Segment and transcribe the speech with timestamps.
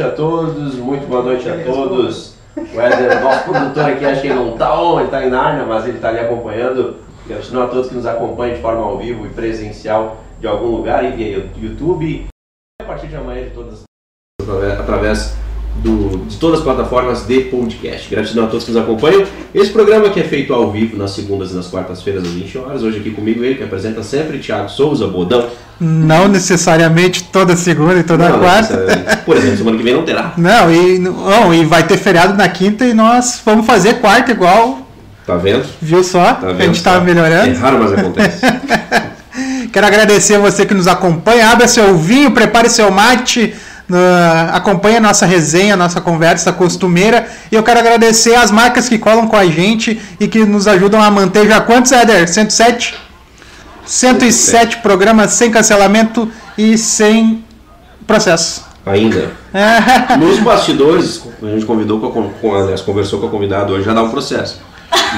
[0.00, 2.34] noite a todos, muito boa noite a todos.
[2.56, 5.66] O Éder, nosso produtor aqui, acho que ele não está on, ele está em Narnia,
[5.66, 6.96] mas ele está ali acompanhando.
[7.26, 11.04] Gratidão a todos que nos acompanham de forma ao vivo e presencial de algum lugar
[11.04, 12.29] e via YouTube.
[16.40, 18.08] Todas as plataformas de podcast.
[18.08, 19.24] Gratidão a todos que nos acompanham.
[19.54, 22.82] Esse programa que é feito ao vivo nas segundas e nas quartas-feiras às 20 horas.
[22.82, 25.46] Hoje aqui comigo ele que apresenta sempre, Thiago Souza, Bodão.
[25.78, 29.22] Não necessariamente toda segunda e toda não, quarta.
[29.24, 30.32] Por exemplo, semana que vem não terá.
[30.36, 34.86] Não e, não, e vai ter feriado na quinta e nós vamos fazer quarta igual.
[35.26, 35.64] Tá vendo?
[35.80, 36.34] Viu só?
[36.34, 37.50] Tá vendo, a gente estava melhorando.
[37.50, 38.40] É raro, mas acontece.
[39.72, 41.50] Quero agradecer a você que nos acompanha.
[41.50, 43.54] Abra seu vinho, prepare seu mate
[43.90, 47.28] Uh, acompanha a nossa resenha, a nossa conversa costumeira.
[47.50, 51.02] E eu quero agradecer as marcas que colam com a gente e que nos ajudam
[51.02, 52.28] a manter já quantos, Éder?
[52.28, 52.94] 107?
[53.84, 57.44] 107 programas sem cancelamento e sem
[58.06, 58.64] processo.
[58.86, 59.32] Ainda.
[59.52, 60.16] É.
[60.18, 64.04] Nos bastidores, a gente convidou, com, com, aliás, conversou com a convidada hoje, já dá
[64.04, 64.60] um processo.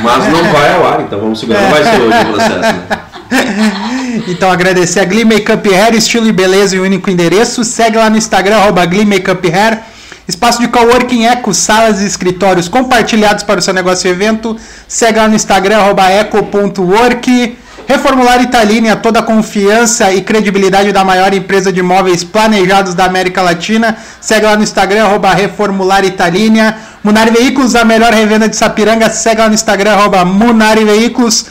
[0.03, 2.61] Mas não vai ao ar, então vamos segurar, não vai ser hoje o processo.
[2.61, 2.87] Né?
[4.29, 7.65] então agradecer a Glee Makeup Hair, estilo e beleza e único endereço.
[7.65, 9.81] Segue lá no Instagram, arroba Glee Makeup Hair.
[10.29, 14.57] Espaço de coworking Eco, salas e escritórios compartilhados para o seu negócio e evento.
[14.87, 17.57] Segue lá no Instagram, arroba eco.work.
[17.87, 23.43] Reformular Italínia, toda a confiança e credibilidade da maior empresa de móveis planejados da América
[23.43, 23.97] Latina.
[24.21, 26.77] Segue lá no Instagram, arroba Reformular Italínia.
[27.03, 29.11] Munari Veículos, a melhor revenda de Sapiranga.
[29.11, 31.47] Segue lá no Instagram, arroba Munari Veículos.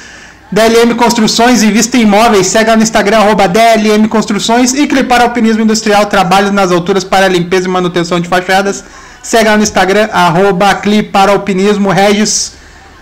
[0.52, 6.06] DLM Construções, Invista em Imóveis, segue no Instagram, arroba DLM Construções e Clipar Alpinismo Industrial,
[6.08, 8.84] trabalho nas alturas para limpeza e manutenção de fachadas.
[9.24, 12.56] Segue no Instagram, arroba Clipar Alpinismo, Regis.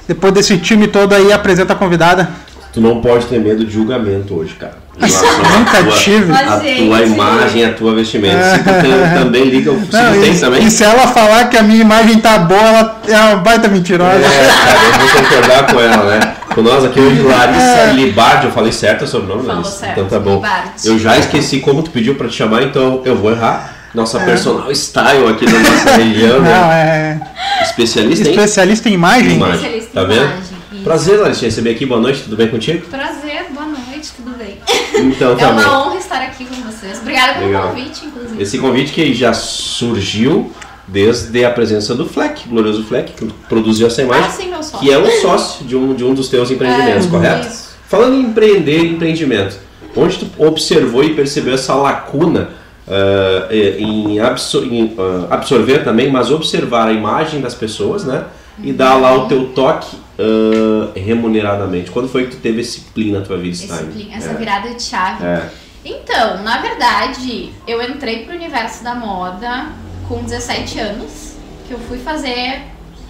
[0.08, 2.30] Depois desse time todo aí, apresenta a convidada.
[2.72, 4.78] Tu não pode ter medo de julgamento hoje, cara.
[5.00, 6.32] Nunca tive.
[6.34, 8.56] A tua imagem, a tua vestimenta.
[8.56, 10.66] Se tu tem, também liga, se não, tu tem e, também.
[10.66, 14.18] E se ela falar que a minha imagem tá boa, ela é uma baita mentirosa.
[14.18, 16.36] É, cara, eu vou concordar com ela, né?
[16.54, 17.94] Com nós aqui hoje, Larissa é.
[17.94, 19.72] Libardi, eu falei certo o sobrenome, Larissa?
[19.72, 19.92] Certo.
[19.92, 20.36] Então tá bom.
[20.36, 20.72] Libardi.
[20.86, 23.76] Eu já esqueci como tu pediu pra te chamar, então eu vou errar.
[23.94, 24.26] Nossa é.
[24.26, 26.50] personal style aqui da nossa região, né?
[26.50, 27.22] Não, é...
[27.64, 28.32] Especialista em...
[28.32, 29.34] Especialista em imagem?
[29.34, 29.56] imagem.
[29.56, 30.22] Especialista tá vendo?
[30.22, 30.84] Imagem.
[30.84, 31.86] Prazer, Larissa, receber aqui.
[31.86, 32.86] Boa noite, tudo bem contigo?
[32.88, 34.60] Prazer, boa noite, tudo bem.
[35.00, 37.00] Então, tá é uma honra estar aqui com vocês.
[37.00, 37.70] Obrigada pelo Legal.
[37.70, 38.42] convite, inclusive.
[38.42, 40.52] Esse convite que já surgiu
[40.88, 44.80] desde a presença do Fleck, glorioso Fleck, que produziu essa imagem, ah, sim, meu sócio.
[44.80, 47.48] que é um sócio de um, de um dos teus empreendimentos, é, correto?
[47.48, 47.70] Isso.
[47.88, 49.58] Falando em empreender e empreendimento,
[49.96, 52.50] onde tu observou e percebeu essa lacuna
[52.88, 58.26] uh, em, absor em uh, absorver também, mas observar a imagem das pessoas, né?
[58.62, 61.90] E dar lá o teu toque uh, remuneradamente.
[61.90, 64.12] Quando foi que tu teve esse plim na tua vida, Stein?
[64.14, 64.34] Essa é.
[64.36, 65.26] virada de chave.
[65.26, 65.50] É.
[65.84, 69.70] Então, na verdade, eu entrei pro universo da moda
[70.08, 71.36] com 17 anos,
[71.68, 72.64] que eu fui fazer,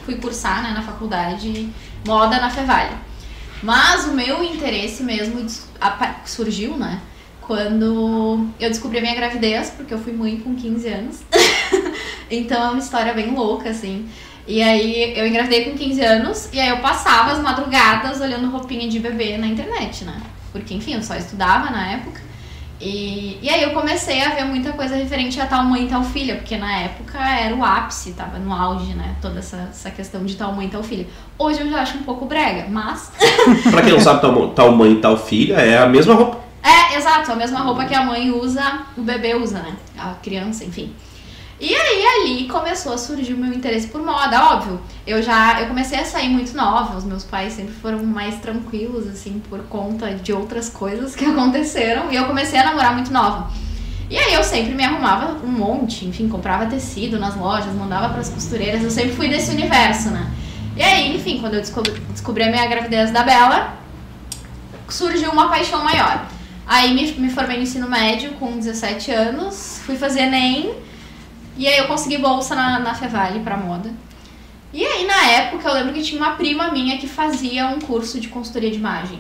[0.06, 1.70] fui cursar né, na faculdade
[2.06, 2.96] moda na Fevale.
[3.62, 5.46] Mas o meu interesse mesmo
[6.26, 7.02] surgiu, né?
[7.42, 11.20] Quando eu descobri a minha gravidez, porque eu fui mãe com 15 anos.
[12.30, 14.08] então é uma história bem louca, assim.
[14.50, 18.90] E aí eu engravidei com 15 anos e aí eu passava as madrugadas olhando roupinha
[18.90, 20.20] de bebê na internet, né?
[20.52, 22.20] Porque, enfim, eu só estudava na época.
[22.82, 26.04] E, e aí eu comecei a ver muita coisa referente a tal mãe e tal
[26.04, 29.16] filha, porque na época era o ápice, tava no auge, né?
[29.22, 31.06] Toda essa, essa questão de tal mãe e tal filha.
[31.38, 33.12] Hoje eu já acho um pouco brega, mas.
[33.70, 36.40] pra quem não sabe, tal, tal mãe e tal filha é a mesma roupa.
[36.64, 39.76] É, exato, a mesma roupa que a mãe usa, o bebê usa, né?
[39.96, 40.92] A criança, enfim.
[41.60, 44.80] E aí ali começou a surgir o meu interesse por moda, óbvio.
[45.06, 49.06] Eu já eu comecei a sair muito nova, os meus pais sempre foram mais tranquilos
[49.08, 53.52] assim por conta de outras coisas que aconteceram e eu comecei a namorar muito nova.
[54.10, 58.22] E aí eu sempre me arrumava um monte, enfim, comprava tecido nas lojas, mandava para
[58.22, 60.32] as costureiras, eu sempre fui desse universo, né?
[60.78, 63.78] E aí, enfim, quando eu descobri, descobri a minha gravidez da Bela,
[64.88, 66.26] surgiu uma paixão maior.
[66.66, 70.89] Aí me, me formei no ensino médio com 17 anos, fui fazer ENEM
[71.60, 73.92] e aí eu consegui bolsa na, na Fevale pra moda.
[74.72, 78.18] E aí, na época, eu lembro que tinha uma prima minha que fazia um curso
[78.18, 79.20] de consultoria de imagem.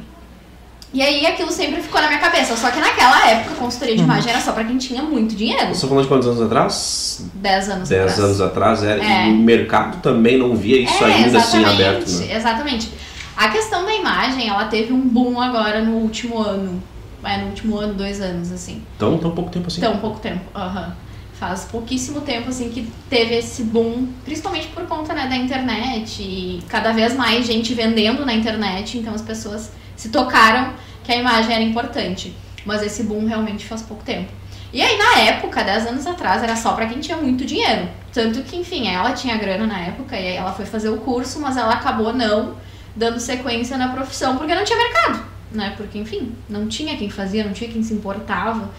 [0.93, 2.55] E aí aquilo sempre ficou na minha cabeça.
[2.55, 4.07] Só que naquela época, consultoria de uhum.
[4.07, 5.75] imagem era só pra quem tinha muito dinheiro.
[5.75, 7.29] Você falando de quantos anos atrás?
[7.33, 8.19] Dez anos Dez atrás.
[8.19, 9.03] anos atrás, era.
[9.03, 9.27] É.
[9.27, 12.09] E o mercado também não via isso é, ainda assim aberto.
[12.09, 12.35] Né?
[12.37, 12.89] Exatamente.
[13.35, 16.81] A questão da imagem, ela teve um boom agora no último ano.
[17.21, 18.81] É, no último ano, dois anos, assim.
[18.97, 19.81] Tão, tão pouco tempo assim?
[19.81, 20.85] Tão pouco tempo, aham.
[20.87, 21.08] Uhum
[21.39, 26.61] faz pouquíssimo tempo assim que teve esse boom, principalmente por conta né, da internet e
[26.67, 31.55] cada vez mais gente vendendo na internet, então as pessoas se tocaram que a imagem
[31.55, 32.35] era importante.
[32.65, 34.31] Mas esse boom realmente faz pouco tempo.
[34.71, 37.87] E aí, na época, 10 anos atrás, era só pra quem tinha muito dinheiro.
[38.13, 41.39] Tanto que, enfim, ela tinha grana na época e aí ela foi fazer o curso,
[41.39, 42.55] mas ela acabou não
[42.95, 45.73] dando sequência na profissão porque não tinha mercado, né?
[45.77, 48.69] Porque, enfim, não tinha quem fazia, não tinha quem se importava.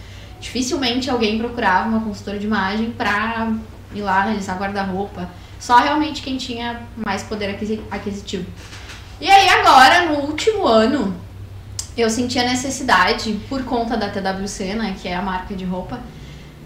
[0.40, 3.52] Dificilmente alguém procurava uma consultora de imagem pra
[3.94, 5.28] ir lá analisar guarda-roupa.
[5.58, 8.46] Só realmente quem tinha mais poder aquisi- aquisitivo.
[9.20, 11.14] E aí, agora, no último ano,
[11.94, 16.00] eu senti a necessidade, por conta da TWC, né, que é a marca de roupa,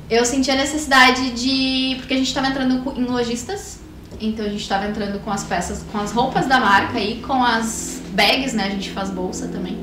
[0.09, 1.97] eu senti a necessidade de.
[1.99, 3.81] Porque a gente estava entrando em lojistas,
[4.21, 7.43] então a gente estava entrando com as peças, com as roupas da marca e com
[7.43, 9.77] as bags, né, a gente faz bolsa também,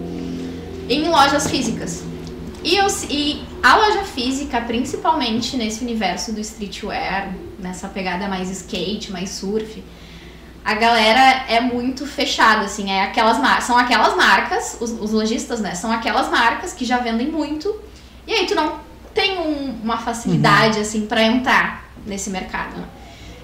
[0.87, 2.03] em lojas físicas.
[2.63, 9.11] E, eu, e a loja física, principalmente nesse universo do streetwear, nessa pegada mais skate,
[9.11, 9.83] mais surf,
[10.63, 15.73] a galera é muito fechada, assim, é aquelas são aquelas marcas, os, os lojistas, né,
[15.73, 17.75] são aquelas marcas que já vendem muito,
[18.27, 18.79] e aí tu não
[19.13, 22.85] tem um- uma facilidade, assim, pra entrar nesse mercado, né?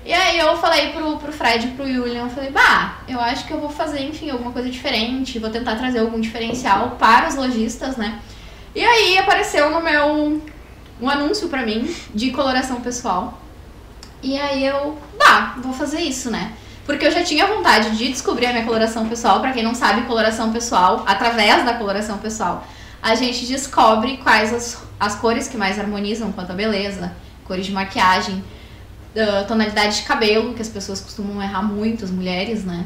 [0.05, 3.45] E aí eu falei pro, pro Fred e pro Julian, eu falei, bah, eu acho
[3.45, 7.35] que eu vou fazer, enfim, alguma coisa diferente, vou tentar trazer algum diferencial para os
[7.35, 8.19] lojistas, né?
[8.77, 10.39] E aí apareceu no meu
[11.01, 13.41] um anúncio pra mim de coloração pessoal.
[14.21, 16.53] E aí eu, bah, vou fazer isso, né?
[16.85, 19.39] Porque eu já tinha vontade de descobrir a minha coloração pessoal.
[19.39, 22.67] Pra quem não sabe, coloração pessoal, através da coloração pessoal,
[23.01, 27.11] a gente descobre quais as, as cores que mais harmonizam a tua beleza,
[27.45, 28.43] cores de maquiagem,
[29.47, 32.85] tonalidade de cabelo, que as pessoas costumam errar muito, as mulheres, né?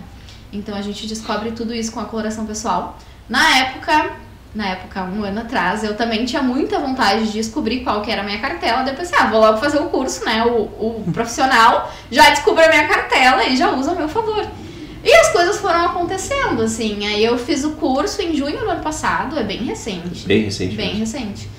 [0.54, 2.98] Então a gente descobre tudo isso com a coloração pessoal.
[3.28, 8.02] Na época, na época, um ano atrás, eu também tinha muita vontade de descobrir qual
[8.02, 8.84] que era a minha cartela.
[8.84, 10.44] Depois pensei, ah, vou logo fazer o curso, né?
[10.46, 14.46] O, o profissional já descobre a minha cartela e já usa a meu favor.
[15.04, 17.06] E as coisas foram acontecendo, assim.
[17.08, 20.28] Aí eu fiz o curso em junho do ano passado, é bem recente.
[20.28, 20.76] Bem recente.
[20.76, 21.00] Bem mesmo.
[21.00, 21.50] recente.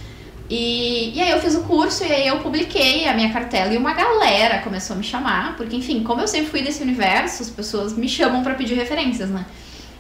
[0.51, 3.77] E, e aí eu fiz o curso e aí eu publiquei a minha cartela e
[3.79, 7.49] uma galera começou a me chamar, porque enfim, como eu sempre fui desse universo, as
[7.49, 9.47] pessoas me chamam pra pedir referências, né?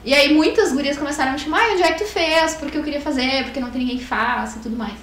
[0.05, 2.55] E aí muitas gurias começaram a me chamar, "Ai, onde é que tu fez?
[2.55, 4.99] Porque eu queria fazer, porque não tem ninguém que faça e tudo mais.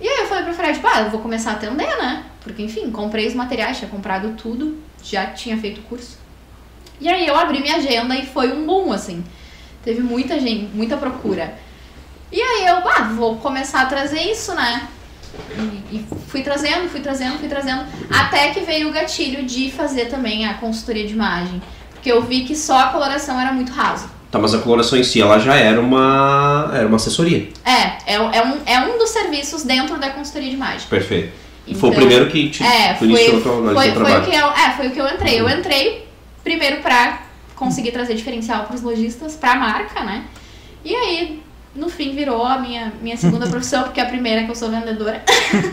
[0.00, 2.24] E aí eu falei pro Fred, pá, eu vou começar a atender, né?
[2.42, 6.18] Porque enfim, comprei os materiais, tinha comprado tudo, já tinha feito o curso.
[7.00, 9.24] E aí eu abri minha agenda e foi um boom, assim.
[9.84, 11.56] Teve muita gente, muita procura.
[12.32, 14.88] E aí eu, ah, vou começar a trazer isso, né?
[15.56, 20.06] E, e fui trazendo, fui trazendo, fui trazendo, até que veio o gatilho de fazer
[20.06, 21.62] também a consultoria de imagem.
[21.92, 24.08] Porque eu vi que só a coloração era muito raso.
[24.34, 27.50] Tá, mas a coloração em si, ela já era uma, era uma assessoria.
[27.64, 30.88] É, é, é, um, é um dos serviços dentro da consultoria de imagem.
[30.88, 31.32] Perfeito.
[31.64, 34.22] E foi o Então, primeiro que te É, foi, iniciou tua- foi, teu foi o
[34.24, 35.40] que eu, é, foi o que eu entrei.
[35.40, 36.08] Eu entrei
[36.42, 37.22] primeiro pra
[37.54, 40.24] conseguir trazer diferencial pros lojistas, pra marca, né?
[40.84, 41.40] E aí,
[41.72, 44.68] no fim, virou a minha, minha segunda profissão, porque a primeira é que eu sou
[44.68, 45.22] vendedora.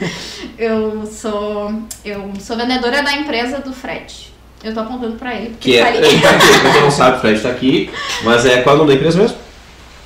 [0.55, 4.30] eu sou eu sou vendedora da empresa do Fred.
[4.63, 5.49] Eu tô apontando pra ele.
[5.49, 7.89] porque Que é, tá ele tá aqui, quem não sabe, o Fred tá aqui,
[8.23, 9.37] mas é qual é o nome da empresa mesmo?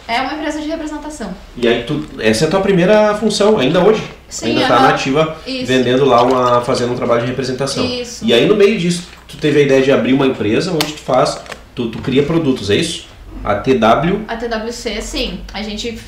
[0.07, 1.33] É uma empresa de representação.
[1.57, 4.03] E aí tu, essa é a tua primeira função, ainda hoje.
[4.29, 4.87] Sim, ainda tá aham.
[4.89, 5.65] nativa, Isso.
[5.65, 7.83] vendendo lá, uma, fazendo um trabalho de representação.
[7.83, 8.23] Isso.
[8.23, 10.99] E aí no meio disso, tu teve a ideia de abrir uma empresa onde tu
[10.99, 11.41] faz,
[11.73, 13.07] tu, tu cria produtos, é isso?
[13.43, 15.39] A TW, A TWC, sim.
[15.53, 15.99] A gente,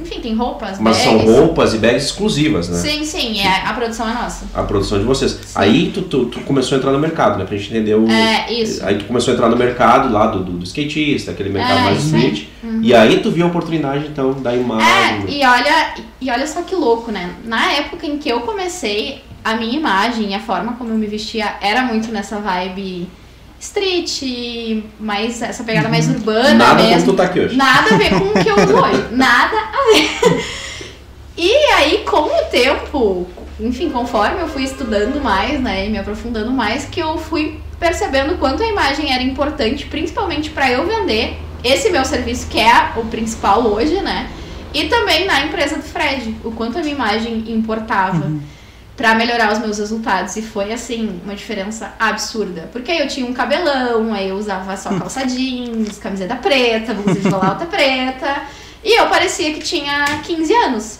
[0.00, 1.32] enfim, tem roupas, mas são bags.
[1.36, 2.78] roupas e bags exclusivas, né?
[2.78, 4.44] Sim, sim, é, a produção é nossa.
[4.52, 5.38] A produção de vocês.
[5.54, 7.44] Aí tu, tu, tu começou a entrar no mercado, né?
[7.44, 8.08] Pra gente entender o.
[8.10, 8.84] É, isso.
[8.84, 11.82] Aí tu começou a entrar no mercado lá do, do, do skatista, aquele mercado É,
[11.84, 12.44] mais street.
[12.82, 15.24] E aí tu viu a oportunidade, então, da É, imagem.
[15.28, 17.30] e olha, e olha só que louco, né?
[17.44, 21.06] Na época em que eu comecei, a minha imagem e a forma como eu me
[21.06, 23.06] vestia era muito nessa vibe
[23.60, 24.20] street,
[25.00, 27.12] mais essa pegada mais urbana Nada mesmo.
[27.12, 27.56] tu tá aqui hoje.
[27.56, 29.04] Nada a ver com o que eu uso hoje.
[29.12, 29.92] Nada a
[30.30, 30.44] ver.
[31.36, 33.26] E aí, com o tempo,
[33.58, 38.38] enfim, conforme eu fui estudando mais, né, e me aprofundando mais, que eu fui percebendo
[38.38, 43.04] quanto a imagem era importante, principalmente para eu vender esse meu serviço, que é o
[43.06, 44.30] principal hoje, né?
[44.72, 48.30] E também na empresa do Fred, o quanto a minha imagem importava
[48.96, 50.36] pra melhorar os meus resultados.
[50.36, 52.68] E foi, assim, uma diferença absurda.
[52.72, 57.20] Porque aí eu tinha um cabelão, aí eu usava só calça jeans, camiseta preta, blusa
[57.20, 58.42] de preta.
[58.84, 60.98] E eu parecia que tinha 15 anos.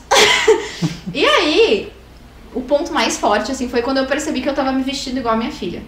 [1.13, 1.93] e aí,
[2.55, 5.35] o ponto mais forte, assim, foi quando eu percebi que eu tava me vestindo igual
[5.35, 5.83] a minha filha.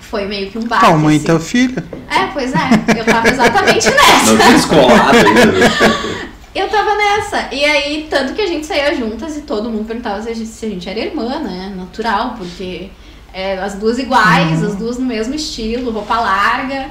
[0.00, 1.26] Foi meio que um baque, Qual mãe assim.
[1.26, 1.82] teu filho?
[2.08, 2.98] É, pois é.
[2.98, 4.32] Eu tava exatamente nessa.
[4.32, 6.30] Não tem descolado né?
[6.52, 7.48] Eu tava nessa.
[7.52, 10.48] E aí, tanto que a gente saía juntas e todo mundo perguntava se a gente,
[10.48, 11.72] se a gente era irmã, né?
[11.76, 12.90] Natural, porque
[13.32, 16.88] é, as duas iguais, as duas no mesmo estilo, roupa larga.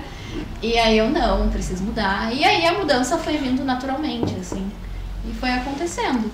[0.62, 2.34] E aí eu não, preciso mudar.
[2.34, 4.72] E aí a mudança foi vindo naturalmente, assim.
[5.28, 6.32] E foi acontecendo.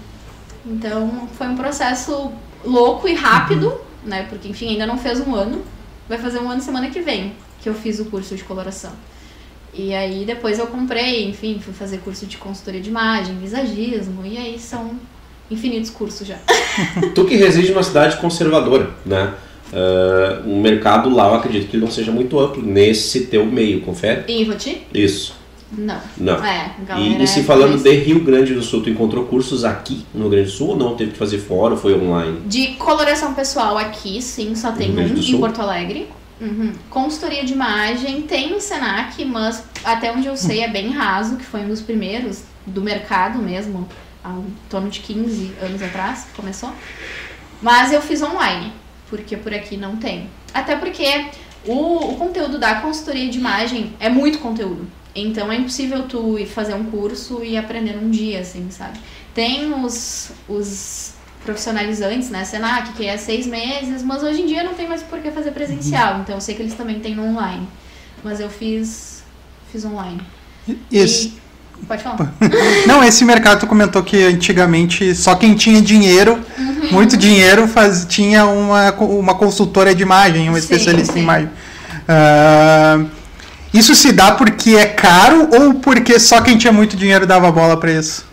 [0.66, 2.32] Então foi um processo
[2.64, 4.24] louco e rápido, né?
[4.30, 5.64] Porque enfim, ainda não fez um ano.
[6.08, 7.34] Vai fazer um ano semana que vem
[7.66, 8.92] que eu fiz o curso de coloração.
[9.74, 14.38] E aí depois eu comprei, enfim, fui fazer curso de consultoria de imagem, visagismo, e
[14.38, 14.92] aí são
[15.50, 16.38] infinitos cursos já.
[17.16, 19.34] tu que reside numa cidade conservadora, né?
[19.74, 24.24] Uh, um mercado lá, eu acredito que não seja muito amplo nesse teu meio, confere?
[24.28, 24.84] Em Ivoti?
[24.94, 25.36] Isso.
[25.72, 26.00] Não.
[26.18, 26.46] Não.
[26.46, 30.22] É, e, e se falando de Rio Grande do Sul, tu encontrou cursos aqui no
[30.22, 30.96] Rio Grande do Sul ou não?
[30.96, 32.42] Teve que fazer fora ou foi online?
[32.46, 36.08] De coloração pessoal aqui, sim, só tem um em Porto Alegre.
[36.40, 36.74] Uhum.
[36.90, 41.46] Consultoria de imagem tem no Senac, mas até onde eu sei é bem raso, que
[41.46, 43.88] foi um dos primeiros do mercado mesmo,
[44.24, 46.72] há um torno de 15 anos atrás que começou.
[47.62, 48.74] Mas eu fiz online,
[49.10, 50.30] porque por aqui não tem.
[50.54, 51.26] Até porque
[51.66, 54.88] o, o conteúdo da consultoria de imagem é muito conteúdo.
[55.16, 59.00] Então é impossível tu ir fazer um curso e aprender num dia, assim, sabe?
[59.34, 61.14] Tem os, os
[61.46, 62.44] profissionalizantes, né?
[62.44, 65.52] Senac, que é seis meses, mas hoje em dia não tem mais por que fazer
[65.52, 66.16] presencial.
[66.16, 66.22] Uhum.
[66.22, 67.68] Então eu sei que eles também têm no online.
[68.24, 69.24] Mas eu fiz,
[69.72, 70.22] fiz online.
[70.92, 71.28] Isso.
[71.82, 72.34] E, pode falar.
[72.88, 76.65] Não, esse mercado tu comentou que antigamente só quem tinha dinheiro, uhum.
[76.92, 81.20] Muito dinheiro, faz, tinha uma, uma consultora de imagem, uma sim, especialista sim.
[81.20, 81.50] em imagem.
[82.06, 83.10] Uh,
[83.74, 87.78] isso se dá porque é caro ou porque só quem tinha muito dinheiro dava bola
[87.78, 88.26] para isso?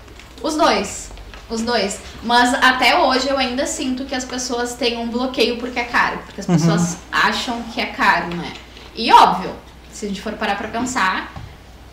[0.43, 1.11] Os dois.
[1.51, 1.99] Os dois.
[2.23, 6.19] Mas até hoje eu ainda sinto que as pessoas têm um bloqueio porque é caro.
[6.25, 6.97] Porque as pessoas uhum.
[7.11, 8.53] acham que é caro, né?
[8.95, 9.51] E óbvio,
[9.93, 11.33] se a gente for parar pra pensar,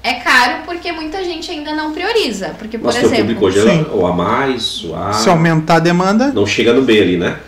[0.01, 2.56] é caro porque muita gente ainda não prioriza.
[2.58, 3.18] Porque, por Mas exemplo.
[3.18, 5.13] público hoje é ou a mais, ou a.
[5.13, 6.27] Se aumentar a demanda.
[6.27, 7.39] Não chega no B ali, né?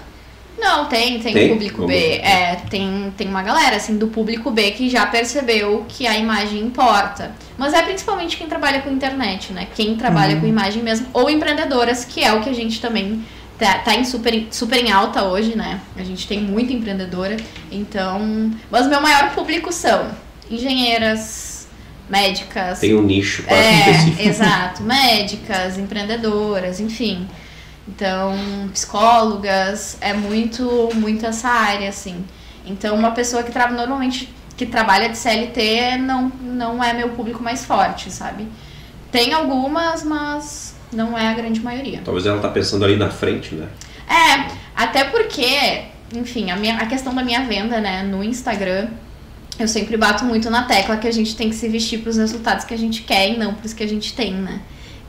[0.62, 1.50] Não, tem, tem, tem?
[1.50, 1.96] público B.
[1.96, 6.62] É, tem, tem uma galera, assim, do público B que já percebeu que a imagem
[6.62, 7.31] importa.
[7.58, 9.67] Mas é principalmente quem trabalha com internet, né?
[9.75, 10.41] Quem trabalha uhum.
[10.41, 11.08] com imagem mesmo.
[11.13, 13.24] Ou empreendedoras, que é o que a gente também
[13.58, 15.79] tá, tá em super, super em alta hoje, né?
[15.98, 17.38] A gente tem muita empreendedora.
[17.72, 18.51] Então.
[18.70, 20.10] Mas meu maior público são
[20.50, 21.50] engenheiras,
[22.10, 22.79] médicas.
[22.79, 24.29] Tem um nicho para é, específico.
[24.29, 27.27] Exato, médicas, empreendedoras, enfim.
[27.88, 28.36] Então,
[28.72, 32.24] psicólogas, é muito, muito essa área, assim.
[32.65, 34.29] Então, uma pessoa que trabalha normalmente
[34.62, 38.48] que trabalha de CLT não, não é meu público mais forte, sabe?
[39.12, 42.01] Tem algumas, mas não é a grande maioria.
[42.05, 43.67] Talvez ela tá pensando ali na frente, né?
[44.08, 48.89] É, até porque, enfim, a, minha, a questão da minha venda, né, no Instagram,
[49.62, 52.18] eu sempre bato muito na tecla que a gente tem que se vestir para os
[52.18, 54.62] resultados que a gente quer e não para os que a gente tem, né?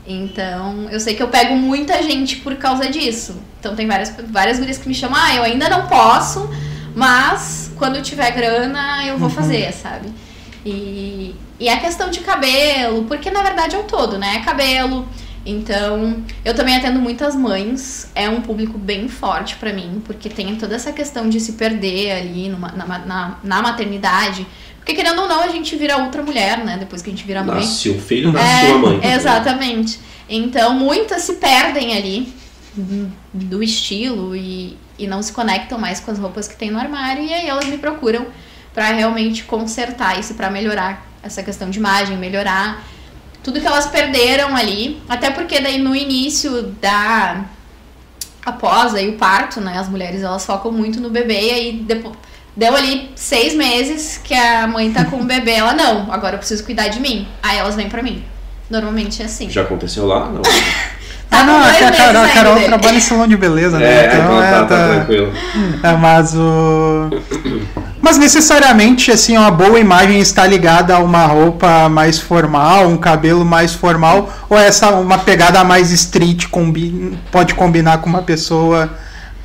[0.05, 3.41] Então, eu sei que eu pego muita gente por causa disso.
[3.59, 6.49] Então, tem várias, várias gurias que me chamam, ah, eu ainda não posso,
[6.93, 9.33] mas quando tiver grana, eu vou uhum.
[9.33, 10.09] fazer, sabe?
[10.65, 14.37] E, e a questão de cabelo, porque na verdade é o todo, né?
[14.37, 15.07] É cabelo.
[15.45, 20.55] Então, eu também atendo muitas mães, é um público bem forte para mim, porque tem
[20.55, 24.47] toda essa questão de se perder ali numa, na, na, na maternidade.
[24.77, 26.77] Porque querendo ou não, a gente vira outra mulher, né?
[26.77, 27.55] Depois que a gente vira mãe.
[27.55, 29.13] Nasce um filho, nasce é, uma mãe.
[29.13, 29.99] Exatamente.
[30.29, 32.33] Então, muitas se perdem ali
[33.33, 37.23] do estilo e, e não se conectam mais com as roupas que tem no armário.
[37.23, 38.25] E aí elas me procuram
[38.73, 42.83] para realmente consertar isso, para melhorar essa questão de imagem, melhorar
[43.43, 45.01] tudo que elas perderam ali.
[45.07, 47.45] Até porque daí no início da
[48.45, 52.15] após aí o parto, né, as mulheres elas focam muito no bebê e aí depois
[52.55, 56.37] Deu ali seis meses que a mãe tá com o bebê, ela não, agora eu
[56.37, 57.27] preciso cuidar de mim.
[57.41, 58.23] Aí elas vêm pra mim.
[58.69, 59.49] Normalmente é assim.
[59.49, 60.29] Já aconteceu lá?
[60.29, 60.41] Não.
[61.29, 64.05] Tá ah, não, a, Carol, a Carol trabalha em salão de beleza, né?
[64.05, 65.33] É, então, tá, é, tá, tá tranquilo.
[65.81, 67.09] É, mas o.
[68.03, 73.45] Mas necessariamente, assim, uma boa imagem está ligada a uma roupa mais formal, um cabelo
[73.45, 77.17] mais formal, ou essa uma pegada mais street combi...
[77.31, 78.91] pode combinar com uma pessoa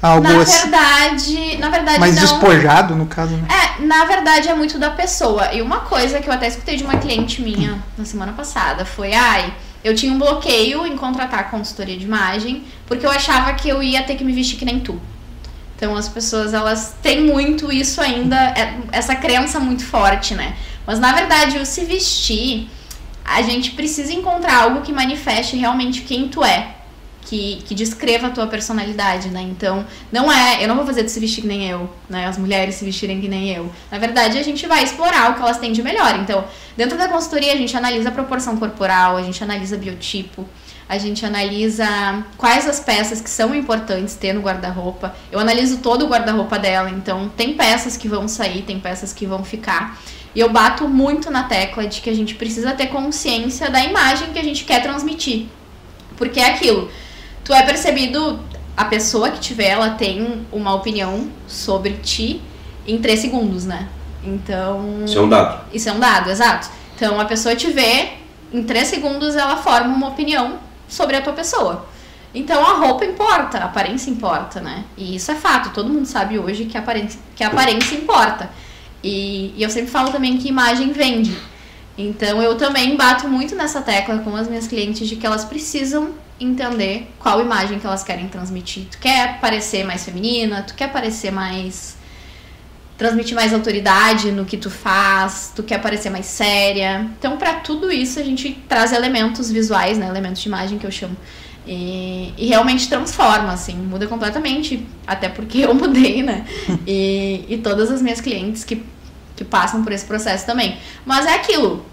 [0.03, 2.23] Algo na verdade, na verdade mais não.
[2.23, 3.37] despojado no caso.
[3.37, 3.47] Né?
[3.49, 5.53] É, na verdade é muito da pessoa.
[5.53, 9.15] E uma coisa que eu até escutei de uma cliente minha na semana passada foi,
[9.15, 13.81] ai, eu tinha um bloqueio em contratar consultoria de imagem, porque eu achava que eu
[13.81, 15.01] ia ter que me vestir que nem tu.
[15.79, 20.57] Então as pessoas elas têm muito isso ainda, é, essa crença muito forte, né?
[20.85, 22.69] Mas na verdade, o se vestir,
[23.25, 26.75] a gente precisa encontrar algo que manifeste realmente quem tu é
[27.29, 29.43] que, que descreva a tua personalidade, né?
[29.43, 32.27] Então, não é, eu não vou fazer de se vestir que nem eu, né?
[32.27, 33.71] As mulheres se vestirem que nem eu.
[33.91, 36.19] Na verdade, a gente vai explorar o que elas têm de melhor.
[36.19, 36.45] Então,
[36.77, 40.49] dentro da consultoria, a gente analisa a proporção corporal, a gente analisa biotipo,
[40.89, 41.87] a gente analisa
[42.37, 45.15] quais as peças que são importantes ter no guarda-roupa.
[45.31, 49.27] Eu analiso todo o guarda-roupa dela, então tem peças que vão sair, tem peças que
[49.27, 49.99] vão ficar.
[50.35, 54.33] E eu bato muito na tecla de que a gente precisa ter consciência da imagem
[54.33, 55.47] que a gente quer transmitir.
[56.17, 56.89] Porque é aquilo
[57.49, 58.39] tu é percebido,
[58.77, 62.43] a pessoa que tiver, ela tem uma opinião sobre ti
[62.87, 63.89] em três segundos, né?
[64.23, 65.03] Então.
[65.07, 65.65] Isso é um dado.
[65.73, 66.69] Isso é um dado, exato.
[66.95, 68.11] Então a pessoa te vê,
[68.53, 71.87] em três segundos ela forma uma opinião sobre a tua pessoa.
[72.35, 74.85] Então a roupa importa, a aparência importa, né?
[74.97, 78.51] E isso é fato, todo mundo sabe hoje que a aparência, que a aparência importa.
[79.03, 81.37] E, e eu sempre falo também que imagem vende.
[81.97, 86.15] Então eu também bato muito nessa tecla com as minhas clientes de que elas precisam
[86.41, 88.87] entender qual imagem que elas querem transmitir.
[88.91, 91.98] Tu quer parecer mais feminina, tu quer parecer mais
[92.99, 97.09] transmitir mais autoridade no que tu faz, tu quer parecer mais séria.
[97.17, 100.91] Então, para tudo isso, a gente traz elementos visuais, né, elementos de imagem que eu
[100.91, 101.17] chamo.
[101.65, 106.45] E, e, realmente transforma, assim, muda completamente, até porque eu mudei, né?
[106.87, 108.83] E, e todas as minhas clientes que,
[109.37, 110.77] que passam por esse processo também.
[111.07, 111.87] Mas é aquilo,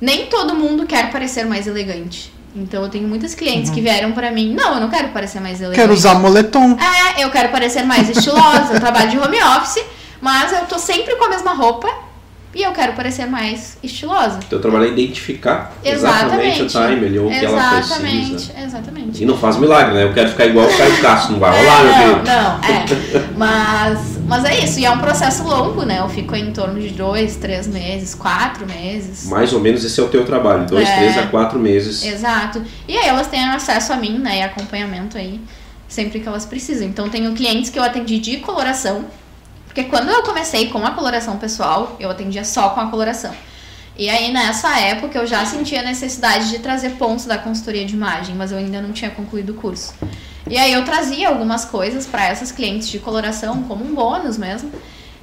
[0.00, 2.32] nem todo mundo quer parecer mais elegante.
[2.54, 3.76] Então eu tenho muitas clientes uhum.
[3.76, 5.80] que vieram para mim, não, eu não quero parecer mais elegante.
[5.80, 6.76] Quero usar moletom.
[6.76, 9.84] É, eu quero parecer mais estilosa, eu trabalho de home office,
[10.20, 11.88] mas eu tô sempre com a mesma roupa
[12.52, 14.40] e eu quero parecer mais estilosa.
[14.48, 17.94] Teu trabalho é identificar exatamente, exatamente o time ou o que ela precisa.
[17.94, 19.22] Exatamente, exatamente.
[19.22, 20.04] E não faz milagre, né?
[20.04, 22.26] Eu quero ficar igual o Caio Castro, não vai rolar, é, meu querido.
[22.26, 23.30] Não, é.
[23.36, 26.00] Mas, mas é isso, e é um processo longo, né?
[26.00, 29.26] Eu fico em torno de dois, três meses, quatro meses.
[29.28, 32.04] Mais ou menos esse é o teu trabalho, dois, é, três a quatro meses.
[32.04, 32.62] Exato.
[32.86, 34.38] E aí elas têm acesso a mim, né?
[34.38, 35.40] E acompanhamento aí,
[35.88, 36.86] sempre que elas precisam.
[36.86, 39.06] Então tenho clientes que eu atendi de coloração
[39.70, 43.32] porque quando eu comecei com a coloração pessoal, eu atendia só com a coloração.
[43.96, 47.94] E aí nessa época eu já sentia a necessidade de trazer pontos da consultoria de
[47.94, 49.94] imagem, mas eu ainda não tinha concluído o curso.
[50.48, 54.72] E aí eu trazia algumas coisas para essas clientes de coloração como um bônus mesmo.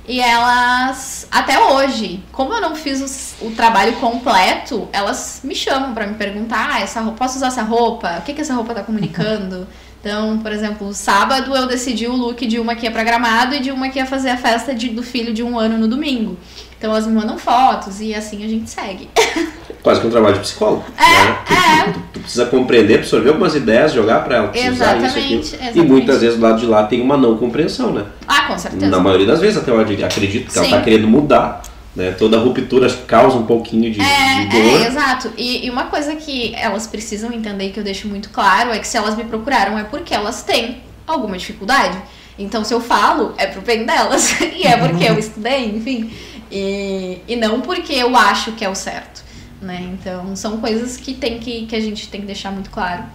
[0.08, 5.94] E elas, até hoje, como eu não fiz o, o trabalho completo, elas me chamam
[5.94, 8.20] para me perguntar: ah, essa roupa, posso usar essa roupa?
[8.20, 9.68] O que, que essa roupa tá comunicando?
[10.08, 13.60] Então, por exemplo, sábado eu decidi o look de uma que ia pra gramado e
[13.60, 16.38] de uma que ia fazer a festa de, do filho de um ano no domingo.
[16.78, 19.10] Então elas me mandam fotos e assim a gente segue.
[19.84, 20.86] Quase que um trabalho de psicólogo.
[20.98, 21.90] É, né?
[21.90, 21.92] é.
[21.92, 24.52] Tu, tu, precisa compreender, absorver algumas ideias, jogar para ela.
[24.54, 25.78] Exatamente, isso, aqui.
[25.78, 28.06] E muitas vezes do lado de lá tem uma não compreensão, né?
[28.26, 28.88] Ah, com certeza.
[28.88, 30.60] Na maioria das vezes até eu acredito que Sim.
[30.60, 31.62] ela tá querendo mudar.
[31.98, 32.12] Né?
[32.12, 34.82] Toda ruptura causa um pouquinho de, é, de dor.
[34.84, 35.34] É, exato.
[35.36, 38.88] E, e, uma coisa que elas precisam entender, que eu deixo muito claro, é que
[38.88, 41.98] se elas me procuraram é porque elas têm alguma dificuldade.
[42.38, 44.40] Então, se eu falo, é pro bem delas.
[44.56, 46.12] e é porque eu estudei, enfim.
[46.52, 49.26] E, e não porque eu acho que é o certo.
[49.60, 49.90] Né?
[50.00, 53.06] Então, são coisas que, tem que, que a gente tem que deixar muito claro.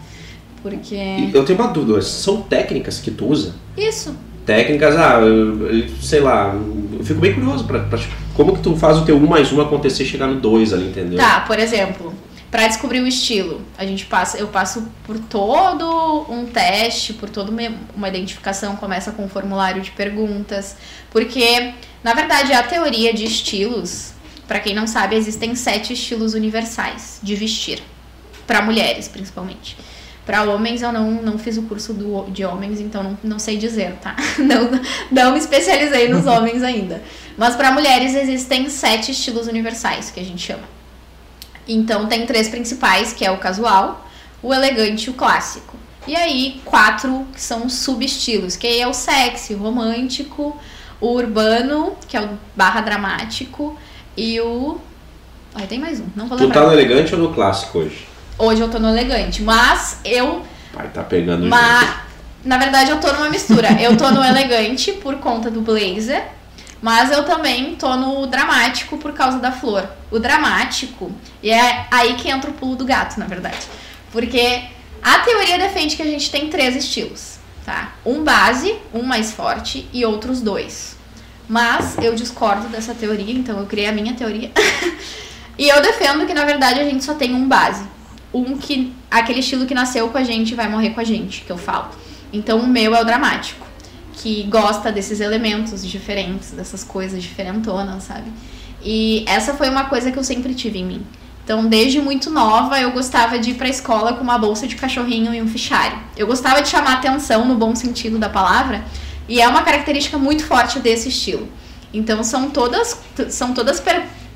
[0.61, 0.97] Porque.
[1.33, 3.55] Eu tenho uma dúvida, são técnicas que tu usa?
[3.77, 4.13] Isso
[4.45, 5.21] técnicas, ah,
[6.01, 6.55] sei lá,
[6.99, 7.85] eu fico bem curioso para
[8.35, 11.19] como que tu faz o teu 1 mais 1 acontecer chegar no 2 ali, entendeu?
[11.19, 12.15] Tá, por exemplo,
[12.51, 17.51] para descobrir o estilo, a gente passa, eu passo por todo um teste, por toda
[17.51, 17.63] uma,
[17.97, 20.77] uma identificação, começa com um formulário de perguntas,
[21.11, 24.13] porque na verdade a teoria de estilos,
[24.47, 27.83] para quem não sabe, existem sete estilos universais de vestir,
[28.47, 29.77] para mulheres principalmente.
[30.25, 33.57] Para homens eu não, não fiz o curso do, de homens, então não, não sei
[33.57, 34.15] dizer, tá?
[34.39, 34.71] Não,
[35.11, 37.03] não me especializei nos homens ainda.
[37.37, 40.63] Mas para mulheres existem sete estilos universais que a gente chama.
[41.67, 44.07] Então tem três principais, que é o casual,
[44.43, 45.77] o elegante e o clássico.
[46.07, 50.57] E aí quatro que são subestilos, que aí é o sexy, o romântico,
[51.01, 53.77] o urbano, que é o barra dramático,
[54.17, 54.79] e o.
[55.55, 56.55] Aí tem mais um, não vou lembrar.
[56.55, 58.12] Tu tá no elegante ou no clássico hoje?
[58.39, 60.43] Hoje eu tô no elegante, mas eu.
[60.73, 61.97] Pai, tá pegando mas,
[62.45, 63.71] Na verdade, eu tô numa mistura.
[63.81, 66.25] Eu tô no elegante por conta do blazer,
[66.81, 69.89] mas eu também tô no dramático por causa da flor.
[70.11, 73.59] O dramático, e é aí que entra o pulo do gato, na verdade.
[74.11, 74.63] Porque
[75.03, 77.93] a teoria defende que a gente tem três estilos, tá?
[78.05, 80.97] Um base, um mais forte e outros dois.
[81.49, 84.51] Mas eu discordo dessa teoria, então eu criei a minha teoria.
[85.59, 87.85] e eu defendo que na verdade a gente só tem um base
[88.33, 88.93] um que.
[89.11, 91.89] aquele estilo que nasceu com a gente vai morrer com a gente, que eu falo.
[92.33, 93.67] Então o meu é o dramático,
[94.15, 98.31] que gosta desses elementos diferentes, dessas coisas diferentonas, sabe?
[98.85, 101.07] E essa foi uma coisa que eu sempre tive em mim.
[101.45, 105.35] Então, desde muito nova, eu gostava de ir pra escola com uma bolsa de cachorrinho
[105.35, 105.99] e um fichário.
[106.17, 108.85] Eu gostava de chamar atenção no bom sentido da palavra,
[109.29, 111.49] e é uma característica muito forte desse estilo.
[111.93, 112.97] Então, são todas,
[113.29, 113.81] são todas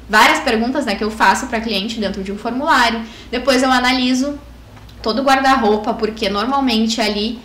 [0.09, 3.03] várias perguntas né, que eu faço para cliente dentro de um formulário.
[3.31, 4.39] Depois eu analiso
[5.03, 7.39] todo o guarda-roupa, porque normalmente ali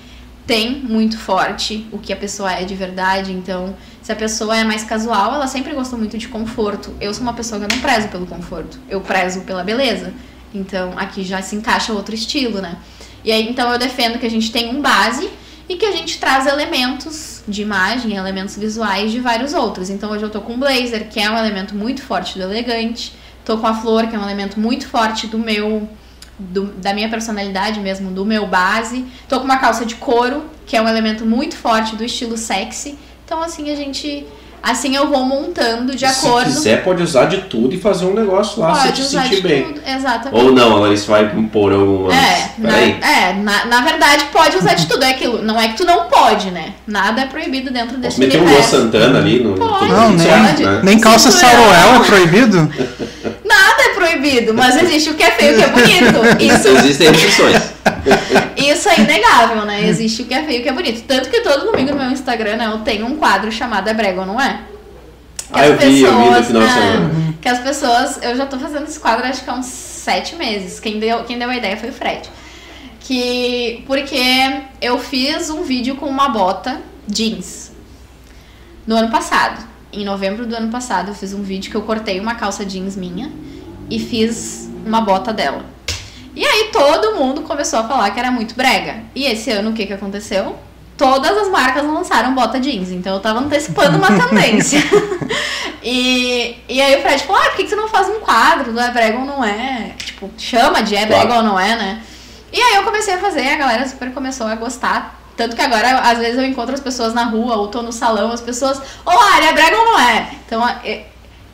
[0.46, 3.32] tem muito forte o que a pessoa é de verdade.
[3.32, 6.94] Então, se a pessoa é mais casual, ela sempre gostou muito de conforto.
[7.00, 10.14] Eu sou uma pessoa que não prezo pelo conforto, eu prezo pela beleza.
[10.54, 12.78] Então, aqui já se encaixa outro estilo, né?
[13.24, 15.30] E aí então eu defendo que a gente tem um base
[15.72, 19.90] e que a gente traz elementos de imagem, elementos visuais de vários outros.
[19.90, 23.16] Então hoje eu tô com um blazer, que é um elemento muito forte do elegante,
[23.46, 25.88] tô com a flor, que é um elemento muito forte do meu
[26.38, 29.06] do, da minha personalidade mesmo, do meu base.
[29.30, 33.00] Tô com uma calça de couro, que é um elemento muito forte do estilo sexy.
[33.24, 34.28] Então assim a gente
[34.64, 36.46] Assim eu vou montando de Se acordo.
[36.46, 39.36] quiser, pode usar de tudo e fazer um negócio lá, se Pode te usar sentir
[39.38, 39.64] de bem.
[39.64, 40.44] tudo, exatamente.
[40.46, 42.14] Ou não, a Larissa vai impor alguma.
[42.14, 45.04] É, na, é na, na verdade pode usar de tudo.
[45.04, 45.42] É aquilo.
[45.42, 46.74] Não é que tu não pode, né?
[46.86, 48.62] Nada é proibido dentro desse Posso meter um Luan.
[48.62, 49.56] Santana ali no.
[49.56, 50.80] Pode, tudo Não, certo, nem- né?
[50.84, 52.58] Nem calça saruel é proibido?
[53.44, 56.20] Nada é proibido, mas existe o que é feio e o que é bonito.
[56.40, 57.62] Isso, Existem restrições.
[58.58, 59.88] isso é inegável, né?
[59.88, 61.04] Existe o que é feio e o que é bonito.
[61.08, 64.22] Tanto que todo domingo no meu Instagram né, eu tenho um quadro chamado É Brega
[64.22, 64.62] ou Não É?
[65.52, 67.36] Que Ah, as eu vi, eu vi no pessoas, final de é, semana.
[67.42, 68.20] Que as pessoas.
[68.24, 70.80] Eu já tô fazendo esse quadro acho que há uns sete meses.
[70.80, 72.30] Quem deu, quem deu a ideia foi o Fred.
[73.02, 73.84] Que.
[73.86, 77.72] Porque eu fiz um vídeo com uma bota jeans.
[78.88, 79.72] No ano passado.
[79.94, 82.96] Em novembro do ano passado, eu fiz um vídeo que eu cortei uma calça jeans
[82.96, 83.30] minha
[83.90, 85.66] e fiz uma bota dela.
[86.36, 89.04] E aí todo mundo começou a falar que era muito brega.
[89.14, 90.56] E esse ano o que que aconteceu?
[90.98, 94.80] Todas as marcas lançaram bota jeans, então eu tava antecipando uma tendência.
[95.84, 98.72] e, e aí o Fred falou: ah, por que, que você não faz um quadro
[98.72, 99.94] do é brega ou não é?
[99.98, 101.46] Tipo, chama de é brega Claro.
[101.46, 102.04] ou não é, né?
[102.54, 105.20] E aí eu comecei a fazer, a galera super começou a gostar.
[105.36, 108.32] Tanto que agora, às vezes, eu encontro as pessoas na rua ou tô no salão,
[108.32, 110.30] as pessoas, olá, é brega ou não é?
[110.46, 110.64] Então,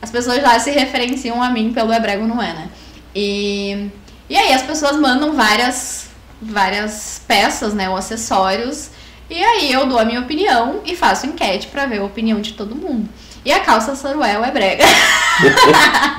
[0.02, 2.68] as pessoas já se referenciam a mim pelo é brega ou não é, né?
[3.14, 3.88] E,
[4.28, 6.06] e aí as pessoas mandam várias,
[6.40, 8.88] várias peças, né, ou acessórios,
[9.30, 12.52] e aí eu dou a minha opinião e faço enquete pra ver a opinião de
[12.54, 13.08] todo mundo.
[13.44, 14.84] E a calça Saruel é brega.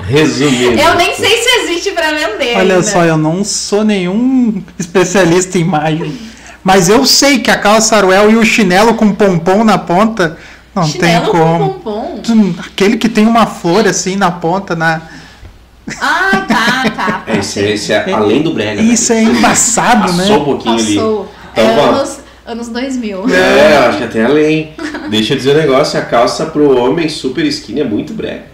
[0.08, 0.80] Resumindo.
[0.80, 2.82] Eu nem sei se existe pra vender Olha ainda.
[2.82, 6.18] só, eu não sou nenhum especialista em imagem.
[6.62, 10.36] Mas eu sei que a calça saruel e o chinelo com pompom na ponta
[10.74, 11.70] não Chinelo tem com como.
[11.80, 12.20] pompom?
[12.22, 15.00] Tu- Aquele que tem uma flor assim na ponta, na...
[16.00, 17.22] Ah, tá, tá.
[17.26, 18.80] É, esse, esse é além do brega.
[18.80, 20.22] isso é embaçado, né?
[20.24, 20.94] Passou um pouquinho ali.
[20.96, 21.28] Passou.
[21.52, 21.88] Então, é ó.
[21.90, 23.24] anos, anos 2000.
[23.30, 24.72] É, eu acho que até além.
[25.08, 28.44] Deixa eu dizer um negócio, a calça pro homem super skinny é muito brega.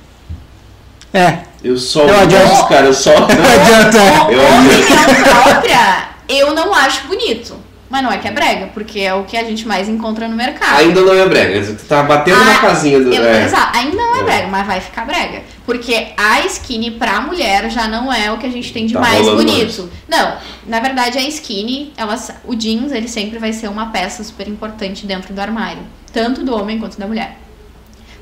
[1.13, 1.39] É.
[1.65, 2.69] Eu só Eu uso, adianto.
[2.69, 3.11] cara, eu só.
[3.19, 3.99] Não adianta.
[4.29, 7.57] O- Eu- opinião própria, eu não acho bonito.
[7.89, 10.35] Mas não é que é brega, porque é o que a gente mais encontra no
[10.35, 10.77] mercado.
[10.81, 11.63] Ainda não é brega.
[11.73, 13.13] Tu tá batendo na Ah, casinha do.
[13.13, 13.45] eu- é.
[13.45, 14.25] Exato, ainda não é É.
[14.25, 15.43] brega, mas vai ficar brega.
[15.65, 19.01] Porque a skinny pra mulher já não é o que a gente tem de Tá
[19.01, 19.89] mais bonito.
[20.09, 24.49] Não, na verdade a skinny, ela, o jeans, ele sempre vai ser uma peça super
[24.49, 25.83] importante dentro do armário.
[26.13, 27.39] Tanto do homem quanto da mulher.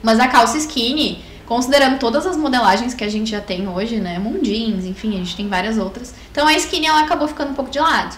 [0.03, 4.19] Mas a calça skinny, considerando todas as modelagens que a gente já tem hoje, né?
[4.19, 6.15] Moon jeans, enfim, a gente tem várias outras.
[6.31, 8.15] Então a skinny ela acabou ficando um pouco de lado.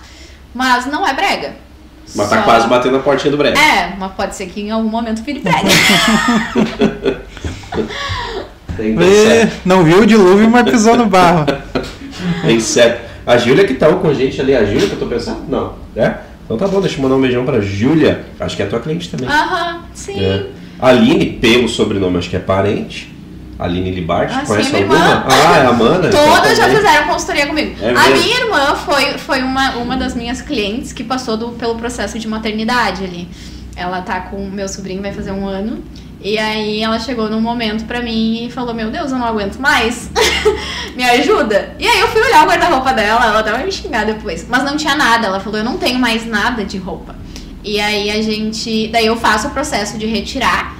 [0.56, 1.54] Mas não é brega.
[2.14, 3.58] Mas tá Só- quase batendo a portinha do brega.
[3.60, 5.68] É, mas pode ser que em algum momento vire brega.
[8.78, 11.44] Vê, não viu o dilúvio, mas pisou no barro.
[12.42, 13.04] Tem certo.
[13.26, 15.44] A Júlia que tá com a gente ali, a Júlia que eu tô pensando?
[15.48, 15.74] Não.
[15.94, 16.14] É?
[16.44, 18.24] Então tá bom, deixa eu mandar um beijão pra Júlia.
[18.40, 19.28] Acho que é tua cliente também.
[19.28, 20.18] Aham, sim.
[20.24, 20.46] É.
[20.78, 23.14] Aline, pelo sobrenome, acho que é parente.
[23.58, 24.94] Aline Libart, Ah, conhece sim, alguma?
[24.98, 25.24] irmã.
[25.28, 26.08] Ah, é a Amanda.
[26.08, 27.74] então Todas já fizeram consultoria comigo.
[27.82, 31.74] É a minha irmã foi, foi uma, uma das minhas clientes que passou do- pelo
[31.76, 33.28] processo de maternidade ali.
[33.74, 35.82] Ela tá com meu sobrinho, vai fazer um ano.
[36.20, 39.58] E aí ela chegou num momento pra mim e falou: Meu Deus, eu não aguento
[39.58, 40.10] mais.
[40.96, 41.74] me ajuda.
[41.78, 44.46] E aí eu fui olhar o guarda-roupa dela, ela até vai me xingar depois.
[44.48, 45.26] Mas não tinha nada.
[45.28, 47.14] Ela falou: Eu não tenho mais nada de roupa.
[47.62, 48.88] E aí a gente.
[48.88, 50.75] Daí eu faço o processo de retirar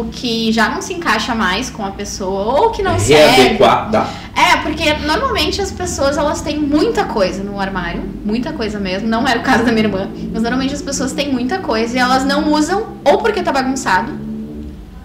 [0.00, 2.96] o que já não se encaixa mais com a pessoa ou que não.
[2.96, 4.08] Readequar, dá.
[4.36, 9.08] É, porque normalmente as pessoas elas têm muita coisa no armário, muita coisa mesmo.
[9.08, 12.00] Não era o caso da minha irmã, mas normalmente as pessoas têm muita coisa e
[12.00, 14.12] elas não usam ou porque tá bagunçado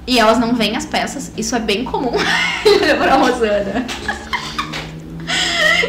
[0.07, 1.31] e elas não veem as peças.
[1.37, 2.11] Isso é bem comum.
[2.97, 3.85] pra Rosana.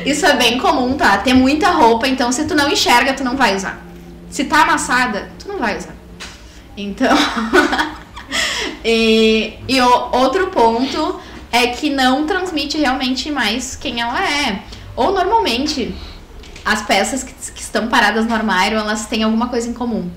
[0.05, 1.17] Isso é bem comum, tá?
[1.19, 3.81] Ter muita roupa, então se tu não enxerga, tu não vai usar.
[4.29, 5.95] Se tá amassada, tu não vai usar.
[6.77, 7.17] Então.
[8.85, 11.21] e e o, outro ponto
[11.53, 14.63] é que não transmite realmente mais quem ela é.
[14.97, 15.95] Ou normalmente
[16.65, 20.11] as peças que, que estão paradas no armário, elas têm alguma coisa em comum.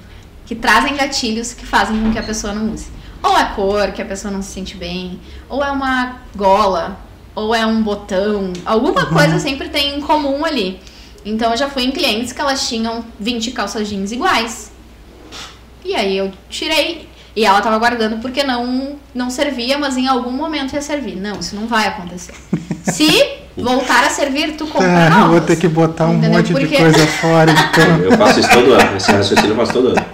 [0.45, 2.88] Que trazem gatilhos que fazem com que a pessoa não use.
[3.21, 5.19] Ou é cor, que a pessoa não se sente bem.
[5.49, 6.99] Ou é uma gola.
[7.34, 8.52] Ou é um botão.
[8.65, 10.80] Alguma coisa sempre tem em comum ali.
[11.26, 14.71] Então eu já fui em clientes que elas tinham 20 calças jeans iguais.
[15.86, 17.10] E aí eu tirei.
[17.36, 21.15] E ela tava guardando porque não, não servia, mas em algum momento ia servir.
[21.15, 22.34] Não, isso não vai acontecer.
[22.84, 23.08] Se
[23.58, 25.30] voltar a servir, tu compra É, novas.
[25.32, 26.39] vou ter que botar um Entendeu?
[26.39, 27.52] monte Porque- de coisa fora.
[27.74, 27.98] Então.
[27.98, 28.98] Eu faço isso todo ano.
[28.98, 30.06] Esse raciocínio eu faço todo ano.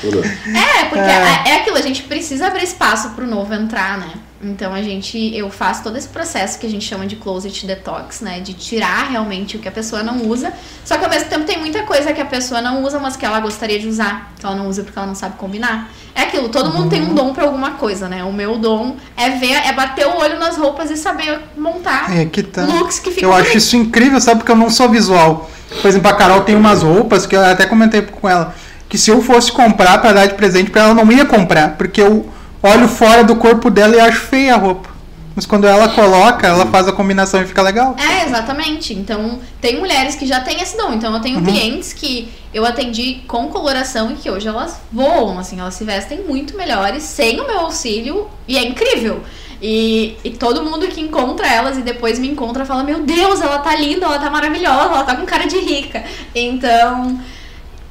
[0.00, 0.32] Todo ano.
[0.56, 1.42] É, porque É.
[1.46, 1.50] é.
[1.50, 4.08] é aquilo, a gente precisa abrir espaço pro novo entrar, né?
[4.42, 8.22] Então a gente, eu faço todo esse processo que a gente chama de closet detox,
[8.22, 8.40] né?
[8.40, 10.50] De tirar realmente o que a pessoa não usa.
[10.82, 13.26] Só que ao mesmo tempo tem muita coisa que a pessoa não usa, mas que
[13.26, 14.32] ela gostaria de usar.
[14.38, 15.90] Que ela não usa porque ela não sabe combinar.
[16.14, 18.24] É aquilo, todo mundo tem um dom pra alguma coisa, né?
[18.24, 22.24] O meu dom é ver, é bater o olho nas roupas e saber montar É
[22.24, 22.62] que tá.
[22.64, 24.38] looks que ficam Eu acho isso incrível, sabe?
[24.40, 25.50] Porque eu não sou visual.
[25.82, 28.54] Por exemplo, a Carol tem umas roupas que eu até comentei com ela.
[28.88, 31.76] Que se eu fosse comprar pra dar de presente pra ela, eu não ia comprar.
[31.76, 32.28] Porque eu
[32.62, 34.88] olho fora do corpo dela e acho feia a roupa.
[35.34, 37.94] Mas quando ela coloca, ela faz a combinação e fica legal.
[37.98, 38.92] É, exatamente.
[38.92, 40.92] Então, tem mulheres que já têm esse dom.
[40.92, 41.44] Então, eu tenho Uhum.
[41.44, 46.24] clientes que eu atendi com coloração e que hoje elas voam, assim, elas se vestem
[46.24, 49.22] muito melhores sem o meu auxílio e é incrível.
[49.62, 53.58] E, e todo mundo que encontra elas e depois me encontra fala: Meu Deus, ela
[53.60, 56.02] tá linda, ela tá maravilhosa, ela tá com cara de rica.
[56.34, 57.20] Então.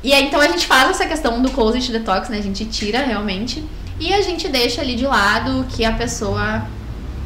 [0.04, 2.38] E aí, então a gente faz essa questão do closet detox, né?
[2.38, 3.64] A gente tira realmente.
[4.00, 6.64] E a gente deixa ali de lado que a pessoa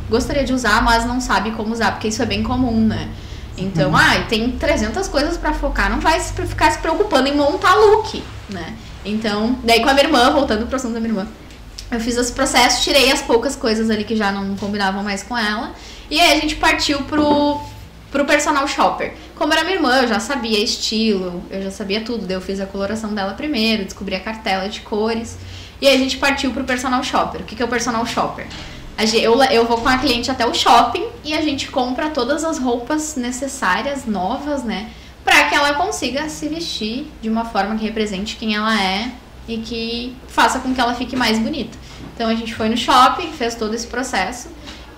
[0.10, 3.10] gostaria de usar, mas não sabe como usar, porque isso é bem comum, né?
[3.58, 3.96] Então, Uhum.
[3.96, 8.74] ai, tem 300 coisas pra focar, não vai ficar se preocupando em montar look, né?
[9.06, 11.28] Então, daí com a minha irmã, voltando pro assunto da minha irmã,
[11.92, 15.38] eu fiz esse processo, tirei as poucas coisas ali que já não combinavam mais com
[15.38, 15.74] ela,
[16.10, 17.60] e aí a gente partiu pro,
[18.12, 19.14] pro personal shopper.
[19.36, 22.60] Como era minha irmã, eu já sabia estilo, eu já sabia tudo, daí eu fiz
[22.60, 25.38] a coloração dela primeiro, descobri a cartela de cores,
[25.84, 27.41] e aí a gente partiu pro personal shopper.
[27.41, 28.48] O que, que é o personal shopper?
[29.22, 32.58] Eu, eu vou com a cliente até o shopping e a gente compra todas as
[32.58, 34.89] roupas necessárias, novas, né?
[35.26, 39.12] Pra que ela consiga se vestir de uma forma que represente quem ela é
[39.46, 41.78] e que faça com que ela fique mais bonita.
[42.15, 44.48] Então a gente foi no shopping, fez todo esse processo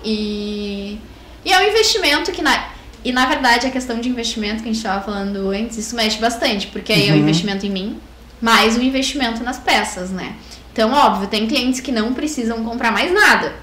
[0.04, 1.00] e,
[1.44, 2.68] e é um investimento que na,
[3.04, 6.18] e na verdade a questão de investimento que a gente estava falando antes, isso mexe
[6.20, 7.22] bastante, porque aí é um Uhum.
[7.22, 7.98] investimento em mim,
[8.40, 10.36] mais um investimento nas peças, né?
[10.76, 13.54] Então, óbvio, tem clientes que não precisam comprar mais nada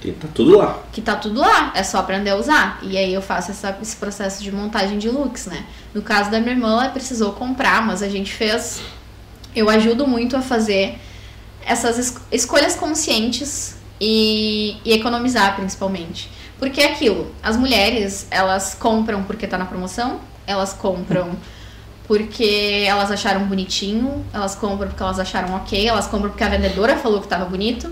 [0.00, 0.78] E tá tudo lá.
[0.92, 2.78] que tá tudo lá, é só aprender a usar.
[2.82, 5.64] E aí eu faço essa- esse processo de montagem de looks, né?
[5.92, 8.80] No caso da minha irmã, ela precisou comprar, mas a gente fez.
[9.56, 11.00] Eu ajudo muito a fazer
[11.66, 16.30] essas es- escolhas conscientes e, e economizar, principalmente.
[16.60, 21.30] Porque é aquilo, as mulheres, elas compram porque tá na promoção, elas compram
[22.16, 26.94] porque elas acharam bonitinho, elas compram porque elas acharam ok, elas compram porque a vendedora
[26.96, 27.90] falou que tava bonito.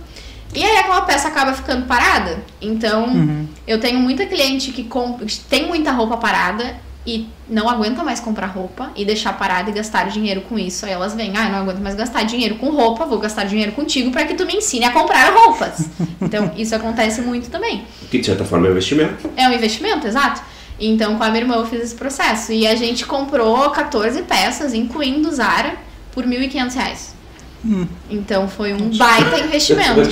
[0.54, 2.38] E aí aquela peça acaba ficando parada.
[2.60, 3.46] Então, Uhum.
[3.66, 8.48] eu tenho muita cliente que compra, tem muita roupa parada e não aguenta mais comprar
[8.48, 10.84] roupa e deixar parada e gastar dinheiro com isso.
[10.84, 13.72] Aí elas vêm, ah, eu não aguento mais gastar dinheiro com roupa, vou gastar dinheiro
[13.72, 15.88] contigo para que tu me ensine a comprar roupas.
[16.20, 17.84] Então, isso acontece muito também.
[18.10, 19.30] Que de certa forma é um investimento.
[19.36, 20.42] É um investimento, exato.
[20.80, 22.52] Então, com a minha irmã eu fiz esse processo.
[22.52, 25.74] E a gente comprou 14 peças, incluindo Zara,
[26.12, 27.14] por 1.500 reais.
[27.62, 27.86] Hum.
[28.10, 30.00] Então, foi um baita investimento.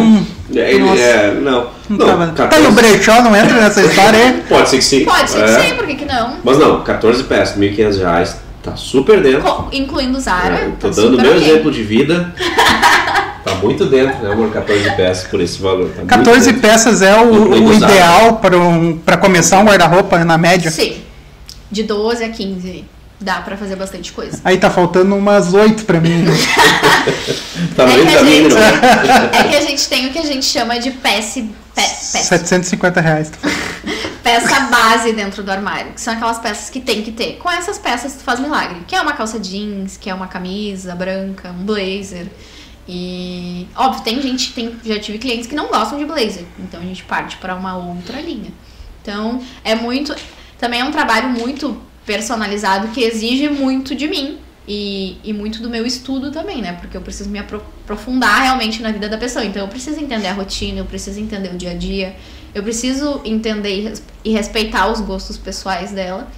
[0.00, 0.24] Hum.
[0.54, 1.00] É, Nossa.
[1.00, 1.34] é.
[1.34, 1.70] Não.
[1.88, 2.26] Não, Não, tava...
[2.32, 4.42] 14 Tá no brechó, não entra nessa história aí?
[4.48, 5.04] Pode ser que sim.
[5.04, 5.44] Pode ser É.
[5.44, 6.36] que sim, por que, que não?
[6.44, 9.42] Mas não, 14 peças, 1.500 reais, tá super dentro.
[9.42, 10.54] Co- incluindo Zara.
[10.56, 11.42] É, tô tá dando meu ok.
[11.50, 12.34] exemplo de vida.
[13.44, 14.50] tá muito dentro, né, amor?
[14.50, 15.88] 14 peças por esse valor.
[15.90, 16.68] Tá muito 14 dentro.
[16.68, 20.70] peças é o, o ideal para um, pra começar um guarda-roupa na média.
[20.70, 20.96] Sim.
[21.70, 22.84] De 12 a 15.
[23.20, 24.40] Dá pra fazer bastante coisa.
[24.42, 26.24] Aí tá faltando umas 8 pra mim.
[27.76, 28.58] Tá no é, que a gente, não.
[29.38, 33.00] é que a gente tem o que a gente chama de peça, pe, peça, 750
[33.00, 33.32] reais.
[34.22, 35.92] peça base dentro do armário.
[35.92, 37.36] Que são aquelas peças que tem que ter.
[37.38, 38.80] Com essas peças tu faz milagre.
[38.86, 42.26] Que é uma calça jeans, que é uma camisa branca, um blazer.
[42.92, 46.44] E óbvio, tem gente, tem, já tive clientes que não gostam de blazer.
[46.58, 48.50] Então a gente parte para uma outra linha.
[49.00, 50.12] Então é muito.
[50.58, 54.38] Também é um trabalho muito personalizado que exige muito de mim.
[54.68, 56.74] E, e muito do meu estudo também, né?
[56.74, 59.44] Porque eu preciso me apro- aprofundar realmente na vida da pessoa.
[59.44, 62.14] Então eu preciso entender a rotina, eu preciso entender o dia a dia,
[62.54, 66.28] eu preciso entender e respeitar os gostos pessoais dela.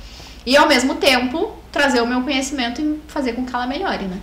[0.46, 4.18] E ao mesmo tempo trazer o meu conhecimento e fazer com que ela melhore, né?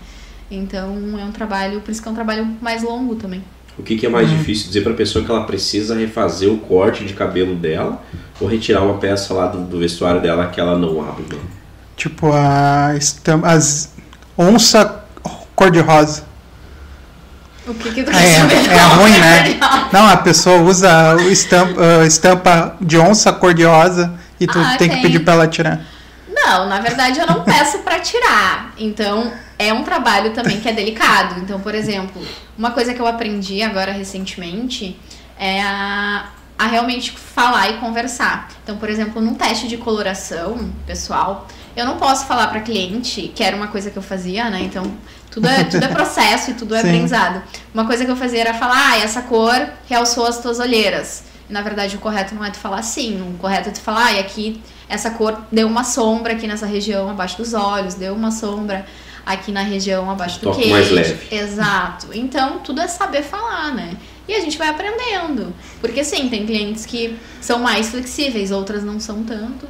[0.52, 3.44] Então é um trabalho, por isso que é um trabalho mais longo também.
[3.78, 7.06] O que, que é mais difícil dizer pra pessoa que ela precisa refazer o corte
[7.06, 8.02] de cabelo dela
[8.42, 11.26] ou retirar uma peça lá do, do vestuário dela que ela não abre?
[11.32, 11.40] Não?
[11.96, 13.94] Tipo a estam- as
[14.38, 15.04] onça
[15.56, 16.24] cor-de-rosa.
[17.68, 18.36] O que que tu É,
[18.74, 19.60] é ruim, né?
[19.94, 24.88] Não, a pessoa usa o estampa, a estampa de onça cor-de-rosa e tu Ah, tem
[24.90, 25.04] que tem.
[25.04, 25.82] pedir pra ela tirar.
[26.46, 28.74] Não, na verdade eu não peço pra tirar.
[28.78, 31.40] Então é um trabalho também que é delicado.
[31.42, 32.22] Então, por exemplo,
[32.58, 34.98] uma coisa que eu aprendi agora recentemente
[35.38, 38.50] é a, a realmente falar e conversar.
[38.64, 43.44] Então, por exemplo, num teste de coloração, pessoal, eu não posso falar para cliente, que
[43.44, 44.62] era uma coisa que eu fazia, né?
[44.62, 44.84] Então,
[45.32, 46.88] tudo é, tudo é processo e tudo é Sim.
[46.88, 47.42] aprendizado.
[47.74, 51.24] Uma coisa que eu fazia era falar, ah, essa cor realçou as tuas olheiras.
[51.50, 54.14] Na verdade, o correto não é tu falar assim, o correto é tu falar, ah,
[54.14, 58.30] e aqui essa cor deu uma sombra aqui nessa região abaixo dos olhos, deu uma
[58.32, 58.86] sombra
[59.26, 60.70] aqui na região abaixo do queixo.
[60.70, 61.36] mais leve.
[61.36, 62.08] Exato.
[62.14, 63.96] Então, tudo é saber falar, né?
[64.28, 65.54] E a gente vai aprendendo.
[65.82, 69.68] Porque, sim, tem clientes que são mais flexíveis, outras não são tanto.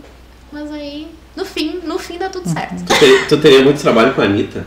[0.52, 2.84] Mas aí, no fim, no fim dá tudo certo.
[2.86, 4.66] Tu, ter- tu teria muito trabalho com a Anitta.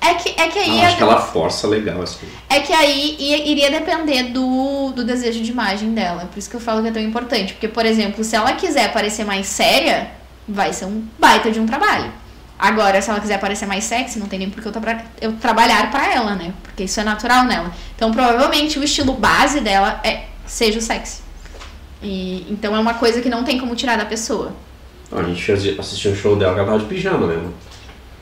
[0.00, 2.26] É que, é que aí Eu acho que ela força legal assim.
[2.48, 6.26] É que aí ia- iria depender do, do desejo de imagem dela.
[6.32, 7.52] Por isso que eu falo que é tão importante.
[7.54, 10.10] Porque, por exemplo, se ela quiser parecer mais séria,
[10.48, 12.12] vai ser um baita de um trabalho.
[12.58, 15.32] Agora, se ela quiser parecer mais sexy, não tem nem por que eu, tra eu
[15.34, 16.54] trabalhar pra ela, né?
[16.62, 17.70] Porque isso é natural nela.
[17.94, 21.20] Então, provavelmente, o estilo base dela é seja o sexy.
[22.02, 24.54] E, então, é uma coisa que não tem como tirar da pessoa.
[25.12, 27.42] A gente assistiu um show dela ela tava de pijama, né?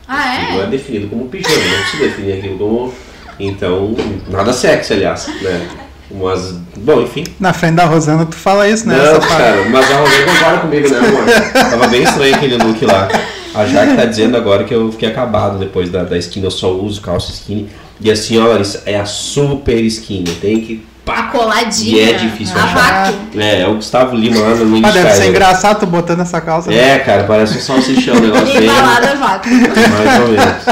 [0.06, 0.66] Ah, Não é é?
[0.66, 2.94] definido como pijama, não se definir aquilo como.
[3.38, 3.94] Então,
[4.28, 5.68] nada sexy, aliás, né?
[6.10, 7.24] Mas, bom, enfim.
[7.40, 8.96] Na frente da Rosana tu fala isso, né?
[8.96, 9.28] Não, parte.
[9.28, 11.24] cara, mas a Rosana concorda comigo, né, amor?
[11.70, 13.08] Tava bem estranho aquele look lá.
[13.54, 16.70] A Jaque tá dizendo agora que eu fiquei acabado depois da, da skinny, eu só
[16.72, 17.68] uso calça skinny.
[18.00, 20.84] E assim, ó, Larissa, é a super skinny, tem que.
[21.06, 21.22] A Pá!
[21.24, 21.96] coladinha.
[22.02, 23.12] E é difícil a achar.
[23.12, 23.40] vácuo.
[23.40, 26.70] É, é o Gustavo Lima lá no Mas deve ser engraçado tu botando essa calça.
[26.70, 26.94] né?
[26.94, 28.64] É, cara, parece um salsichão, o negócio bem.
[28.64, 29.50] Embalada vácuo.
[29.50, 30.64] Mais ou menos.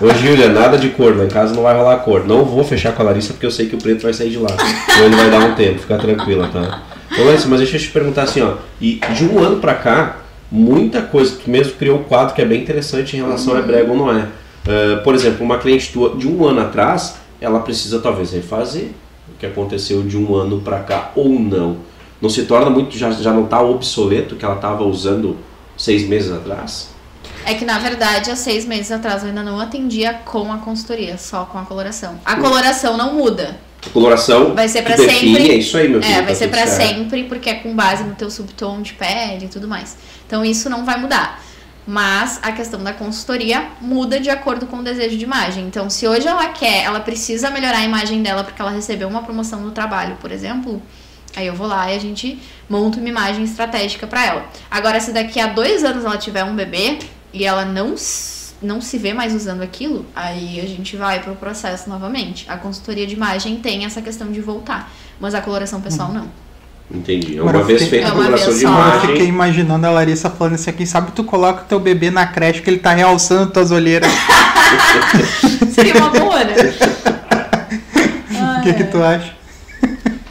[0.00, 2.24] Ô, Júlia, nada de cor, lá em casa não vai rolar cor.
[2.26, 4.38] Não vou fechar com a Larissa porque eu sei que o preto vai sair de
[4.38, 4.50] lá.
[4.52, 6.82] Então ele vai dar um tempo, fica tranquila, tá?
[7.18, 8.54] Ô, Larissa, mas deixa eu te perguntar assim, ó.
[8.80, 10.16] E de um ano pra cá,
[10.50, 13.90] muita coisa, tu mesmo criou um quadro que é bem interessante em relação a brega
[13.90, 14.26] ou não é.
[14.68, 18.90] Ah, por exemplo, uma cliente tua de um ano atrás, ela precisa talvez refazer
[19.46, 21.78] que aconteceu de um ano pra cá ou não.
[22.20, 25.36] Não se torna muito, já, já não tá obsoleto que ela estava usando
[25.76, 26.90] seis meses atrás?
[27.44, 31.18] É que na verdade, há seis meses atrás eu ainda não atendia com a consultoria,
[31.18, 32.18] só com a coloração.
[32.24, 33.58] A coloração não muda.
[33.86, 35.50] A coloração Vai ser define, sempre.
[35.50, 36.12] é isso aí, meu filho.
[36.12, 36.70] É, vai tá ser certo.
[36.70, 39.96] sempre, porque é com base no teu subtom de pele e tudo mais.
[40.26, 41.40] Então isso não vai mudar.
[41.86, 45.66] Mas a questão da consultoria muda de acordo com o desejo de imagem.
[45.66, 49.22] Então, se hoje ela quer, ela precisa melhorar a imagem dela porque ela recebeu uma
[49.22, 50.82] promoção no trabalho, por exemplo,
[51.36, 54.46] aí eu vou lá e a gente monta uma imagem estratégica pra ela.
[54.68, 56.98] Agora, se daqui a dois anos ela tiver um bebê
[57.32, 57.94] e ela não,
[58.60, 62.46] não se vê mais usando aquilo, aí a gente vai pro processo novamente.
[62.48, 66.45] A consultoria de imagem tem essa questão de voltar, mas a coloração pessoal não.
[66.88, 67.36] Entendi.
[67.38, 68.68] É uma eu vez fiquei- feita É a uma coloração de só.
[68.68, 69.10] Eu imagem.
[69.10, 72.62] fiquei imaginando a Larissa falando assim aqui, sabe, tu coloca o teu bebê na creche
[72.62, 74.10] que ele tá realçando tuas olheiras.
[75.74, 76.54] Seria uma boa, né?
[78.58, 79.32] O que que tu acha?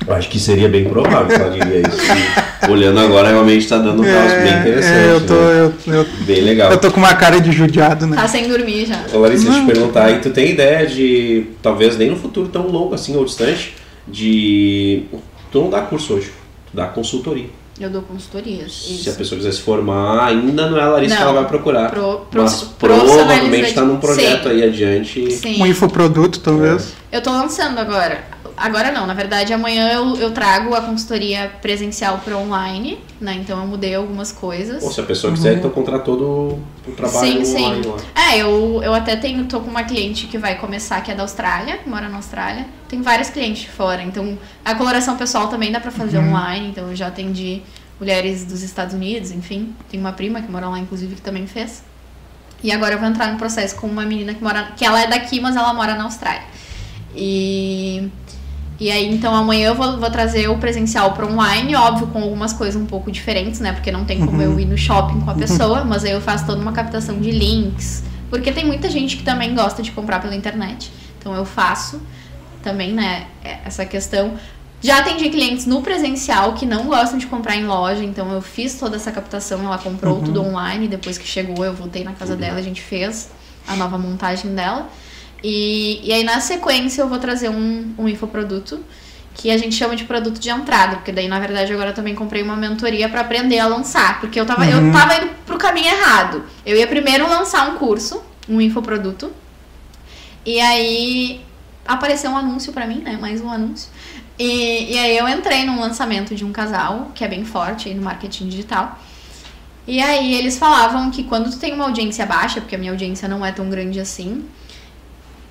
[0.06, 1.98] Eu acho que seria bem provável que ela diria isso.
[2.70, 4.94] Olhando agora, realmente tá dando um caos bem interessante.
[4.94, 5.74] é, eu tô, né?
[5.88, 6.70] eu, eu, Bem legal.
[6.72, 8.18] eu tô com uma cara de judiado, né?
[8.18, 9.00] Tá sem dormir já.
[9.14, 12.50] Ô, Larissa, deixa eu te perguntar aí, tu tem ideia de, talvez nem no futuro
[12.50, 13.74] tão longo assim ou distante,
[14.08, 15.04] de.
[15.52, 16.32] Tu não dá curso hoje,
[16.76, 17.50] dá consultoria.
[17.80, 18.72] Eu dou consultorias.
[18.72, 19.18] Se a Isso.
[19.18, 21.30] pessoa quiser se formar, ainda não é a Larissa que Não.
[21.30, 21.90] ela vai procurar.
[21.90, 24.50] Pro, pro, mas provavelmente tá num projeto Sim.
[24.50, 25.32] aí adiante.
[25.32, 25.62] Sim.
[25.62, 26.94] Um infoproduto, talvez.
[27.12, 28.35] Eu tô lançando agora.
[28.58, 33.36] Agora não, na verdade amanhã eu, eu trago a consultoria presencial para online, né?
[33.36, 34.82] Então eu mudei algumas coisas.
[34.84, 37.90] Ou se a pessoa quiser, então contratou todo o trabalho Sim, online sim.
[37.90, 37.98] lá.
[38.16, 41.24] É, eu, eu até tenho, tô com uma cliente que vai começar, que é da
[41.24, 42.66] Austrália, que mora na Austrália.
[42.88, 46.90] Tem várias clientes de fora, então a coloração pessoal também dá pra fazer online, então
[46.90, 47.62] eu já atendi
[48.00, 49.74] mulheres dos Estados Unidos, enfim.
[49.90, 51.84] Tem uma prima que mora lá, inclusive, que também fez.
[52.64, 55.08] E agora eu vou entrar no processo com uma menina que mora, que ela é
[55.08, 56.44] daqui, mas ela mora na Austrália.
[57.16, 58.10] E
[58.78, 62.52] e aí, então, amanhã eu vou, vou trazer o presencial para online, óbvio, com algumas
[62.52, 63.72] coisas um pouco diferentes, né?
[63.72, 66.46] Porque não tem como eu ir no shopping com a pessoa, mas aí eu faço
[66.46, 68.04] toda uma captação de links.
[68.30, 70.92] Porque tem muita gente que também gosta de comprar pela internet.
[71.18, 72.02] Então eu faço
[72.62, 73.28] também, né,
[73.64, 74.34] essa questão.
[74.82, 78.78] Já atendi clientes no presencial que não gostam de comprar em loja, então eu fiz
[78.78, 82.60] toda essa captação, ela comprou tudo online, depois que chegou eu voltei na casa dela,
[82.60, 83.32] a gente fez
[83.68, 84.90] a nova montagem dela.
[85.48, 88.84] E, e aí, na sequência, eu vou trazer um, um infoproduto
[89.36, 92.16] que a gente chama de produto de entrada, porque daí, na verdade, agora eu também
[92.16, 95.86] comprei uma mentoria para aprender a lançar, porque eu tava, eu tava indo pro caminho
[95.86, 96.44] errado.
[96.66, 99.32] Eu ia primeiro lançar um curso, um infoproduto,
[100.44, 101.42] e aí
[101.86, 103.16] apareceu um anúncio para mim, né?
[103.22, 103.92] Mais um anúncio.
[104.40, 107.94] E, e aí eu entrei num lançamento de um casal, que é bem forte aí
[107.94, 109.00] no marketing digital.
[109.86, 113.28] E aí eles falavam que quando tu tem uma audiência baixa, porque a minha audiência
[113.28, 114.44] não é tão grande assim,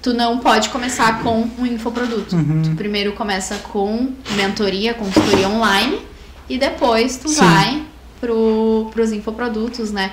[0.04, 2.36] tu não pode começar com um infoproduto.
[2.62, 5.98] Tu primeiro começa com mentoria, consultoria online
[6.46, 7.40] e depois tu Sim.
[7.40, 7.82] vai
[8.20, 10.10] pro, pros infoprodutos, né?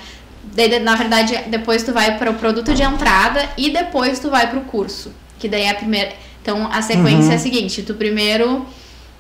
[0.56, 4.50] Daí, na verdade, depois tu vai para o produto de entrada e depois tu vai
[4.50, 5.12] pro curso.
[5.38, 6.14] Que daí é a primeira.
[6.42, 7.32] Então a sequência Uhum.
[7.34, 8.66] é a seguinte: tu primeiro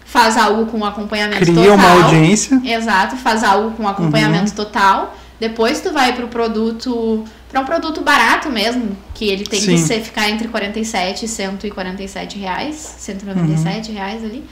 [0.05, 1.75] faz algo com acompanhamento Cria total.
[1.75, 2.61] uma audiência.
[2.63, 4.55] Exato, faz algo com acompanhamento Uhum.
[4.55, 5.17] total.
[5.39, 9.73] Depois tu vai pro produto, para um produto barato mesmo, que ele tem Sim.
[9.73, 13.95] que ser, ficar entre 47 e 147 reais, 197 Uhum.
[13.97, 14.43] reais ali.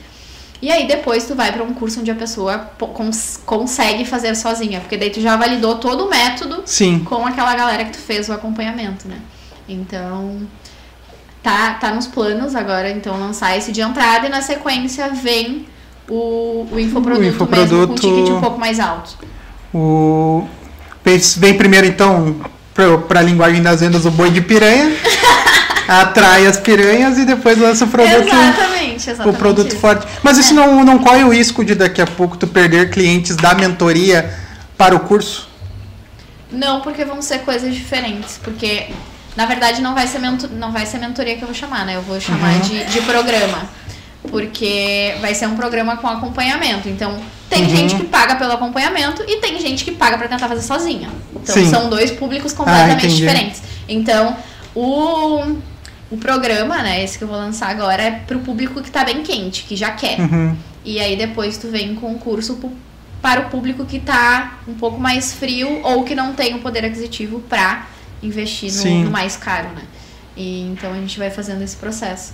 [0.62, 4.80] E aí depois tu vai para um curso onde a pessoa cons- consegue fazer sozinha,
[4.80, 6.98] porque daí tu já validou todo o método Sim.
[7.02, 9.16] com aquela galera que tu fez o acompanhamento, né?
[9.66, 10.42] Então,
[11.42, 15.66] tá, tá nos planos agora, então lançar esse de entrada e na sequência vem
[16.06, 19.16] o, o infoproduto, O mesmo com infoproduto- um ticket um pouco mais alto.
[19.72, 20.46] O...
[21.38, 22.36] Vem primeiro, então,
[23.08, 24.90] para a linguagem das vendas, o boi de piranha.
[25.88, 28.22] atrai as piranhas e depois lança o produto.
[28.28, 29.38] exatamente, O exatamente.
[29.38, 29.78] produto isso.
[29.80, 30.06] forte.
[30.22, 33.54] Mas isso não, não corre o risco de daqui a pouco tu perder clientes da
[33.54, 34.32] mentoria
[34.78, 35.48] para o curso?
[36.52, 38.38] Não, porque vão ser coisas diferentes.
[38.42, 38.86] Porque,
[39.36, 41.96] na verdade, não vai ser, mento não vai ser mentoria que eu vou chamar, né?
[41.96, 42.60] Eu vou chamar Uhum.
[42.60, 43.62] de, de programa.
[44.28, 46.88] Porque vai ser um programa com acompanhamento.
[46.88, 47.18] Então,
[47.48, 47.68] tem Uhum.
[47.70, 51.08] gente que paga pelo acompanhamento e tem gente que paga pra tentar fazer sozinha.
[51.34, 51.68] Então, Sim.
[51.70, 53.16] são dois públicos Ah, completamente entendi.
[53.16, 53.62] diferentes.
[53.88, 54.36] Então,
[54.74, 55.56] o,
[56.10, 59.22] o programa, né, esse que eu vou lançar agora, é pro público que tá bem
[59.22, 60.20] quente, que já quer.
[60.20, 60.54] Uhum.
[60.84, 62.58] E aí depois tu vem com um curso
[63.20, 66.84] para o público que tá um pouco mais frio ou que não tem o poder
[66.84, 67.86] aquisitivo pra
[68.22, 69.82] investir no, no mais caro, né?
[70.36, 72.32] E então a gente vai fazendo esse processo.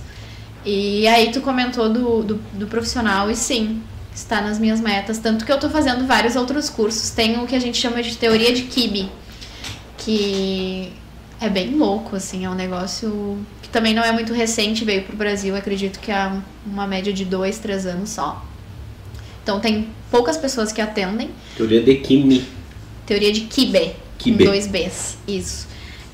[0.65, 3.81] E aí tu comentou do, do, do profissional e sim,
[4.13, 5.19] está nas minhas metas.
[5.19, 7.11] Tanto que eu tô fazendo vários outros cursos.
[7.11, 9.09] Tem o que a gente chama de teoria de Kibe,
[9.97, 10.91] que
[11.39, 15.15] é bem louco, assim, é um negócio que também não é muito recente, veio pro
[15.15, 18.43] Brasil, acredito que há uma média de dois, três anos só.
[19.43, 21.29] Então tem poucas pessoas que atendem.
[21.55, 22.45] Teoria de Kimi.
[23.05, 24.37] Teoria de Kibe, Kibe.
[24.37, 25.67] com dois Bs, isso.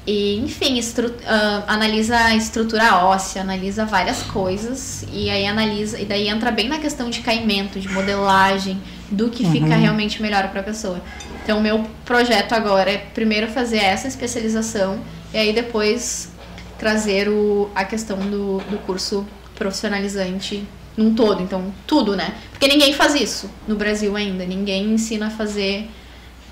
[0.05, 6.03] E, enfim, estru- ah, analisa a estrutura óssea, analisa várias coisas e aí analisa e
[6.05, 10.59] daí entra bem na questão de caimento, de modelagem, do que fica realmente melhor para
[10.59, 11.01] a pessoa.
[11.43, 14.99] Então, o meu projeto agora é primeiro fazer essa especialização
[15.33, 16.29] e aí depois
[16.77, 19.25] trazer o, a questão do, do curso
[19.55, 20.63] profissionalizante
[20.97, 21.41] num todo.
[21.41, 22.33] Então, tudo, né?
[22.51, 24.45] Porque ninguém faz isso no Brasil ainda.
[24.45, 25.89] Ninguém ensina a fazer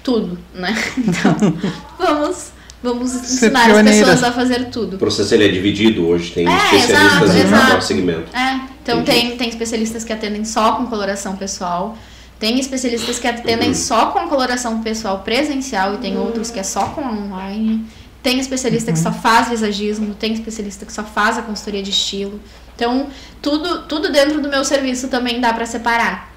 [0.04, 0.74] tudo, né?
[0.98, 1.36] Então,
[1.98, 2.52] vamos,
[2.84, 4.96] vamos ensinar as pessoas a fazer tudo.
[4.96, 7.84] O processo ele é dividido hoje, tem É, especialistas exato, em cada exato.
[7.86, 8.36] segmento.
[8.36, 9.20] É, então Entendi.
[9.28, 11.98] tem, tem especialistas que atendem só com coloração pessoal,
[12.40, 13.76] tem especialistas que atendem Uhum.
[13.76, 17.86] só com coloração pessoal presencial e tem outros que é só com online.
[18.24, 22.40] Tem especialista que só faz visagismo, tem especialista que só faz a consultoria de estilo.
[22.76, 23.08] Então,
[23.42, 26.32] tudo, tudo dentro do meu serviço também dá pra separar.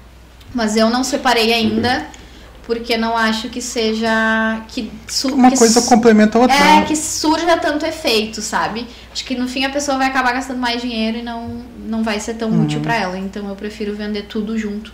[0.53, 2.05] Mas eu não separei ainda,
[2.65, 4.61] porque não acho que seja.
[4.67, 4.91] Que
[5.25, 6.55] Uma que coisa complementa a outra.
[6.55, 6.85] é, né?
[6.85, 8.87] que surja tanto efeito, sabe?
[9.13, 12.19] Acho que no fim a pessoa vai acabar gastando mais dinheiro e não, não vai
[12.19, 13.17] ser tão útil pra ela.
[13.17, 14.91] Então eu prefiro vender tudo junto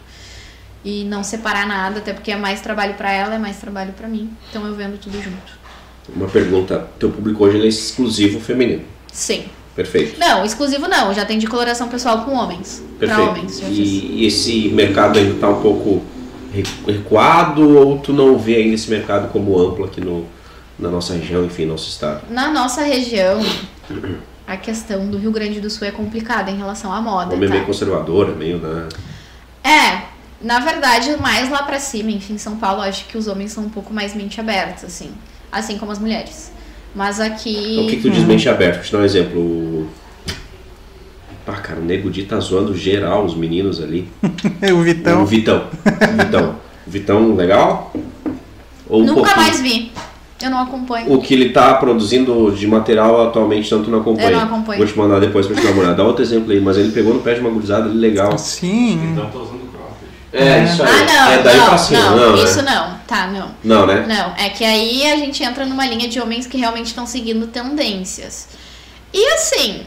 [0.84, 4.08] e não separar nada, até porque é mais trabalho pra ela, é mais trabalho pra
[4.08, 4.30] mim.
[4.50, 5.62] Então eu vendo tudo junto.
[6.14, 8.84] Uma pergunta, teu público hoje é exclusivo feminino.
[9.12, 9.46] Sim.
[9.74, 10.20] Perfeito.
[10.20, 11.14] Não, exclusivo não.
[11.14, 12.84] Já tem de coloração pessoal com homens.
[13.00, 13.30] Pra Perfeito.
[13.30, 13.62] homens.
[13.62, 16.04] E, e esse mercado ainda está um pouco
[16.86, 20.26] recuado ou tu não vê ainda esse mercado como amplo aqui no,
[20.78, 22.22] na nossa região, enfim, nosso estado?
[22.30, 23.40] Na nossa região,
[24.46, 27.36] a questão do Rio Grande do Sul é complicada em relação à moda.
[27.36, 27.56] Homem tá?
[27.56, 28.90] meio conservador, meio, né?
[29.64, 30.02] É,
[30.42, 33.70] na verdade, mais lá pra cima, enfim, São Paulo, acho que os homens são um
[33.70, 35.12] pouco mais mente abertos, assim.
[35.52, 36.52] Assim como as mulheres.
[36.96, 37.74] Mas aqui.
[37.74, 38.76] Então, o que, que tu diz mente aberto?
[38.76, 39.90] Vou te dar um exemplo.
[41.42, 44.08] O- Pá, cara, o Nego Di tá zoando geral os meninos ali.
[44.74, 45.24] o Vitão.
[45.24, 45.68] O Vitão.
[45.86, 46.56] O Vitão.
[46.86, 47.94] O Vitão, legal?
[48.88, 49.38] Ou um Nunca pouquinho?
[49.38, 49.92] mais vi.
[50.42, 51.14] Eu não acompanho.
[51.14, 54.30] O que ele tá produzindo de material atualmente, tanto não acompanha.
[54.30, 54.80] Eu não acompanho.
[54.80, 55.96] Vou te mandar depois pra te dar uma olhada.
[55.98, 58.36] Dá outro exemplo aí, mas ele pegou no pé de uma gurizada ali legal.
[58.40, 59.12] Sim.
[59.12, 60.10] Então tá usando cropped.
[60.34, 60.90] É, isso aí.
[60.90, 62.44] Ah, não, é daí não, pra cima, não, não, né?
[62.44, 63.02] isso não.
[63.08, 63.52] Tá, não.
[63.64, 64.06] Não, né?
[64.08, 67.46] Não, é que aí a gente entra numa linha de homens que realmente estão seguindo
[67.48, 68.48] tendências.
[69.14, 69.82] E assim,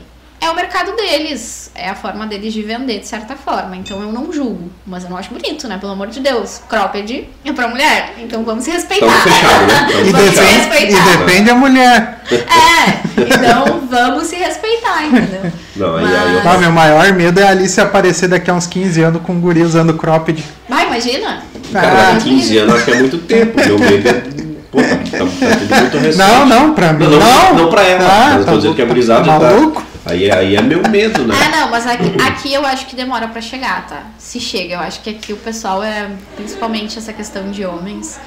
[0.45, 3.77] é o mercado deles, é a forma deles de vender de certa forma.
[3.77, 5.79] Então eu não julgo, mas eu não acho bonito, né?
[5.79, 6.61] Pelo amor de Deus.
[6.69, 9.07] Cropped é pra mulher, então vamos se respeitar.
[9.07, 9.87] Tamo fechado, né?
[9.93, 11.17] Tamo E Vamos se depende, e respeitar.
[11.19, 12.21] depende da mulher.
[12.31, 15.53] É, então vamos se respeitar, entendeu?
[15.77, 18.67] Não, Mas- aí eu Ah, meu maior medo é a Alice aparecer daqui a uns
[18.67, 20.43] 15 anos com um guri usando cropped.
[20.69, 21.43] Vai, imagina.
[21.73, 22.13] Cara, Ah.
[22.13, 23.57] daqui 15 anos acho que é muito tempo.
[23.65, 24.45] Meu medo é.
[24.71, 26.17] Pô, tá, tá- tá tudo muito recente.
[26.19, 27.19] Não, não, pra mim Não, não.
[27.21, 28.05] não, não pra ela.
[28.05, 29.83] Ah, mas eu tô tá dizendo que a gurizada tá tá, maluco?
[30.07, 31.35] Aí, aí é meu medo, né?
[31.47, 34.03] Ah, não, mas aqui, aqui eu acho que demora pra chegar, tá?
[34.19, 38.19] Se chega, eu acho que aqui o pessoal é, principalmente essa questão de homens,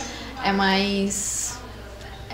[0.43, 1.55] é mais.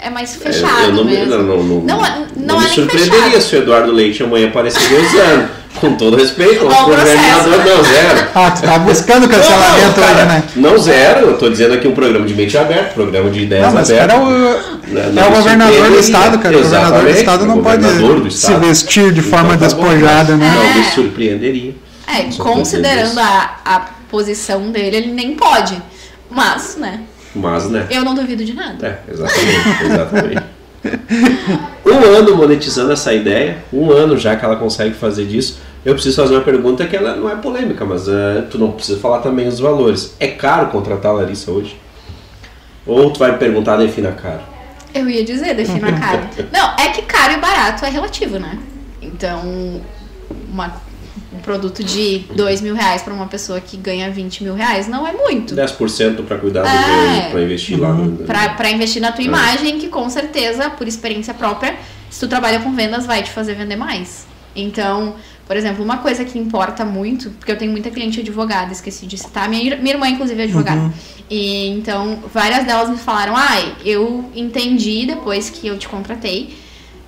[0.01, 1.29] É mais fechado eu não, me- mesmo.
[1.43, 3.41] não, não, não, Não é- não não me é surpreenderia fechado.
[3.41, 5.49] se o Eduardo Leite amanhã apareceria usando.
[5.79, 7.65] Com todo respeito, Ó, o governador né?
[7.65, 8.27] não, zero.
[8.35, 10.43] Ah, tu tá buscando cancelamento Não, hoje, cara, né?
[10.55, 13.73] Não zero, eu tô dizendo aqui um programa de mente aberta, programa de ideias Não,
[13.73, 14.15] mas abertas.
[14.15, 16.57] é o, é não o governador do estado, cara.
[16.57, 20.53] O governador do estado não pode se vestir de forma Então tá despojada, né?
[20.55, 21.75] Não me surpreenderia.
[22.07, 25.81] É, considerando a, a posição dele, ele nem pode.
[26.29, 27.01] Mas, né?
[27.35, 27.87] Mas, né?
[27.89, 28.99] Eu não duvido de nada.
[29.07, 30.43] É, exatamente, exatamente.
[31.85, 36.21] Um ano monetizando essa ideia, um ano já que ela consegue fazer disso, eu preciso
[36.21, 39.47] fazer uma pergunta que ela não é polêmica, mas eh, tu não precisa falar também
[39.47, 40.15] os valores.
[40.19, 41.77] É caro contratar a Larissa hoje?
[42.85, 44.41] Ou tu vai me perguntar, defina caro?
[44.93, 46.21] Eu ia dizer, defina caro.
[46.53, 48.57] Não, é que caro e barato é relativo, né?
[49.01, 49.81] Então,
[50.51, 50.92] uma- um
[51.43, 55.11] produto de 2 mil reais para uma pessoa que ganha 20 mil reais não é
[55.13, 55.53] muito.
[55.55, 57.21] 10% para cuidar do É.
[57.21, 58.17] teu, pra investir lá no.
[58.25, 59.27] Pra, pra investir na tua É.
[59.27, 61.75] imagem, que com certeza, por experiência própria,
[62.09, 64.25] se tu trabalha com vendas, vai te fazer vender mais.
[64.55, 65.15] Então,
[65.47, 69.17] por exemplo, uma coisa que importa muito, porque eu tenho muita cliente advogada, esqueci de
[69.17, 70.91] citar, minha, minha irmã, inclusive, é advogada.
[71.29, 76.55] E então, várias delas me falaram, ai, eu entendi depois que eu te contratei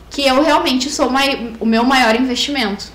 [0.10, 1.12] que eu realmente sou
[1.60, 2.86] o meu maior investimento.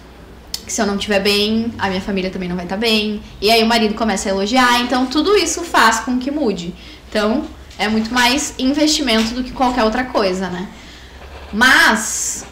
[0.70, 3.20] Que se eu não estiver bem, a minha família também não vai estar bem.
[3.40, 4.80] E aí o marido começa a elogiar.
[4.82, 6.72] Então tudo isso faz com que mude.
[7.08, 7.42] Então
[7.76, 10.68] é muito mais investimento do que qualquer outra coisa, né?
[11.52, 12.44] Mas,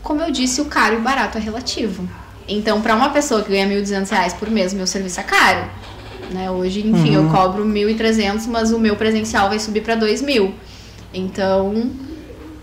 [0.00, 2.08] como eu disse, o caro e o barato é relativo.
[2.46, 5.68] Então, para uma pessoa que ganha 1.200 reais por mês, meu serviço é caro.
[6.30, 6.48] Né?
[6.48, 10.52] Hoje, enfim, eu cobro 1.300, mas o meu presencial vai subir para 2.000.
[11.12, 11.90] Então,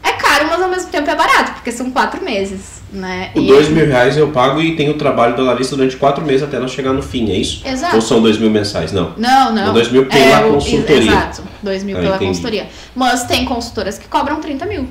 [0.01, 3.32] é caro, mas ao mesmo tempo é barato, porque são quatro meses, né?
[3.36, 6.24] O E- dois mil reais eu pago e tenho o trabalho da Larissa durante quatro
[6.24, 7.62] meses até nós chegar no fim, é isso?
[7.68, 7.96] Exato.
[7.96, 8.91] Ou são dois mil mensais?
[8.91, 9.14] Não.
[9.18, 9.72] Não, não.
[9.72, 11.12] O 2 mil pela o- consultoria.
[11.12, 12.28] Exato, 2 mil Ah, pela entendi.
[12.30, 12.68] consultoria.
[12.96, 14.88] Mas tem consultoras que cobram 30 mil.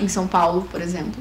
[0.00, 1.14] Em São Paulo, por exemplo.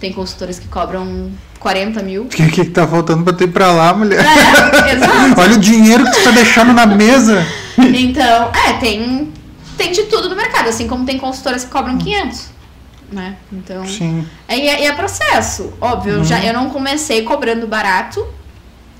[0.00, 2.22] Tem consultoras que cobram 40 mil.
[2.24, 4.22] O que, que tá faltando pra tu ir pra lá, mulher?
[4.24, 5.40] É, exato.
[5.40, 7.46] Olha o dinheiro que tu tá deixando na mesa.
[7.78, 9.32] Então, é, tem,
[9.78, 12.53] tem de tudo no mercado, assim como tem consultoras que cobram 500.
[13.14, 13.36] Né?
[13.52, 14.26] Então, Sim.
[14.48, 16.14] É, e é, é processo, óbvio.
[16.14, 18.26] Eu, já, eu não comecei cobrando barato,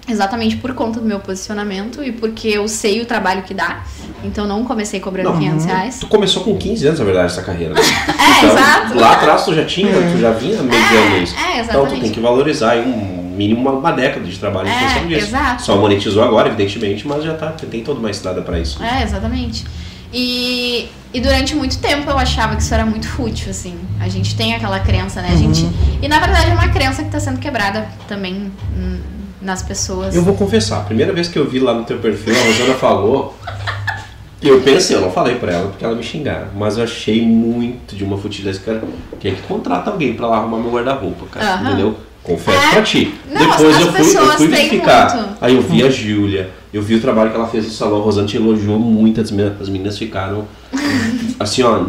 [0.09, 3.83] exatamente por conta do meu posicionamento e porque eu sei o trabalho que dá.
[4.23, 5.39] Então não comecei cobrando Não.
[5.39, 5.99] 500 reais.
[5.99, 7.75] Tu começou com 15 anos, na verdade, essa carreira.
[7.75, 7.81] Né?
[8.25, 8.95] É, exato.
[8.99, 11.35] Lá atrás tu já tinha, tu já vinha mediando isso.
[11.37, 12.01] É, Então tu exatamente.
[12.03, 15.27] tem que valorizar aí um mínimo uma, uma década de trabalho em É, função disso.
[15.27, 15.62] exato.
[15.62, 18.83] Só monetizou agora, evidentemente, mas já tá, tem toda uma estrada para isso.
[18.83, 19.65] É, exatamente.
[20.17, 23.77] E, e durante muito tempo eu achava que isso era muito fútil, assim.
[24.01, 25.31] A gente tem aquela crença, né?
[25.33, 25.69] A gente,
[26.01, 28.53] e na verdade é uma crença que tá sendo quebrada também
[29.43, 30.15] nas pessoas.
[30.15, 32.75] Eu vou confessar, a primeira vez que eu vi lá no teu perfil, a Rosana
[32.75, 33.37] falou.
[34.41, 37.97] Eu pensei, eu não falei pra ela porque ela me xingaram, mas eu achei muito
[37.97, 38.85] de uma futilidade, cara.
[39.19, 41.55] Quem é que contrata alguém pra lá arrumar meu guarda-roupa, cara?
[41.55, 41.69] Aham.
[41.69, 41.99] Entendeu?
[42.25, 42.70] Confesso É.
[42.72, 43.14] pra ti.
[43.31, 45.14] Não, Depois eu fui, eu fui verificar.
[45.14, 45.37] muito.
[45.41, 48.03] Aí eu vi a Júlia, eu vi o trabalho que ela fez no salão, a
[48.03, 50.49] Rosana te elogiou muito, as meninas, as meninas ficaram
[51.39, 51.85] assim, ó,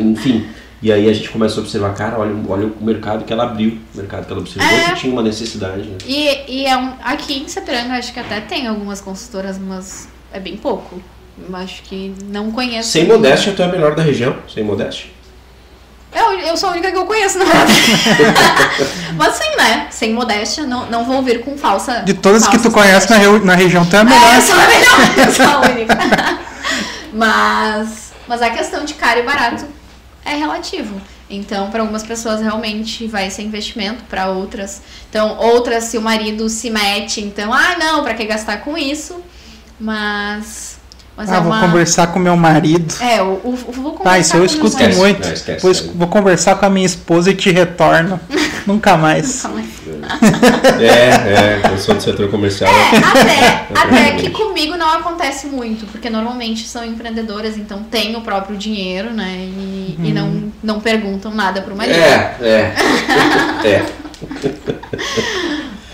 [0.00, 0.46] enfim.
[0.80, 3.76] E aí a gente começou a observar, cara, olha, olha o mercado que ela abriu,
[3.94, 4.90] o mercado que ela observou É.
[4.92, 5.82] que tinha uma necessidade.
[5.82, 5.96] Né?
[6.06, 10.38] E, e é um, aqui em Sepiranga acho que até tem algumas consultoras, mas é
[10.40, 11.02] bem pouco.
[11.52, 12.90] Acho que não conheço.
[12.90, 15.06] Sem modéstia, tu é a melhor da região, sem modéstia.
[16.12, 17.72] Eu, eu sou a única que eu conheço, na verdade.
[19.16, 19.86] mas sim, né?
[19.90, 22.00] Sem modéstia, não, não vou vir com falsa.
[22.04, 24.34] De todas que tu conhece na, na região, tu é a É, melhor.
[24.34, 25.98] eu sou a melhor, eu sou a única.
[27.12, 29.66] mas, mas a questão de caro e barato
[30.24, 31.00] é relativo.
[31.30, 34.80] Então, para algumas pessoas realmente vai ser investimento, para outras.
[35.10, 39.20] Então, outras, se o marido se mete, então, ah, não, para que gastar com isso?
[39.78, 40.67] Mas.
[41.18, 41.60] Mas Ah, é vou uma.
[41.60, 42.94] conversar com meu marido.
[43.00, 44.96] É, o, o- vou conversar Ah, isso eu com escuto amigos.
[44.96, 45.26] muito.
[45.26, 45.60] Não, esquece.
[45.62, 48.20] Vou, vou conversar com a minha esposa e te retorno.
[48.64, 49.42] Nunca mais.
[49.42, 49.68] Calma aí.
[50.80, 52.70] É, é, eu sou do setor comercial.
[52.70, 58.20] É, até, até que comigo não acontece muito, porque normalmente são empreendedoras, então têm o
[58.20, 59.34] próprio dinheiro, né?
[59.38, 61.96] E, e não, não perguntam nada pro marido.
[61.98, 62.74] É, é.
[63.64, 63.84] É.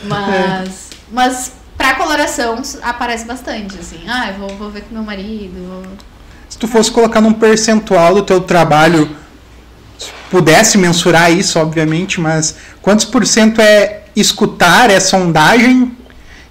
[0.04, 1.52] Mas, mas
[1.84, 4.00] pra coloração aparece bastante, assim.
[4.08, 5.52] Ah, eu vou, vou ver com meu marido.
[5.68, 5.82] vou-
[6.48, 9.14] Se tu fosse colocar num percentual do teu trabalho,
[9.98, 15.94] se pudesse mensurar isso, obviamente, mas quantos por cento é escutar, é sondagem,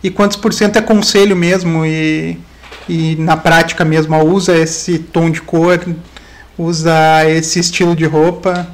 [0.03, 2.37] e quantos por cento é conselho mesmo, e,
[2.87, 5.83] e na prática mesmo, usa esse tom de cor,
[6.57, 6.93] usa
[7.27, 8.67] esse estilo de roupa.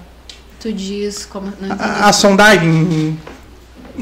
[0.59, 1.53] Tu diz como.
[1.69, 3.17] A, a sondagem,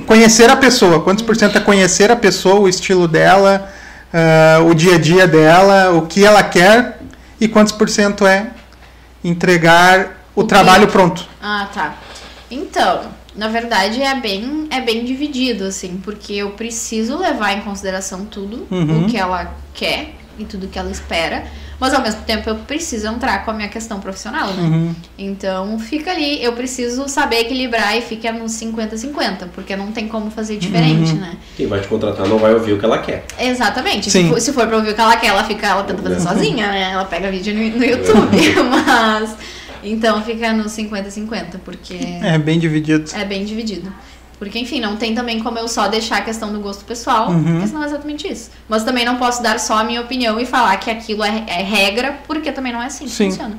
[0.06, 1.02] conhecer a pessoa.
[1.02, 3.72] Quantos por cento é conhecer a pessoa, o estilo dela,
[4.14, 7.00] ah, o dia a dia dela, o que ela quer
[7.40, 8.48] e quantos por cento é
[9.24, 11.28] entregar o, O que- trabalho pronto.
[11.42, 11.96] Ah, tá.
[12.50, 13.02] Então,
[13.36, 18.66] na verdade é bem, é bem dividido, assim, porque eu preciso levar em consideração tudo
[18.72, 19.06] Uhum.
[19.06, 21.44] o que ela quer e tudo que ela espera,
[21.80, 24.64] mas ao mesmo tempo eu preciso entrar com a minha questão profissional, né?
[24.64, 24.96] Uhum.
[25.18, 30.32] Então fica ali, eu preciso saber equilibrar e fica nos 50-50, porque não tem como
[30.32, 31.20] fazer diferente, Uhum.
[31.20, 31.38] né?
[31.56, 33.26] Quem vai te contratar não vai ouvir o que ela quer.
[33.40, 34.10] Exatamente.
[34.10, 34.24] Sim.
[34.24, 36.16] Se for, se for pra ouvir o que ela quer, ela fica, ela tenta fazer
[36.16, 36.22] Uhum.
[36.22, 36.92] sozinha, né?
[36.94, 38.38] Ela pega vídeo no, no YouTube,
[38.70, 39.36] mas.
[39.84, 43.10] Então fica nos 50-50, porque É bem dividido.
[43.14, 43.94] é bem dividido.
[44.40, 47.44] Porque, enfim, não tem também como eu só deixar a questão do gosto pessoal, Uhum.
[47.44, 48.52] porque senão é exatamente isso.
[48.70, 51.64] Mas também não posso dar só a minha opinião e falar que aquilo é, é
[51.64, 53.30] regra, porque também não é assim que Sim.
[53.32, 53.58] funciona.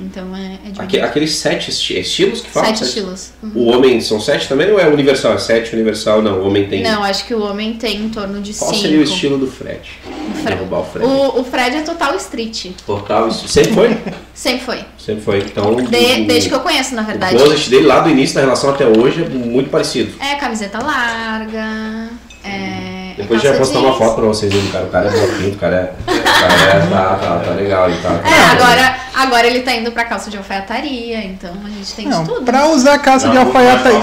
[0.00, 0.58] Então é, é.
[0.78, 2.68] Aque- aqueles sete esti- estilos que falam?
[2.74, 3.30] Sete estilos.
[3.42, 3.50] Uhum.
[3.54, 5.34] O homem são sete também ou é universal?
[5.34, 6.22] É sete universal?
[6.22, 6.82] Não, o homem tem.
[6.82, 8.82] Não, acho que o homem tem em torno de Qual cinco.
[8.82, 9.80] seria o estilo do Fred?
[10.06, 11.06] O Fre- Derrubar o Fred.
[11.06, 12.66] O, o Fred é total street.
[12.86, 13.98] Total, isso sempre foi?
[14.38, 14.78] Sempre foi.
[14.96, 15.38] Sempre foi.
[15.40, 17.34] Então, De- o, desde que eu conheço, na o verdade.
[17.36, 20.12] closet dele lá do início da relação até hoje é muito parecido.
[20.20, 22.08] É camiseta larga.
[22.44, 22.87] É.
[23.18, 24.84] Depois é já postar uma foto pra vocês aí do cara.
[24.84, 26.12] O cara é bloquinho, o cara é.
[26.12, 26.86] O cara é.
[26.88, 27.88] Tá, tá, tá legal.
[27.90, 31.92] Ele tá, É, agora, agora ele tá indo pra calça de alfaiataria, então a gente
[31.94, 32.42] tem Não, de tudo.
[32.44, 33.98] pra usar calça de Não, muito alfaiataria.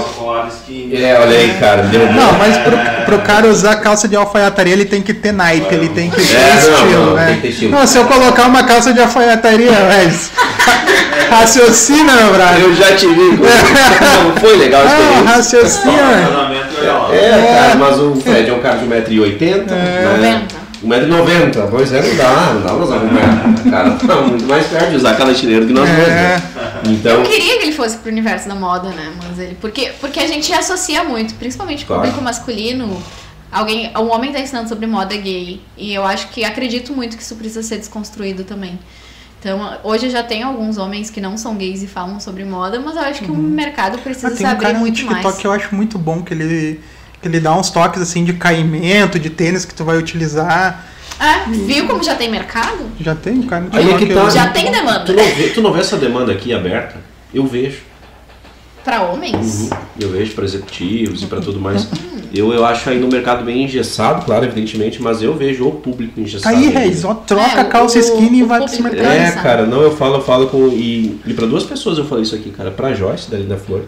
[0.92, 1.82] É, olha aí, cara.
[1.84, 5.74] Deu Não, mas pro, pro cara usar calça de alfaiataria, ele tem que ter naipe,
[5.74, 7.26] ele tem que ter É, não, estilo, não, né?
[7.26, 7.72] tem que ter estilo.
[7.72, 10.30] Não, se eu colocar uma calça de alfaiataria, mas.
[11.30, 12.60] Raciocina, meu brother.
[12.62, 13.32] Eu já te vi.
[13.32, 15.66] Não foi legal a Não, experiência.
[15.66, 16.75] Só raciocina.
[16.92, 17.14] Lá.
[17.14, 19.66] É, cara, mas o Fred é um cara de 1,80m.
[19.66, 20.46] né?
[20.84, 21.68] 1,90m.
[21.70, 23.66] Pois é, não dá, não dá pra usar 1,90m.
[23.66, 26.42] O cara tá muito mais perto de usar aquela estileira que nós dois, né?
[26.88, 29.12] Então, Eu queria que ele fosse pro universo da moda, né?
[29.26, 29.56] Mas ele.
[29.60, 32.02] Porque, porque a gente associa muito, principalmente o Claro.
[32.02, 33.02] público masculino.
[33.50, 35.60] Alguém, um homem tá ensinando sobre moda gay.
[35.76, 38.78] E eu acho que acredito muito que isso precisa ser desconstruído também.
[39.46, 42.96] Então, hoje já tem alguns homens que não são gays e falam sobre moda, mas
[42.96, 45.36] eu acho que o mercado precisa Ah, tem um abrir cara no muito TikTok mais.
[45.36, 46.80] que eu acho muito bom, que ele,
[47.22, 50.84] que ele dá uns toques assim de caimento, de tênis que tu vai utilizar.
[51.20, 52.90] É, viu como já tem mercado?
[52.98, 54.28] Já tem cara no Aí é que tá.
[54.30, 55.04] Já tem demanda.
[55.04, 56.96] tu não, vê, tu não vê essa demanda aqui aberta?
[57.32, 57.82] Eu vejo.
[58.86, 59.62] Pra homens?
[59.62, 59.78] Uhum.
[59.98, 61.88] Eu vejo para executivos e para tudo mais.
[62.32, 66.14] Eu, eu acho ainda o mercado bem engessado, claro, evidentemente, mas eu vejo o público
[66.14, 66.56] Tá engessado.
[66.56, 66.78] aí, ainda.
[66.78, 69.06] Reis, ó, troca É, a calça o- skinny e o vai pro mercado.
[69.06, 70.68] É, cara, não, eu falo, eu falo com.
[70.68, 72.70] E, e para duas pessoas eu falei isso aqui, cara.
[72.70, 73.82] Pra Joyce, da Linda Flor,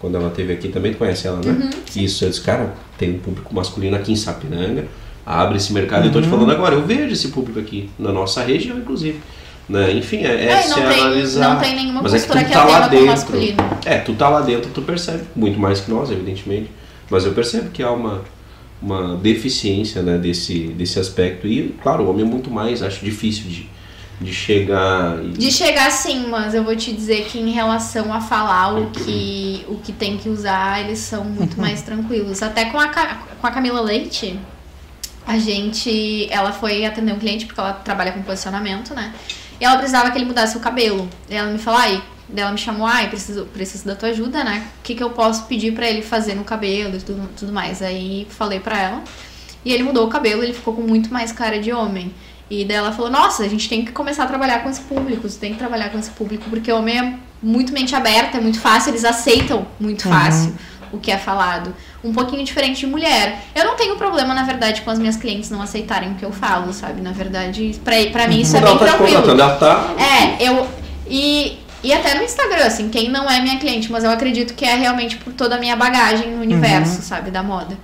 [0.00, 1.52] quando ela teve aqui, também tu conhece ela, né?
[1.52, 1.70] Uhum.
[2.02, 4.86] Isso, eu disse, cara, tem um público masculino aqui em Sapiranga,
[5.24, 6.06] abre esse mercado.
[6.06, 6.30] Eu tô te Uhum.
[6.30, 9.20] falando agora, eu vejo esse público aqui, na nossa região, inclusive.
[9.70, 9.92] Né?
[9.92, 11.54] Enfim, é, é, É, se não tem, analisar.
[11.54, 13.06] não tem nenhuma Mas é que postura tu que, tá lá com o dentro.
[13.06, 13.56] masculino.
[13.84, 16.70] É, tu tá lá dentro, tu percebe muito mais que nós, evidentemente.
[17.08, 18.22] Mas eu percebo que há uma,
[18.82, 21.46] uma deficiência né, desse, desse aspecto.
[21.46, 23.68] E, claro, o homem é muito mais, acho difícil de,
[24.20, 25.22] de chegar.
[25.24, 28.90] E, De chegar sim, mas eu vou te dizer que em relação a falar o
[28.90, 31.62] que, o que tem que usar, eles são muito Uhum.
[31.62, 32.42] mais tranquilos.
[32.42, 32.88] Até com a,
[33.40, 34.36] com a Camila Leite,
[35.26, 36.26] a gente.
[36.30, 39.12] Ela foi atender um cliente porque ela trabalha com posicionamento, né?
[39.60, 41.08] E ela precisava que ele mudasse o cabelo.
[41.28, 44.42] E ela me falou, ai, daí ela me chamou, ai, preciso, preciso da tua ajuda,
[44.42, 44.66] né?
[44.78, 47.82] O que, que eu posso pedir pra ele fazer no cabelo e tudo, tudo mais.
[47.82, 49.02] Aí falei pra ela.
[49.64, 52.14] E ele mudou o cabelo, ele ficou com muito mais cara de homem.
[52.48, 55.28] E daí ela falou, nossa, a gente tem que começar a trabalhar com esse público,
[55.28, 58.40] você tem que trabalhar com esse público, porque o homem é muito mente aberta, é
[58.40, 60.12] muito fácil, eles aceitam muito Uhum.
[60.14, 60.54] fácil
[60.90, 61.72] o que é falado.
[62.02, 63.44] Um pouquinho diferente de mulher.
[63.54, 66.32] Eu não tenho problema, na verdade, com as minhas clientes não aceitarem o que eu
[66.32, 67.02] falo, sabe?
[67.02, 69.30] Na verdade, pra, pra mim isso é ela bem tá tranquilo.
[69.30, 69.94] ela tá.
[69.98, 70.66] É, eu.
[71.06, 74.64] E, e até no Instagram, assim, quem não é minha cliente, mas eu acredito que
[74.64, 77.02] é realmente por toda a minha bagagem no universo, Uhum.
[77.02, 77.76] sabe, da moda.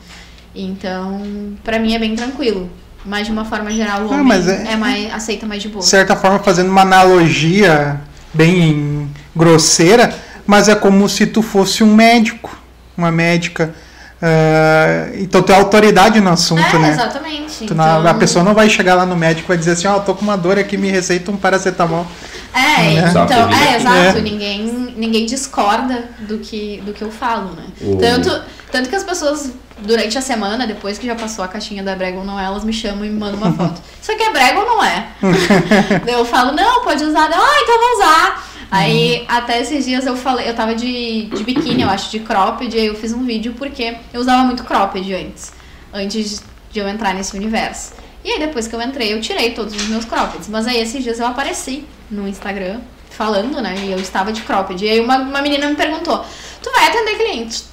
[0.54, 2.70] Então, pra mim é bem tranquilo.
[3.04, 4.76] Mas de uma forma geral, o Ah, homem mas é- é...
[4.76, 5.80] mais, aceita mais de boa.
[5.82, 8.00] De certa forma, fazendo uma analogia
[8.34, 10.12] bem grosseira,
[10.46, 12.56] mas é como se tu fosse um médico,
[12.96, 13.74] uma médica.
[14.22, 16.90] Ah, então tu é autoridade no assunto, é, né?
[16.90, 17.64] exatamente.
[17.66, 19.86] Tu não- Então, a pessoa não vai chegar lá no médico e vai dizer assim,
[19.86, 22.06] ó, tô com uma dor aqui, me receita um paracetamol.
[22.54, 23.06] É, Né?
[23.10, 23.76] então, Exato, é, é.
[23.76, 24.18] exato.
[24.18, 24.20] É.
[24.22, 27.64] Ninguém, ninguém discorda do que, do que eu falo, né?
[28.00, 28.42] Tanto,
[28.72, 29.50] tanto que as pessoas,
[29.80, 32.64] durante a semana, depois que já passou a caixinha da brega ou não é, elas
[32.64, 33.82] me chamam e me mandam uma foto.
[34.00, 35.06] Isso aqui é brega ou não é?
[36.08, 37.28] Eu falo, não, pode usar.
[37.30, 38.45] Ah, então vou usar.
[38.70, 42.76] Aí, até esses dias eu falei, eu tava de, de biquíni, eu acho, de cropped,
[42.76, 45.52] aí eu fiz um vídeo porque eu usava muito cropped antes,
[45.94, 47.92] antes de eu entrar nesse universo.
[48.24, 50.48] E aí, depois que eu entrei, eu tirei todos os meus croppeds.
[50.48, 53.76] Mas aí, esses dias eu apareci no Instagram falando, né?
[53.86, 54.84] E eu estava de cropped.
[54.84, 56.24] E aí, uma, uma menina me perguntou:
[56.60, 57.68] Tu vai atender clientes,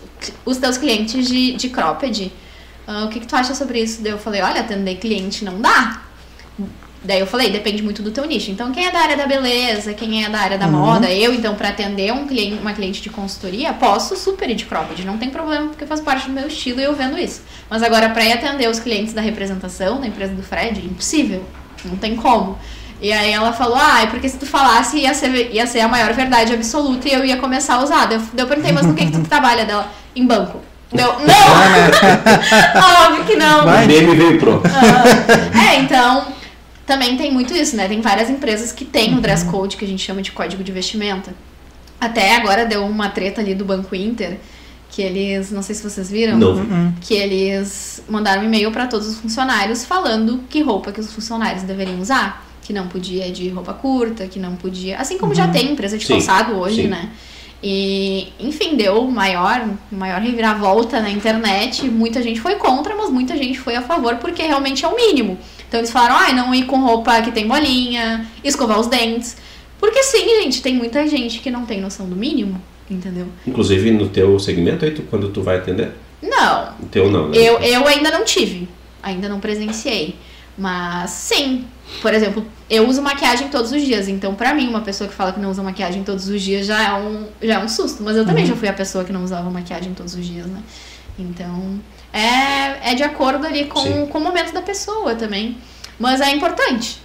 [0.46, 2.32] os teus clientes de, de cropped.
[2.86, 4.02] Ah, o que, que tu acha sobre isso?
[4.02, 6.02] Daí eu falei, olha, atender cliente não dá.
[7.04, 8.49] Daí eu falei, depende muito do teu nicho.
[8.49, 11.54] Então, quem é da área da beleza, quem é da área da moda, eu, então,
[11.56, 15.30] para atender um cliente, uma cliente de consultoria, posso super ir de cropped, não tem
[15.30, 17.41] problema, porque faz parte do meu estilo e eu vendo isso.
[17.70, 21.43] Mas agora, para ir atender os clientes da representação, da empresa do Fred, impossível.
[21.84, 22.58] Não tem como.
[23.01, 25.89] E aí ela falou, ah, é porque se tu falasse ia ser, ia ser a
[25.89, 28.06] maior verdade absoluta e eu ia começar a usar.
[28.06, 29.91] Daí eu, eu perguntei, mas no que, que tu trabalha dela?
[30.16, 30.62] Em banco.
[30.89, 31.20] Deu, não!
[33.08, 33.66] Óbvio que não.
[33.66, 34.70] O meme veio pronto.
[35.70, 36.28] É, então,
[36.86, 37.88] também tem muito isso, né?
[37.88, 40.71] Tem várias empresas que têm o dress code, que a gente chama de código de
[40.71, 41.34] vestimenta.
[41.99, 44.38] Até agora deu uma treta ali do Banco Inter,
[44.89, 46.93] que eles, não sei se vocês viram, Não.
[47.01, 51.63] que eles mandaram um e-mail para todos os funcionários falando que roupa que os funcionários
[51.63, 52.45] deveriam usar.
[52.61, 54.97] Que não podia de roupa curta, que não podia.
[54.97, 56.88] Assim como já tem empresa de Sim, calçado hoje, sim.
[56.88, 57.09] né?
[57.61, 61.89] E, enfim, deu maior, maior reviravolta na internet.
[61.89, 65.38] Muita gente foi contra, mas muita gente foi a favor, porque realmente é o mínimo.
[65.74, 69.36] Então eles falaram, ai, não ir com roupa que tem bolinha, escovar os dentes.
[69.80, 73.26] Porque sim, gente, tem muita gente que não tem noção do mínimo, entendeu?
[73.47, 75.93] Inclusive no teu segmento aí, tu, quando tu vai atender?
[76.21, 77.38] Não, O teu não, né?
[77.38, 78.69] eu, eu ainda não tive,
[79.01, 80.15] ainda não presenciei.
[80.55, 81.65] Mas sim,
[82.03, 85.34] por exemplo, eu uso maquiagem todos os dias, então pra mim, uma pessoa que fala
[85.34, 88.03] que não usa maquiagem todos os dias já é um, já é um susto.
[88.03, 90.61] Mas eu também já fui a pessoa que não usava maquiagem todos os dias, né?
[91.17, 91.80] Então,
[92.14, 94.05] é, é de acordo ali com, Sim.
[94.05, 95.57] com o momento da pessoa também.
[95.99, 97.01] Mas é importante.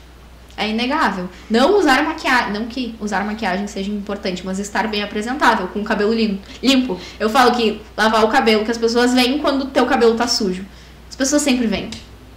[0.56, 1.28] É inegável.
[1.48, 5.84] Não usar maquiagem, não que usar maquiagem seja importante, mas estar bem apresentável, com o
[5.84, 6.98] cabelo lim- limpo.
[7.18, 10.26] Eu falo que lavar o cabelo, que as pessoas veem quando o teu cabelo tá
[10.26, 10.64] sujo.
[11.08, 11.90] As pessoas sempre veem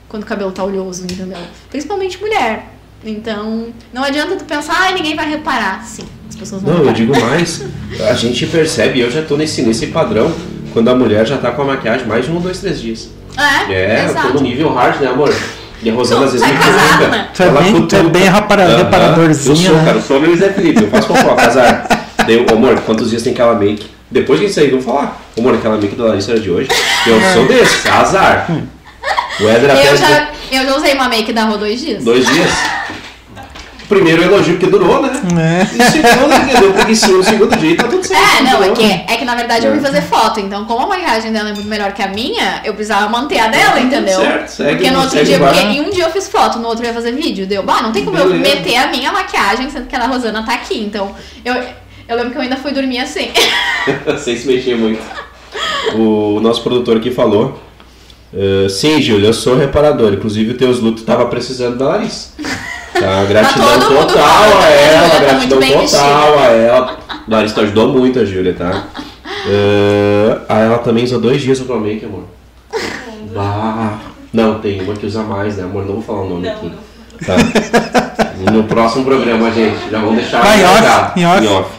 [0.08, 1.38] quando o cabelo tá oleoso, entendeu?
[1.72, 2.68] Principalmente mulher.
[3.04, 5.84] Então, não adianta tu pensar, ai, ninguém vai reparar.
[5.84, 6.98] Sim, as pessoas vão Não, eu reparar.
[6.98, 7.64] digo mais.
[8.08, 10.32] A gente percebe, eu já tô nesse, nesse padrão,
[10.74, 13.10] quando a mulher já tá com a maquiagem mais de um, dois, três dias.
[13.38, 14.34] É, É, eu tô exato.
[14.36, 15.34] no nível hard, né, amor?
[15.84, 17.08] E a Rosana às vezes me é cutuca.
[17.08, 17.28] né?
[17.34, 19.86] Tu é Ela bem- tu é bem repara- Aham, reparadorzinho, Eu sou, né?
[19.86, 21.88] cara, eu sou meu Zé Felipe, eu faço fofoca, azar.
[22.18, 23.88] Daí, eu, amor, quantos dias tem aquela make?
[24.12, 25.20] Depois que a gente sair, vamos falar.
[25.38, 26.70] Amor, aquela make da Larissa era de hoje.
[27.08, 28.48] Eu sou desse, azar.
[29.40, 32.04] O Éder até Eu já, eu já usei uma make da Rô dois dias.
[32.04, 32.52] dois dias.
[33.92, 35.12] Primeiro elogio porque durou, né?
[35.38, 35.64] É.
[35.64, 36.72] E segundo, entendeu?
[36.72, 38.24] Porque sim, no segundo dia tá tudo certo.
[38.24, 40.88] É, não, é que, é que na verdade eu vim fazer foto, então como a
[40.88, 44.18] maquiagem dela é muito melhor que a minha, eu precisava manter a dela, entendeu?
[44.22, 46.70] Certo, segue, porque no outro dia, o porque em um dia eu fiz foto, no
[46.70, 48.56] outro eu ia fazer vídeo, deu, bah, não tem como eu Beleza.
[48.56, 51.14] meter a minha maquiagem, sendo que a da Rosana tá aqui, então
[51.44, 51.54] eu,
[52.08, 53.30] eu lembro que eu ainda fui dormir assim.
[54.24, 55.02] Sem se mexer muito.
[55.96, 57.62] O nosso produtor aqui falou.
[58.34, 60.14] "Ah, sim, Júlio, eu sou reparador.
[60.14, 62.30] Inclusive, o teus lutos tava precisando da Larissa.
[62.94, 65.10] Tá, gratidão todo mundo total falando, a né, ela, Júlia?
[65.10, 66.98] Tá gratidão muito bem total a ela.
[67.28, 68.88] Larissa ajudou muito a Júlia, tá?
[69.26, 72.26] Ah, ah, ela também usou dois dias a tua make, amor.
[73.34, 74.00] Bah.
[74.34, 75.86] Não, tem uma que usa mais, né, amor?
[75.86, 76.72] Não vou falar o nome aqui.
[77.26, 77.36] Tá.
[78.52, 79.90] No próximo programa, gente.
[79.90, 81.70] Já vamos deixar Vai, em off, já, em off.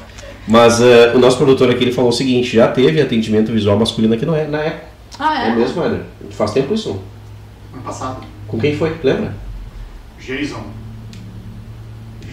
[0.46, 4.14] Mas eh, o nosso produtor aqui ele falou o seguinte: já teve atendimento visual masculino
[4.14, 4.86] aqui no, E- na Eco.
[5.18, 5.54] Ah, É, é?
[5.54, 6.00] mesmo, Éder?
[6.30, 7.00] Faz tempo isso.
[7.72, 8.18] Ano passado.
[8.46, 8.94] Com quem foi?
[9.02, 9.34] Lembra?
[10.20, 10.62] Jason.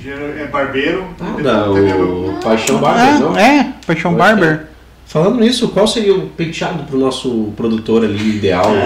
[0.05, 1.05] É barbeiro.
[1.19, 3.35] Ah, depois da, teve o Paixão Barber, não?
[3.35, 4.59] Ah, é, Paixão Pode Barber.
[5.05, 8.65] Falando nisso, qual seria o penteado pro nosso produtor ali ideal?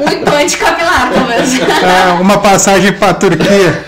[0.00, 1.60] Um implante capilar, talvez.
[1.84, 3.84] Ah, uma passagem pra Turquia.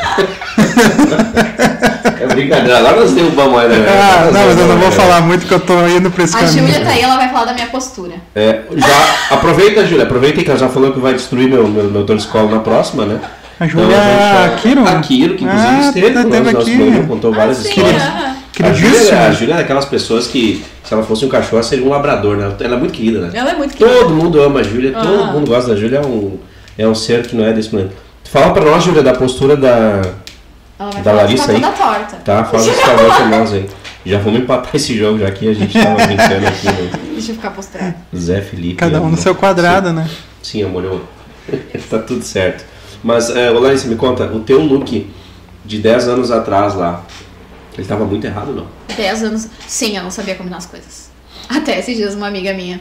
[2.21, 3.85] É brincadeira, lá nós derrubamos a Éder.
[3.89, 6.41] Ah, não, mas eu não vou falar muito que eu tô indo pra esse A
[6.41, 6.67] caminho.
[6.67, 8.15] Júlia tá aí, ela vai falar da minha postura.
[8.35, 12.05] É, já aproveita, Júlia, aproveita que ela já falou que vai destruir meu, meu, meu
[12.05, 13.21] torcicolo na próxima, né?
[13.63, 14.89] A Júlia Então, a gente- Kiro?
[14.89, 17.07] A Kiro, que inclusive Ah, esteve tá, no teve nosso aqui.
[17.07, 18.03] contou várias Ah, sim, histórias.
[18.03, 18.33] aham.
[18.61, 19.21] A Júlia, Queridíssima.
[19.21, 22.53] a Júlia é daquelas pessoas que, se ela fosse um cachorro, seria um labrador, né?
[22.61, 23.31] Ela é muito querida, né?
[23.33, 23.97] Ela é muito querida.
[24.01, 25.27] Todo mundo ama a Júlia, todo Ah.
[25.33, 26.39] mundo gosta da Júlia, é um,
[26.77, 27.95] é um ser que não é desse planeta.
[28.25, 30.03] Fala pra nós, Júlia, da postura da.
[30.79, 31.61] Ela vai Da Larissa aí?
[31.61, 32.17] tá torta.
[32.25, 32.45] Tá?
[32.45, 33.67] Fala esse favor pra nós aí.
[34.05, 37.37] Já vamos empatar esse jogo, já que a gente tava brincando aqui no Deixa eu
[37.37, 37.95] ficar posturada.
[38.17, 38.75] Zé Felipe.
[38.75, 40.09] Cada um no seu quadrado, né?
[40.43, 41.01] Sim, amor, eu...
[41.89, 42.65] tá tudo certo.
[43.03, 45.11] Mas, é, ô Larissa, me conta, o teu look
[45.65, 47.05] de 10 anos atrás lá,
[47.77, 48.67] ele tava muito errado, não?
[48.95, 49.49] 10 anos.
[49.67, 51.11] Sim, eu não sabia combinar as coisas.
[51.49, 52.81] Até esses dias, uma amiga minha,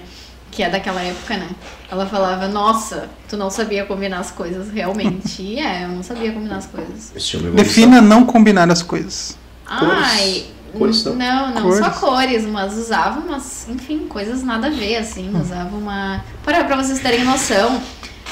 [0.52, 1.48] que é daquela época, né?
[1.90, 5.42] Ela falava: Nossa, tu não sabia combinar as coisas realmente.
[5.42, 7.12] E é, eu não sabia combinar as coisas.
[7.16, 7.50] É.
[7.52, 9.38] Defina não combinar as coisas.
[9.66, 9.94] Cores.
[9.98, 10.46] Ai.
[10.78, 11.16] Cores não?
[11.16, 11.80] não, não Cores.
[11.80, 15.30] só cores, mas usava umas, enfim, coisas nada a ver, assim.
[15.38, 16.24] Usava uma.
[16.44, 17.82] Para, pra vocês terem noção,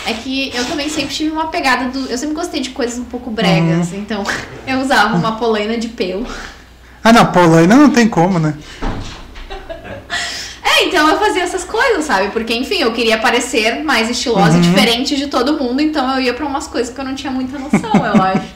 [0.05, 2.05] é que eu também sempre tive uma pegada do.
[2.09, 4.23] Eu sempre gostei de coisas um pouco bregas, então
[4.65, 6.25] eu usava uma polaina de pelo.
[7.03, 8.55] Ah, não, Polaina não tem como, né?
[10.61, 12.29] É, então, então eu fazia essas coisas, sabe?
[12.29, 14.59] Porque, enfim, eu queria parecer mais estilosa Uhum.
[14.59, 17.31] e diferente de todo mundo, então eu ia pra umas coisas que eu não tinha
[17.31, 18.47] muita noção, eu acho.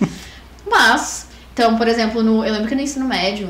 [0.69, 3.49] Mas, então, por exemplo, no, eu lembro que no ensino médio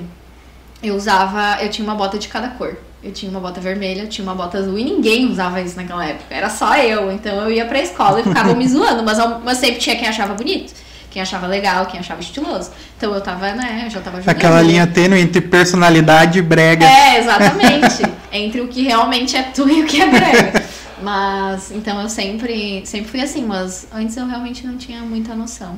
[0.82, 2.78] eu usava, eu tinha uma bota de cada cor.
[3.04, 6.34] Eu tinha uma bota vermelha, tinha uma bota azul e ninguém usava isso naquela época.
[6.34, 7.12] Era só eu.
[7.12, 10.08] Então eu ia pra escola e ficava me zoando, mas, eu- mas sempre tinha quem
[10.08, 10.74] achava bonito,
[11.12, 12.72] quem achava legal, quem achava estiloso.
[12.98, 14.36] Então eu tava, né, eu já tava jogando.
[14.38, 16.86] Aquela linha tênue entre personalidade e brega.
[16.86, 18.04] É, exatamente.
[18.32, 20.64] Entre o que realmente é tu e o que é brega.
[21.04, 25.78] Mas, então eu sempre, sempre fui assim, mas antes eu realmente não tinha muita noção.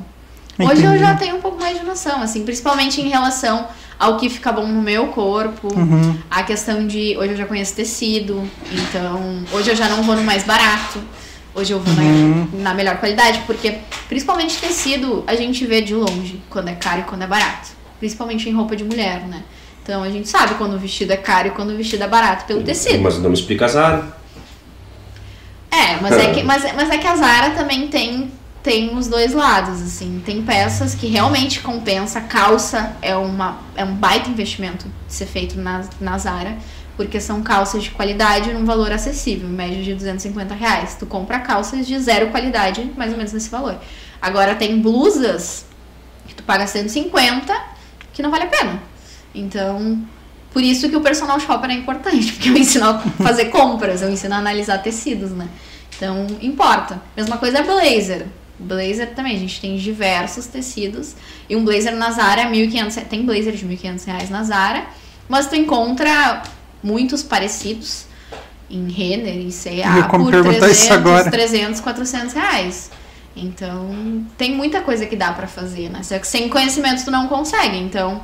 [0.58, 0.98] Hoje eu Entendi.
[0.98, 3.66] já tenho um pouco mais de noção, assim, principalmente em relação
[3.98, 6.16] ao que fica bom no meu corpo, Uhum.
[6.30, 8.42] a questão de hoje eu já conheço tecido,
[8.72, 10.98] então hoje eu já não vou no mais barato,
[11.54, 12.48] hoje eu vou na- Uhum.
[12.54, 13.78] na, melhor qualidade, porque
[14.08, 18.48] principalmente tecido a gente vê de longe quando é caro e quando é barato, principalmente
[18.48, 19.42] em roupa de mulher, né?
[19.82, 22.44] Então a gente sabe quando o vestido é caro e quando o vestido é barato
[22.44, 22.98] pelo tecido.
[23.02, 24.16] Mas não me explica a Zara.
[25.70, 28.30] É, mas é que, mas, é- mas é que a Zara também tem,
[28.66, 30.20] tem os dois lados, assim.
[30.26, 32.20] Tem peças que realmente compensa.
[32.20, 36.58] Calça é, uma, é um baita investimento de ser feito na, na Zara,
[36.96, 40.96] porque são calças de qualidade num valor acessível, em média de 250 reais.
[40.98, 43.78] Tu compra calças de zero qualidade, mais ou menos nesse valor.
[44.20, 45.64] Agora tem blusas
[46.26, 47.56] que tu paga 150,
[48.12, 48.82] que não vale a pena.
[49.32, 50.04] Então,
[50.52, 54.10] por isso que o personal shopper é importante, porque eu ensino a fazer compras, eu
[54.10, 55.48] ensino a analisar tecidos, né?
[55.96, 57.00] Então, importa.
[57.16, 58.26] Mesma coisa é blazer.
[58.58, 61.14] Blazer também, a gente tem diversos tecidos.
[61.48, 64.86] E um blazer na Zara é 1.500, tem blazer de 1.500 reais na Zara,
[65.28, 66.42] mas tu encontra
[66.82, 68.06] muitos parecidos
[68.70, 71.30] em Renner, em C&A por perguntar isso 300, agora.
[71.30, 72.90] 300, 400 reais.
[73.36, 76.02] Então, tem muita coisa que dá pra fazer, né?
[76.02, 77.76] Só que sem conhecimento tu não consegue.
[77.76, 78.22] Então,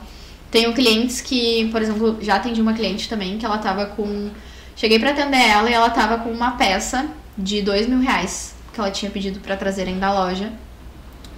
[0.51, 4.31] tenho clientes que, por exemplo, já atendi uma cliente também que ela tava com.
[4.75, 7.07] Cheguei pra atender ela e ela tava com uma peça
[7.37, 10.53] de dois mil reais que ela tinha pedido pra trazerem da loja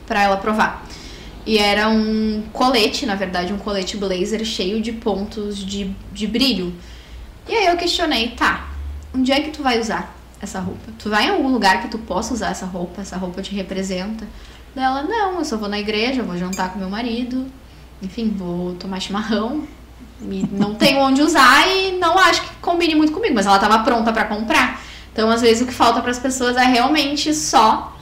[0.06, 0.84] pra ela provar.
[1.46, 6.74] E era um colete, na verdade, um colete blazer cheio de pontos de, de brilho.
[7.48, 8.68] E aí eu questionei, tá,
[9.14, 10.92] onde é que tu vai usar essa roupa?
[10.98, 13.02] Tu vai em algum lugar que tu possa usar essa roupa?
[13.02, 14.26] Essa roupa te representa?
[14.74, 17.46] Daí Ela, não, eu só vou na igreja, vou jantar com meu marido,
[18.02, 19.66] enfim, vou tomar chimarrão.
[20.52, 24.12] Não tenho onde usar e não acho que combine muito comigo, mas ela tava pronta
[24.12, 24.80] pra comprar.
[25.14, 27.96] Então, às vezes, o que falta pras pessoas é realmente só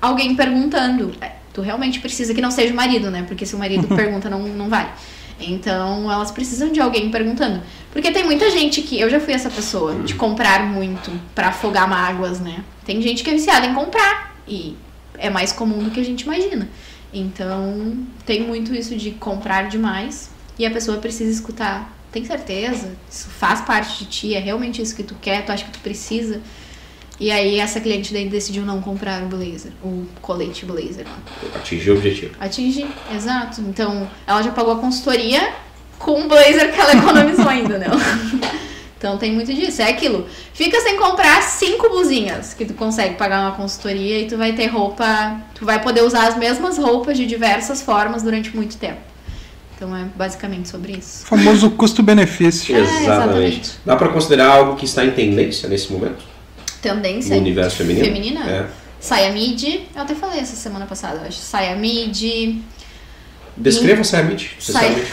[0.00, 1.14] alguém perguntando.
[1.20, 3.24] É, Tu realmente precisa que não seja o marido, né?
[3.26, 4.94] Porque se o marido pergunta, não, não vai.
[5.40, 7.60] Então, elas precisam de alguém perguntando.
[7.92, 9.00] Porque tem muita gente que.
[9.00, 12.62] Eu já fui essa pessoa de comprar muito pra afogar mágoas, né?
[12.84, 14.36] Tem gente que é viciada em comprar.
[14.46, 14.76] E
[15.18, 16.68] é mais comum do que a gente imagina.
[17.12, 20.30] Então, tem muito isso de comprar demais.
[20.56, 21.92] E a pessoa precisa escutar.
[22.18, 22.96] Tem certeza?
[23.08, 24.34] Isso faz parte de ti?
[24.34, 25.44] É realmente isso que tu quer?
[25.44, 26.40] Tu acha que tu precisa?
[27.20, 31.06] E aí, essa cliente daí decidiu não comprar o blazer, o colete blazer.
[31.54, 32.34] Atingir o objetivo.
[32.40, 33.60] Atingir, exato.
[33.60, 35.52] Então, ela já pagou a consultoria
[35.96, 37.86] com o blazer que ela economizou ainda, né?
[38.98, 39.80] Então tem muito disso.
[39.80, 40.26] É aquilo.
[40.52, 44.66] Fica sem comprar cinco blusinhas que tu consegue pagar uma consultoria e tu vai ter
[44.66, 45.40] roupa.
[45.54, 48.98] Tu vai poder usar as mesmas roupas de diversas formas durante muito tempo.
[49.78, 51.22] Então é basicamente sobre isso.
[51.22, 52.74] O famoso custo-benefício.
[52.76, 53.04] É, Exatamente.
[53.06, 53.70] exatamente.
[53.86, 56.24] Dá pra considerar algo que está em tendência nesse momento?
[56.82, 58.04] Tendência No universo feminino?
[58.04, 58.50] feminina?
[58.50, 58.66] É.
[59.00, 59.62] Saia mid,
[59.94, 61.38] eu até falei essa semana passada, eu acho.
[61.38, 62.60] Saia mid.
[63.56, 65.04] Descreva a saia mid, Saia-.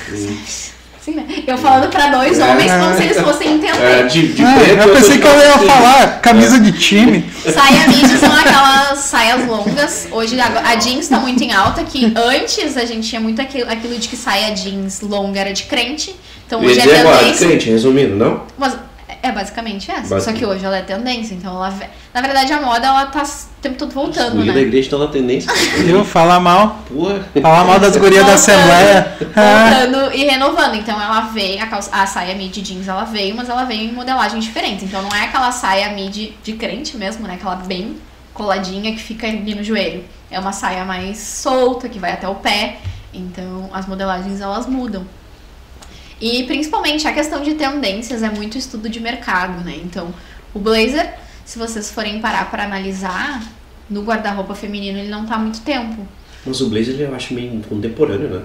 [1.05, 1.25] Sim, né?
[1.45, 2.43] Eu falando pra dois É.
[2.43, 3.77] homens como se eles fossem entender.
[3.79, 7.23] É, de, de preto, eu pensei que eu ia falar camisa de time.
[7.43, 10.07] Saia mid são aquelas saias longas.
[10.11, 13.95] Hoje a jeans tá muito em alta, que antes a gente tinha muito aquilo, aquilo
[13.99, 16.15] de que saia jeans longa era de crente.
[16.47, 17.47] Então hoje é dizer agora, tendência.
[17.47, 18.41] crente, resumindo, não?
[18.57, 18.75] Mas
[19.25, 20.15] é basicamente essa.
[20.15, 21.33] Basic- Só que hoje ela é tendência.
[21.33, 21.73] Então ela.
[22.13, 24.61] Na verdade, a moda ela tá o tempo todo voltando, da né?
[24.61, 25.51] igreja tá na tendência.
[25.83, 26.05] Viu?
[26.05, 26.79] Falar mal.
[26.87, 27.07] Pô.
[27.41, 28.33] Falar mal das gurias da.
[28.35, 29.15] Assembleia.
[29.19, 30.75] Voltando e renovando.
[30.75, 33.93] Então ela veio, a, calça, a saia mid jeans ela veio, mas ela veio em
[33.93, 34.85] modelagem diferente.
[34.85, 37.35] Então não é aquela saia mid de crente mesmo, né?
[37.35, 37.97] Aquela bem
[38.33, 40.03] coladinha que fica ali no joelho.
[40.29, 42.77] É uma saia mais solta, que vai até o pé.
[43.13, 45.05] Então as modelagens elas mudam.
[46.21, 49.75] E principalmente a questão de tendências é muito estudo de mercado, né?
[49.83, 50.13] Então
[50.53, 51.13] o blazer,
[51.43, 53.43] se vocês forem parar para analisar,
[53.89, 56.07] no guarda-roupa feminino ele não tá há muito tempo.
[56.45, 58.41] Mas o blazer eu acho meio contemporâneo, né?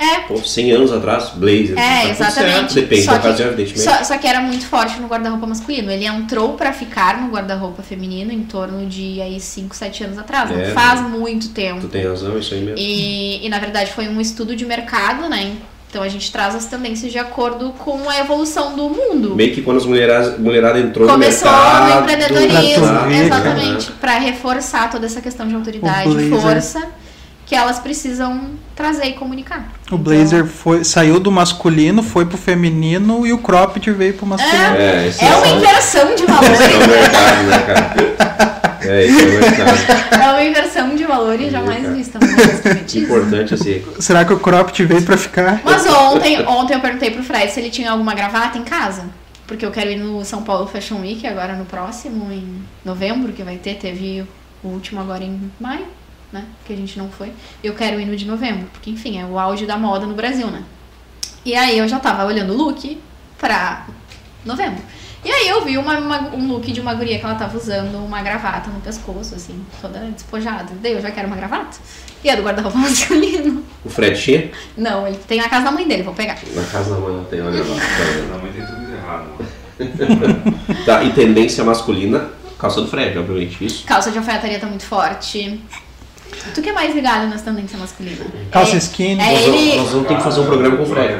[0.00, 1.76] É, Pô, 100 anos atrás, blazer.
[1.76, 2.56] É, tá tudo exatamente.
[2.72, 3.82] certo, Depende Só da que- ocasião, evidentemente.
[3.82, 5.90] Só, só que era muito forte no guarda-roupa masculino.
[5.90, 10.50] Ele entrou pra ficar no guarda-roupa feminino em torno de aí 5, 7 anos atrás.
[10.50, 10.70] Não É.
[10.70, 11.80] faz muito tempo.
[11.80, 12.78] Tu tem razão, isso aí mesmo.
[12.78, 15.56] E, e na verdade foi um estudo de mercado, né?
[15.90, 19.34] Então a gente traz as tendências de acordo com a evolução do mundo.
[19.34, 21.94] Meio que quando as mulheradas, mulherada entrou Começou no mercado...
[21.94, 26.30] no empreendedorismo, exatamente, para reforçar toda essa questão de autoridade, blazer.
[26.40, 26.82] força
[27.46, 29.72] que elas precisam trazer e comunicar.
[29.90, 34.76] O blazer foi, saiu do masculino, foi pro feminino e o cropped veio pro masculino.
[34.76, 36.86] É, esse É uma só- inversão de Esse é valores.
[36.86, 38.57] mercado, né, cara?
[38.82, 40.12] É, esse é o mercado.
[40.22, 42.18] é uma inversão de valores jamais vista.
[42.86, 42.98] Isso.
[42.98, 43.84] Importante, assim.
[43.98, 45.60] Será que o cropped veio pra ficar?
[45.64, 49.04] Mas ontem, ontem eu perguntei pro Fred se ele tinha alguma gravata em casa.
[49.46, 53.42] Porque eu quero ir no São Paulo Fashion Week agora no próximo, em novembro, que
[53.42, 53.76] vai ter.
[53.76, 54.26] Teve
[54.62, 55.86] o último agora em maio,
[56.32, 56.44] né?
[56.66, 57.32] Que a gente não foi.
[57.64, 60.48] Eu quero ir no de novembro, porque enfim, é o auge da moda no Brasil,
[60.48, 60.62] né?
[61.44, 63.00] E aí eu já tava olhando o look
[63.38, 63.86] pra
[64.44, 64.82] novembro.
[65.24, 67.96] E aí eu vi uma, uma- um look de uma guria que ela tava usando
[67.96, 70.72] uma gravata no pescoço, assim, toda despojada.
[70.82, 71.76] Daí eu já quero uma gravata.
[72.22, 73.64] E é do guarda-roupa masculino.
[73.84, 74.50] O Fred tinha?
[74.76, 76.36] Não, ele tem na casa da mãe dele, vou pegar.
[76.54, 77.74] Na casa da mãe não tem, olha lá.
[77.76, 77.82] Tá
[78.36, 79.28] Na mãe tem tudo errado.
[80.84, 83.84] Tá, e tendência masculina, calça do Fred, obviamente, isso.
[83.84, 85.60] Calça de alfaiataria tá muito forte.
[86.54, 88.26] Tu que é mais ligado nas tendências masculinas?
[88.50, 89.20] Calça é, skinny.
[89.20, 91.14] É Nós vamos- ele, nós vamos ter que fazer um programa com o Fred.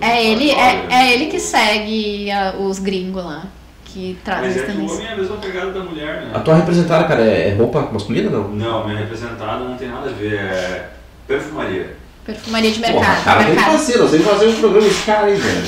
[0.00, 3.44] é ele, é, é ele que segue ah, os gringos lá,
[3.84, 4.98] que trazem Mas as é que o tendências.
[4.98, 6.30] homem é a mesma pegada da mulher, né?
[6.34, 8.48] A tua representada, cara, é é roupa masculina não?
[8.48, 10.88] Não, minha representada não tem nada a ver, é
[11.26, 11.96] perfumaria.
[12.32, 13.24] Perfumaria de Porra, mercado.
[13.24, 13.72] cara, tem que mercado.
[13.78, 15.62] fazer, nós temos que fazer um programa esse cara aí, velho.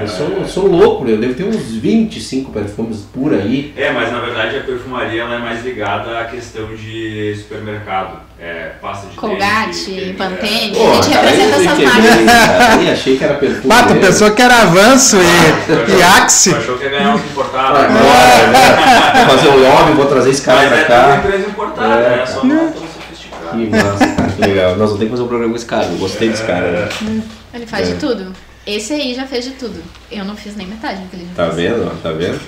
[0.00, 3.72] Eu sou, eu sou louco, eu devo ter uns 25 perfumes por aí.
[3.76, 8.18] É, mas na verdade a perfumaria ela é mais ligada à questão de supermercado.
[8.40, 10.76] É, pasta de Colgate, é, Pantene.
[10.76, 12.92] Pô, a gente cara, representa essas marcas.
[12.92, 13.72] achei que era perfume.
[13.74, 14.00] Mesmo.
[14.00, 16.54] pensou que era avanço e, achou- e Axe.
[16.56, 17.78] achou que ia ganhar uns importados.
[17.78, 19.24] Agora, né?
[19.26, 21.16] Vou fazer um lobby, vou trazer esse cara Mas pra é cá.
[21.24, 22.26] empresa importada, É, né?
[22.26, 23.56] Só não é tão sofisticado.
[23.56, 24.70] Que massa, legal.
[24.76, 26.88] Nós vamos ter que fazer um programa com esse cara, eu gostei desse cara.
[27.02, 27.22] né?
[27.52, 27.92] Ele faz É.
[27.92, 28.32] de tudo.
[28.66, 29.82] Esse aí já fez de tudo.
[30.10, 31.56] Eu não fiz nem metade do que ele já Tá fez.
[31.70, 31.86] vendo?
[31.86, 32.40] ó, Tá vendo?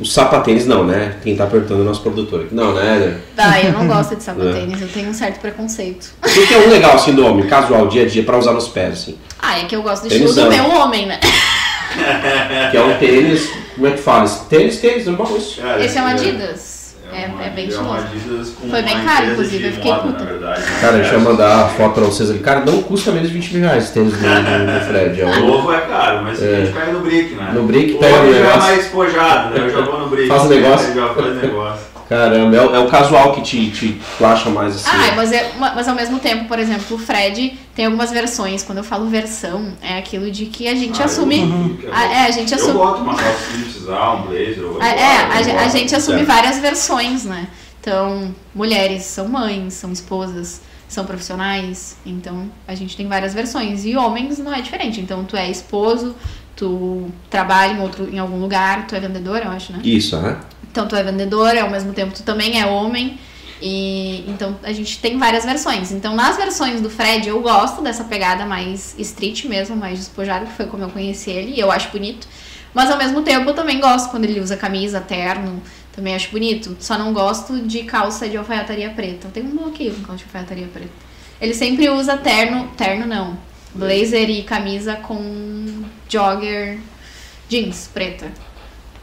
[0.00, 1.16] Os sapatênis não, né?
[1.22, 2.54] Quem tá perguntando é o nosso produtor aqui.
[2.54, 3.20] Não, né?
[3.36, 4.24] Tá, eu não gosto de É.
[4.24, 6.12] sapatênis, eu tenho um certo preconceito.
[6.20, 8.52] O que que é um legal assim do homem, casual, dia a dia, pra usar
[8.52, 9.18] nos pés, assim?
[9.38, 11.20] Ah, é que eu gosto do estilo do meu homem, né?
[12.70, 14.26] Que é um tênis, como é que fala?
[14.48, 16.71] Tênis, tênis, não é Esse é um é- Adidas.
[17.12, 18.06] É, é bem estiloso.
[18.70, 20.24] Foi bem caro, inclusive, eu fiquei puta.
[20.24, 20.54] Né?
[20.80, 22.38] Cara, deixa eu mandar a foto pra vocês ali.
[22.40, 25.20] Cara, não custa menos de 20 mil reais esse tênis do, do, do Fred.
[25.20, 26.46] É O um, novo é caro, mas É.
[26.46, 27.50] a gente pega no brick, né?
[27.54, 28.62] No brick, o pega outro no já é negócio.
[28.62, 29.66] mais despojado, né?
[29.66, 30.28] Eu já vou no brick.
[30.28, 30.88] Faz o negócio.
[30.88, 31.91] Eu já faz negócio.
[32.08, 34.90] Caramba, é, o- é o casual que te, te tu acha mais assim.
[34.90, 38.62] Ah, mas, é, ma- mas ao mesmo tempo, por exemplo, o Fred tem algumas versões.
[38.62, 41.40] Quando eu falo versão, é aquilo de que a gente Ah, assume.
[41.40, 42.74] eu- eu Ah, é, a gente Eu assume.
[42.74, 44.58] boto uma calça se precisar, um blazer.
[44.58, 45.16] eu Ah, É,
[45.52, 46.28] eu a, a gente assume Certo.
[46.28, 47.48] várias versões, né?
[47.80, 51.96] Então, mulheres são mães, são esposas, são profissionais.
[52.06, 53.84] Então, a gente tem várias versões.
[53.84, 55.00] E homens não é diferente.
[55.00, 56.14] Então, tu é esposo,
[56.54, 59.80] tu trabalha em, outro, em algum lugar, tu é vendedor, eu acho, né?
[59.82, 60.36] Isso, né?
[60.72, 63.18] Então tu é vendedor, ao mesmo tempo tu também é homem.
[63.60, 65.92] E então a gente tem várias versões.
[65.92, 70.52] Então nas versões do Fred eu gosto dessa pegada mais street mesmo, mais despojada, que
[70.52, 72.26] foi como eu conheci ele, e eu acho bonito.
[72.72, 75.62] Mas ao mesmo tempo eu também gosto quando ele usa camisa, terno,
[75.94, 76.74] também acho bonito.
[76.80, 79.28] Só não gosto de calça de alfaiataria preta.
[79.28, 81.12] Eu tenho um bloqueio com calça de alfaiataria preta.
[81.38, 83.36] Ele sempre usa terno, terno não,
[83.74, 86.78] blazer e camisa com jogger
[87.48, 88.32] jeans preta.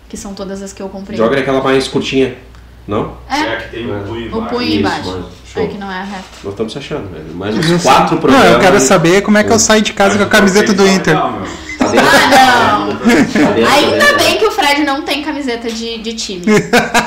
[0.10, 1.18] Que são todas as que eu comprei.
[1.18, 2.36] Joga aquela mais curtinha,
[2.88, 3.16] não?
[3.30, 4.50] É, É, que tem o punho o embaixo.
[4.56, 5.26] punho Isso, embaixo.
[5.54, 5.64] Show.
[5.64, 6.24] É que não é a reta.
[6.44, 7.34] Nós estamos se achando, velho.
[7.36, 8.52] Mais uns quatro Não, programas.
[8.52, 11.16] eu quero saber como é que eu saio de casa com a camiseta do Inter.
[11.16, 11.69] Legal, meu.
[11.80, 12.08] Tá dentro?
[12.08, 12.88] Ah, não!
[12.98, 16.42] Tá dentro, Ainda bem que o Fred não tem camiseta de, de time.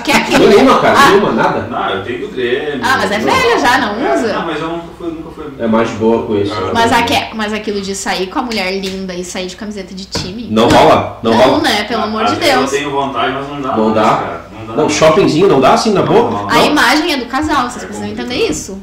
[0.02, 0.48] Que é aquilo.
[0.48, 1.66] Nenhuma, cara, Ah, nenhuma, nada.
[1.70, 2.80] Não, eu tenho do Grêmio.
[2.82, 4.32] Ah, mas é velho já, não É, usa?
[4.32, 5.44] Não, mas eu nunca fui, nunca fui.
[5.58, 6.52] É mais de boa com isso.
[6.56, 9.94] Ah, mas, aque- mas aquilo de sair com a mulher linda e sair de camiseta
[9.94, 10.48] de time.
[10.50, 11.20] Não rola?
[11.22, 11.58] Não rola?
[11.60, 11.84] né?
[11.84, 12.72] Pelo amor de vezes Deus.
[12.72, 13.76] Eu tenho vontade, mas não dá.
[13.76, 14.02] Não mais, dá?
[14.16, 14.42] Cara.
[14.68, 14.76] Não.
[14.76, 16.30] Não, shoppingzinho não dá assim na Não, boca?
[16.30, 18.80] não, A imagem é do casal, vocês É precisam entender isso.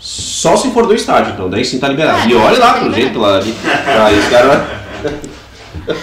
[0.00, 1.50] Só se for do estádio, então.
[1.50, 2.18] Daí sim tá liberado.
[2.22, 2.94] Ah, e olha lá tá pro liberado.
[3.02, 3.54] jeito lá ali.
[4.06, 4.62] Aí os caras.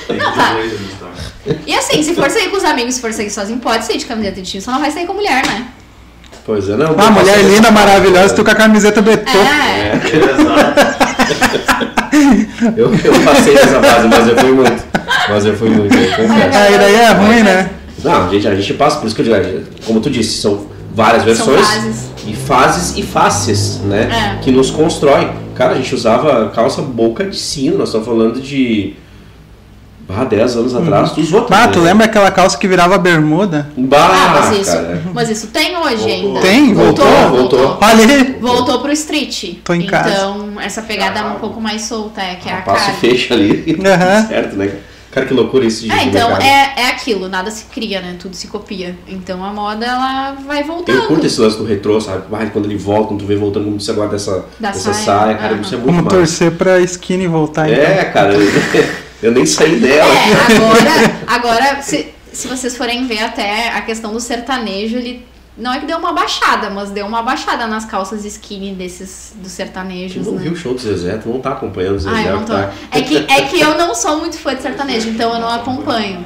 [0.08, 0.56] Tem Não, que tá.
[0.62, 1.60] estado.
[1.68, 4.06] E assim, se for sair com os amigos, se for sair sozinho, pode sair de
[4.06, 5.68] camiseta de time, só não vai sair com a mulher, né?
[6.46, 6.96] Pois é, não.
[6.98, 9.30] Ah, mulher linda, maravilhosa, tu com a camiseta betô.
[9.30, 9.92] É.
[9.92, 10.02] É,
[10.42, 10.96] exato.
[12.78, 14.84] Eu, eu passei nessa fase, mas eu fui muito.
[15.30, 16.58] Mas eu fui muito, eu confesso.
[16.58, 17.70] Aí daí é ruim, né?
[18.04, 20.68] Não, a gente, a gente passa, por isso que eu digo, como tu disse, são
[20.94, 21.68] várias São versões.
[21.68, 22.06] fases.
[22.28, 24.38] E fases e faces, né?
[24.40, 24.44] É.
[24.44, 25.30] Que nos constrói.
[25.56, 28.94] Cara, a gente usava calça boca de sino, nós estamos falando de
[30.08, 31.86] Bah, 10 anos atrás, tu usou Ah, também, tu né?
[31.86, 33.70] lembra aquela calça que virava bermuda?
[33.76, 35.02] Bah, Ah, mas isso, cara.
[35.14, 36.10] mas isso tem hoje Voltou.
[36.12, 36.40] ainda.
[36.42, 36.74] Tem?
[36.76, 37.78] Voltou, voltou.
[37.82, 38.38] Olha aí.
[38.40, 39.56] Voltou pro street.
[39.64, 40.62] Tô em então, casa.
[40.62, 42.98] essa pegada é um pouco mais solta, é que é a Passa cara.
[42.98, 43.78] fecha ali.
[43.84, 44.28] Aham.
[44.30, 44.72] certo, né?
[45.12, 46.44] Cara, que loucura isso de É, então mercado.
[46.46, 48.16] é, é aquilo, nada se cria, né?
[48.20, 48.96] Tudo se copia.
[49.08, 50.98] Então a moda ela vai voltando.
[50.98, 52.24] Eu curto esse lance do retrô, sabe?
[52.30, 55.06] Vai, quando ele volta, quando tu vê voltando, como você agora dessa, Da dessa saia,
[55.06, 55.62] saia, cara, aham.
[55.62, 56.18] isso é muito Vamos massa.
[56.18, 57.82] torcer pra skinny voltar então.
[57.82, 58.34] É, cara,
[59.22, 60.14] eu, nem saí dela.
[60.14, 65.26] É, agora, agora se, se vocês forem ver até a questão do sertanejo, ele
[65.58, 69.52] não é que deu uma baixada, mas deu uma baixada nas calças skinny desses dos
[69.52, 70.44] Tu sertanejos, não né?
[70.44, 72.54] viu o show do Zezé, tu não tá acompanhando o Zezé, Ah, eu não tô.
[72.54, 72.72] tá?
[72.92, 76.26] É que, é que eu não sou muito fã de sertanejo, então eu não acompanho.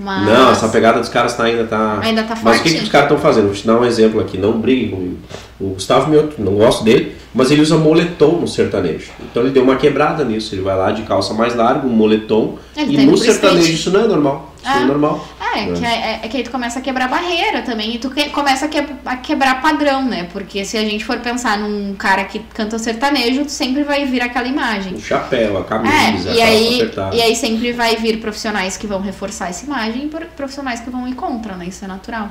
[0.00, 1.98] Mas Não, essa pegada dos caras tá, ainda tá.
[2.00, 2.78] ainda tá Mas o que, forte.
[2.78, 3.46] que os caras estão fazendo?
[3.46, 5.18] Vou te dar um exemplo aqui, não brigue comigo.
[5.60, 9.10] O Gustavo Mioto, não gosto dele, mas ele usa moletom no sertanejo.
[9.20, 10.54] Então ele deu uma quebrada nisso.
[10.54, 12.58] Ele vai lá de calça mais larga, um moletom.
[12.76, 13.78] Ele e tá no sertanejo street.
[13.80, 14.54] isso não é normal.
[14.62, 14.86] Isso não é Ah.
[14.86, 15.28] normal.
[15.40, 15.72] É, É.
[15.72, 18.66] que, é, é que aí tu começa a quebrar barreira também e tu que- começa
[18.66, 20.28] a, que- a quebrar padrão, né?
[20.32, 24.22] Porque se a gente for pensar num cara que canta sertanejo, tu sempre vai vir
[24.22, 24.94] aquela imagem.
[24.94, 27.16] O chapéu, a camisa, É, a e calça aí, apertada.
[27.16, 31.08] e aí sempre vai vir profissionais que vão reforçar essa imagem e profissionais que vão
[31.08, 31.66] ir contra, né?
[31.66, 32.28] Isso é natural.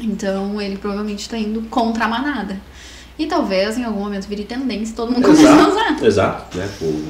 [0.00, 2.56] Então ele provavelmente está indo contra a manada.
[3.18, 5.96] E talvez em algum momento vire tendência e todo mundo comece a usar.
[6.00, 6.68] Exato, né?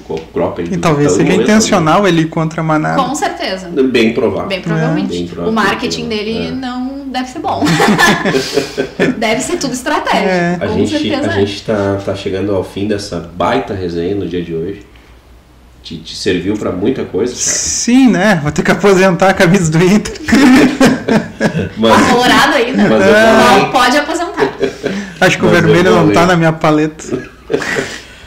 [0.08, 3.02] O crop ele E talvez seja intencional ele ir contra a manada.
[3.02, 3.68] Com certeza.
[3.68, 4.48] Bem provável.
[4.48, 5.08] Bem provavelmente.
[5.08, 5.52] Bem provável.
[5.52, 6.50] o marketing dele É.
[6.50, 7.62] não deve ser bom.
[9.18, 10.18] deve ser tudo estratégia.
[10.18, 10.54] É.
[10.54, 11.30] A Com gente, certeza.
[11.30, 11.46] a é.
[11.46, 14.86] gente tá, tá chegando ao fim dessa baita resenha no dia de hoje.
[15.82, 17.44] Te, te serviu pra muita coisa, cara.
[17.44, 18.40] Sim, né?
[18.42, 20.14] Vou ter que aposentar a camisa do Inter.
[21.76, 22.57] Mas, Colorado ainda.
[22.78, 24.54] Mas eu Não pode aposentar.
[25.20, 26.14] Acho que o Mas eu vermelho não falei.
[26.14, 27.28] tá na minha paleta.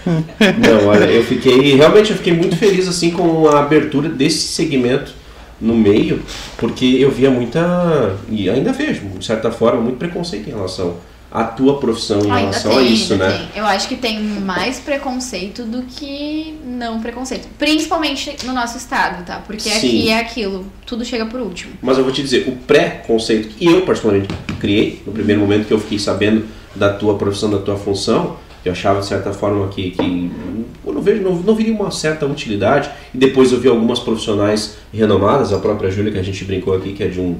[0.05, 1.75] não, olha, eu fiquei.
[1.75, 5.13] Realmente eu fiquei muito feliz assim com a abertura desse segmento
[5.59, 6.21] no meio,
[6.57, 8.15] porque eu via muita.
[8.29, 10.95] E ainda vejo, de certa forma, muito preconceito em relação
[11.31, 13.47] à tua profissão, em Ainda relação tem, a isso, né?
[13.53, 13.61] tem.
[13.61, 17.47] Eu acho que tem mais preconceito do que não preconceito.
[17.57, 19.41] Principalmente no nosso estado, tá?
[19.47, 19.77] Porque Sim.
[19.77, 21.73] aqui é aquilo, tudo chega por último.
[21.81, 24.27] Mas eu vou te dizer, o pré-conceito que eu particularmente
[24.59, 28.73] criei, no primeiro momento que eu fiquei sabendo da tua profissão, da tua função, eu
[28.73, 30.31] achava de certa forma que, que
[30.85, 32.91] eu não, vejo, não, não viria uma certa utilidade.
[33.13, 36.93] E depois eu vi algumas profissionais renomadas, a própria Júlia que a gente brincou aqui,
[36.93, 37.37] que é de um,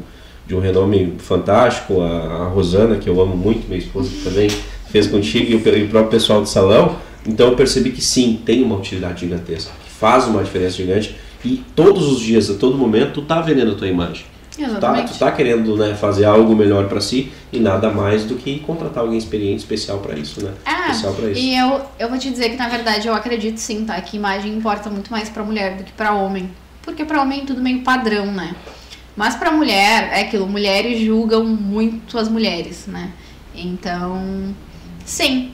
[0.47, 4.49] de um renome fantástico, a, a Rosana, que eu amo muito, minha esposa também
[4.89, 6.97] fez contigo, e o, e o próprio pessoal do salão.
[7.25, 11.15] Então eu percebi que sim, tem uma utilidade gigantesca, que faz uma diferença gigante.
[11.43, 14.25] E todos os dias, a todo momento, tu tá vendendo a tua imagem.
[14.51, 15.13] Tu tá, Exatamente.
[15.13, 19.03] tu tá querendo né, fazer algo melhor pra si e nada mais do que contratar
[19.03, 20.51] alguém experiente, especial pra isso, né?
[20.65, 21.39] Ah, especial pra isso.
[21.39, 23.99] E eu, eu vou te dizer que, na verdade, eu acredito sim, tá?
[24.01, 26.49] Que imagem importa muito mais pra mulher do que pra homem.
[26.83, 28.53] Porque pra homem é tudo meio padrão, né?
[29.15, 33.11] Mas pra mulher, é aquilo, mulheres julgam muito as mulheres, né?
[33.53, 34.55] Então,
[35.05, 35.51] sim.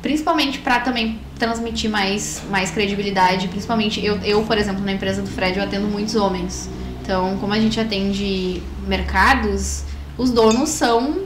[0.00, 3.48] Principalmente pra também transmitir mais, mais credibilidade.
[3.48, 6.68] Principalmente, eu, eu, por exemplo, na empresa do Fred, eu atendo muitos homens.
[7.02, 9.84] Então, como a gente atende mercados,
[10.16, 11.24] os donos são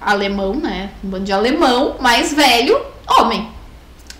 [0.00, 0.90] alemão, né?
[1.04, 3.48] Um bando de alemão, mais velho, homem.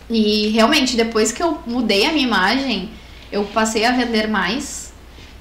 [0.09, 2.91] E realmente, depois que eu mudei a minha imagem,
[3.33, 4.93] eu passei a vender mais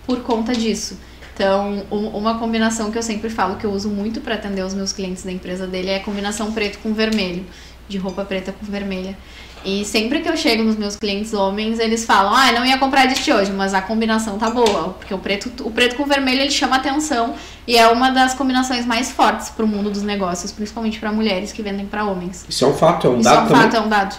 [0.06, 0.98] por conta disso.
[1.44, 4.74] Então, um- uma combinação que eu sempre falo que eu uso muito para atender os
[4.74, 7.46] meus clientes da empresa dele é a combinação preto com vermelho,
[7.88, 9.18] de roupa preta com vermelha.
[9.64, 13.06] E sempre que eu chego nos meus clientes homens, eles falam: "Ah, não ia comprar
[13.06, 16.42] de ti hoje, mas a combinação tá boa", porque o preto, o preto com vermelho
[16.42, 17.34] ele chama atenção
[17.66, 21.62] e é uma das combinações mais fortes pro mundo dos negócios, principalmente para mulheres que
[21.62, 22.46] vendem para homens.
[22.50, 23.62] Isso é um fato, é um Isso é dado um também.
[23.64, 24.16] fato, é um dado.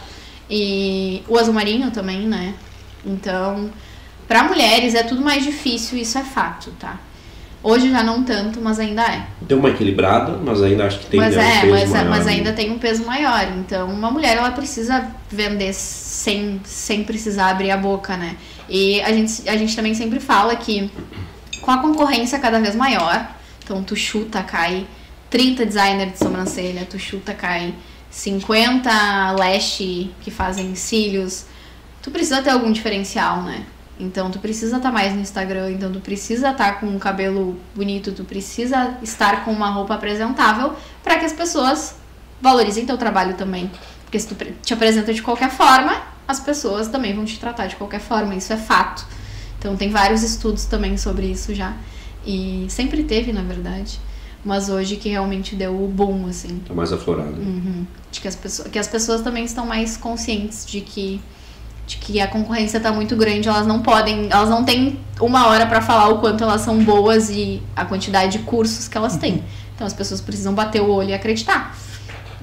[0.49, 2.55] E o azul marinho também, né?
[3.05, 3.71] Então,
[4.27, 6.99] para mulheres é tudo mais difícil, isso é fato, tá?
[7.63, 9.27] Hoje já não tanto, mas ainda é.
[9.43, 11.95] Deu uma equilibrada, mas ainda acho que tem mas né, um é, peso mas, é-
[11.95, 12.33] maior, mas né?
[12.33, 13.47] ainda tem um peso maior.
[13.59, 18.37] Então, uma mulher ela precisa vender sem, sem precisar abrir a boca, né?
[18.69, 20.91] E a gente, a gente também sempre fala que
[21.61, 23.29] com a concorrência cada vez maior,
[23.63, 24.87] então tu chuta, cai
[25.29, 27.75] 30 designers de sobrancelha, tu chuta, cai
[28.11, 29.79] 50 lash
[30.21, 31.45] que fazem cílios,
[32.03, 33.65] tu precisa ter algum diferencial, né?
[34.01, 38.13] Então tu precisa estar mais no Instagram, então tu precisa estar com um cabelo bonito,
[38.13, 41.95] tu precisa estar com uma roupa apresentável para que as pessoas
[42.41, 43.71] valorizem teu trabalho também.
[44.05, 47.77] Porque se tu te apresenta de qualquer forma, as pessoas também vão te tratar de
[47.77, 49.07] qualquer forma, isso é fato.
[49.59, 51.77] Então tem vários estudos também sobre isso já.
[52.25, 54.01] E sempre teve, na verdade.
[54.45, 56.61] Mas hoje que realmente deu o boom, assim.
[56.67, 57.41] Tá mais aflorado.
[57.41, 57.87] Uhum.
[58.11, 61.21] De que as, pessoas, que as pessoas também estão mais conscientes de que,
[61.91, 65.67] de que a concorrência tá muito grande, elas não podem, elas não têm uma hora
[65.67, 69.43] pra falar o quanto elas são boas e a quantidade de cursos que elas têm.
[69.75, 71.77] Então as pessoas precisam bater o olho e acreditar.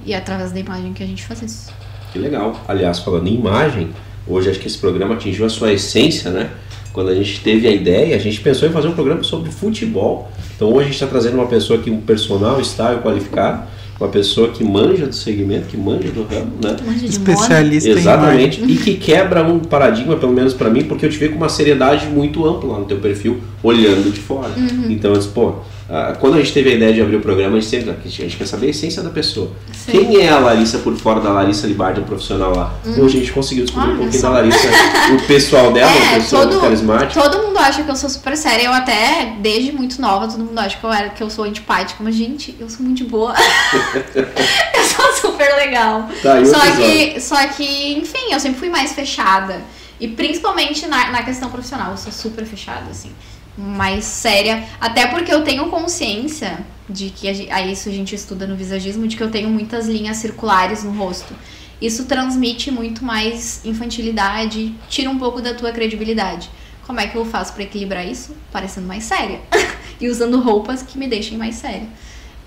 [0.04, 1.72] E é através da imagem que a gente faz isso.
[2.12, 2.60] Que legal.
[2.68, 3.90] Aliás, falando em imagem,
[4.26, 6.50] hoje acho que esse programa atingiu a sua essência, né?
[6.92, 10.30] Quando a gente teve a ideia, a gente pensou em fazer um programa sobre futebol.
[10.56, 13.62] Então hoje a gente está trazendo uma pessoa que um personal estável qualificado,
[14.00, 16.76] uma pessoa que manja do segmento, que manja do ramo, né?
[16.84, 17.32] Manja de moda.
[17.32, 17.90] Especialista.
[17.90, 18.62] Exatamente.
[18.64, 21.48] E que quebra um paradigma, pelo menos pra mim, porque eu te vejo com uma
[21.48, 24.52] seriedade muito ampla lá no teu perfil, olhando de fora.
[24.56, 24.90] Uhum.
[24.90, 25.54] Então eu disse, pô,
[25.90, 28.08] ah, quando a gente teve a ideia de abrir o programa, a gente sempre a
[28.08, 29.50] gente quer saber a essência da pessoa.
[29.72, 29.92] Sim.
[29.92, 32.74] Quem é a Larissa por fora da Larissa Libardi, profissional lá?
[32.84, 33.94] Hoje a gente conseguiu descobrir um Uhum.
[33.94, 34.68] Olha pouquinho da Larissa,
[35.14, 37.20] o pessoal dela, É, pessoa todo, carismática.
[37.20, 38.64] todo mundo acha que eu sou super séria.
[38.64, 42.04] Eu até, desde muito nova, todo mundo acha que eu, era, que eu sou antipática.
[42.04, 43.34] Mas, gente, eu sou muito de boa.
[44.14, 46.08] eu sou super legal.
[46.22, 46.76] Tá, o só, episódio?
[46.76, 49.62] que, só que, enfim, eu sempre fui mais fechada.
[49.98, 53.10] E principalmente na, na questão profissional, eu sou super fechada, assim.
[53.58, 54.62] Mais séria.
[54.80, 59.06] Até porque eu tenho consciência de que, a, a isso a gente estuda no visagismo,
[59.08, 61.34] de que eu tenho muitas linhas circulares no rosto.
[61.80, 66.48] Isso transmite muito mais infantilidade, tira um pouco da tua credibilidade.
[66.86, 68.34] Como é que eu faço pra equilibrar isso?
[68.50, 69.40] Parecendo mais séria.
[70.00, 71.86] e usando roupas que me deixem mais séria.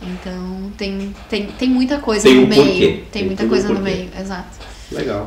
[0.02, 2.80] Então, tem, tem, tem muita coisa Tem no um meio.
[2.80, 4.60] Tem, Tem muita tudo um coisa no meio, exato.
[4.92, 5.26] Legal.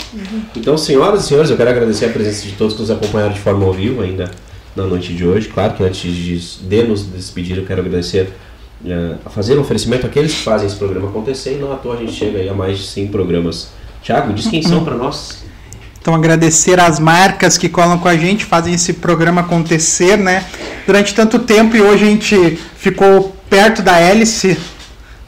[0.56, 3.40] Então, senhoras e senhores, eu quero agradecer a presença de todos que nos acompanharam de
[3.40, 4.30] forma ao vivo ainda
[4.76, 5.48] na noite de hoje.
[5.48, 6.38] Claro que antes de,
[6.68, 8.32] de nos despedir, eu quero agradecer
[8.86, 11.94] eh, a fazer um oferecimento àqueles que fazem esse programa acontecer e não à toa
[11.94, 13.68] a gente chega aí a mais de 100 programas.
[14.02, 15.42] Tiago, diz quem são para nós.
[16.00, 20.44] Então agradecer às marcas que colam com a gente, fazem esse programa acontecer, né?
[20.86, 24.58] Durante tanto tempo e hoje a gente ficou perto da hélice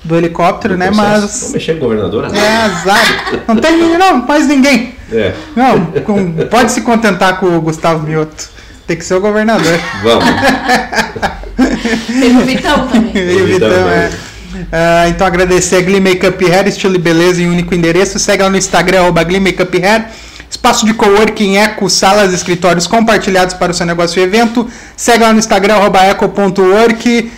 [0.05, 0.91] do helicóptero, né?
[0.91, 2.49] Vamos Mas mexer com o governador, é né?
[2.59, 3.45] azar.
[3.49, 4.95] Não tem ninguém, não, mais ninguém.
[5.11, 8.51] É, Não, com- pode se contentar com o Gustavo Mioto.
[8.87, 9.79] Tem que ser o governador.
[10.03, 10.25] vamos.
[12.21, 13.13] Tem o Vitão também.
[13.17, 14.11] E o Vitão, é.
[14.73, 18.19] Ah, então agradecer a Glee Makeup Hair, estilo e beleza em único endereço.
[18.19, 20.07] Segue lá no Instagram, arroba Glee Makeup Hair.
[20.49, 24.69] Espaço de coworking, eco, salas, escritórios compartilhados para o seu negócio e evento.
[24.97, 27.33] Segue lá no Instagram, arroba eco.work.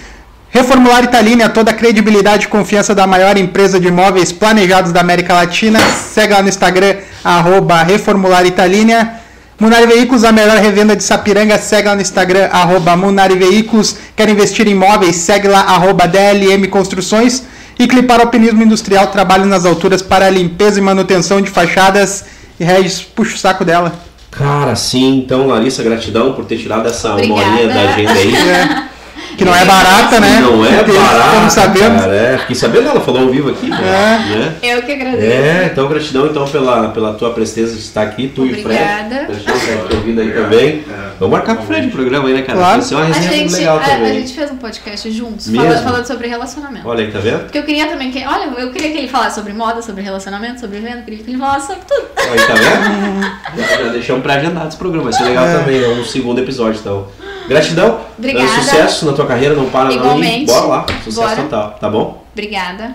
[0.51, 5.35] Reformular Italínia, toda a credibilidade e confiança da maior empresa de imóveis planejados da América
[5.35, 5.79] Latina.
[5.81, 9.18] Segue lá no Instagram, arroba Reformular Italínia.
[9.61, 13.97] Munari Veículos, a melhor revenda de Sapiranga, segue lá no Instagram, arroba Munari Veículos.
[14.15, 17.43] Quer investir em imóveis, segue lá, arroba DLM Construções.
[17.77, 22.25] E Clipar Alpinismo Industrial, trabalho nas alturas para limpeza e manutenção de fachadas.
[22.59, 23.93] E Regis, puxa o saco dela.
[24.31, 25.19] Cara, sim.
[25.19, 27.51] Então, Larissa, gratidão por ter tirado essa uma Obrigada.
[27.51, 28.37] horinha da agenda aí.
[28.37, 28.83] É,
[29.39, 30.40] que não é barata, né?
[30.43, 32.01] Não é Porque, barato, Como sabemos.
[32.02, 32.15] cara.
[32.15, 33.70] É, fiquei sabendo, ela falou ao vivo aqui.
[33.70, 34.55] né?
[34.62, 35.23] Eu que agradeço.
[35.32, 39.27] É, então gratidão então pela, pela tua presteza de estar aqui, tu Obrigada.
[39.28, 39.44] e o Fred.
[39.44, 40.85] Gratidão por ter vindo aí também.
[40.90, 41.09] É.
[41.20, 42.59] Vamos marcar com o Fred o programa aí, né, cara?
[42.59, 42.78] Claro.
[42.81, 44.20] Vai ser uma A resenha gente, legal a, a também.
[44.20, 46.89] gente fez um podcast juntos, falando, falando sobre relacionamento.
[46.89, 47.40] Olha aí, tá vendo?
[47.40, 48.24] Porque eu queria também que.
[48.24, 51.31] Olha, eu queria que ele falasse sobre moda, sobre relacionamento, sobre venda, eu queria que
[51.31, 52.06] ele falasse sobre tudo.
[52.19, 53.66] Olha aí, tá vendo?
[53.69, 55.59] já, já deixamos pré-agendado esse programa, vai ser legal É.
[55.59, 57.06] também, é um segundo episódio, então.
[57.49, 58.01] Gratidão.
[58.19, 58.47] Obrigada.
[58.47, 59.93] Uh, Sucesso na tua carreira, não para não.
[59.93, 60.47] E Igualmente.
[60.47, 60.87] bora lá.
[61.03, 61.37] Sucesso Bora.
[61.43, 62.25] total, tá bom?
[62.33, 62.95] Obrigada.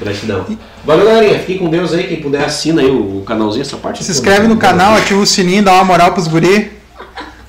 [0.00, 0.46] Gratidão.
[0.84, 1.38] Valeu, galerinha.
[1.40, 2.04] Fiquem com Deus aí.
[2.04, 4.02] Quem puder, assina aí o canalzinho, essa parte.
[4.02, 6.72] Se inscreve no canal, ativa o sininho, dá uma moral pros guri.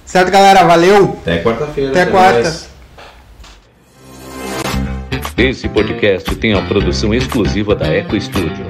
[0.06, 0.64] Certo, galera?
[0.66, 1.18] Valeu!
[1.22, 1.92] Até quarta-feira.
[1.92, 2.42] Até quarta.
[2.42, 2.70] mais.
[5.38, 8.66] Esse podcast tem a produção exclusiva da Eco Studio.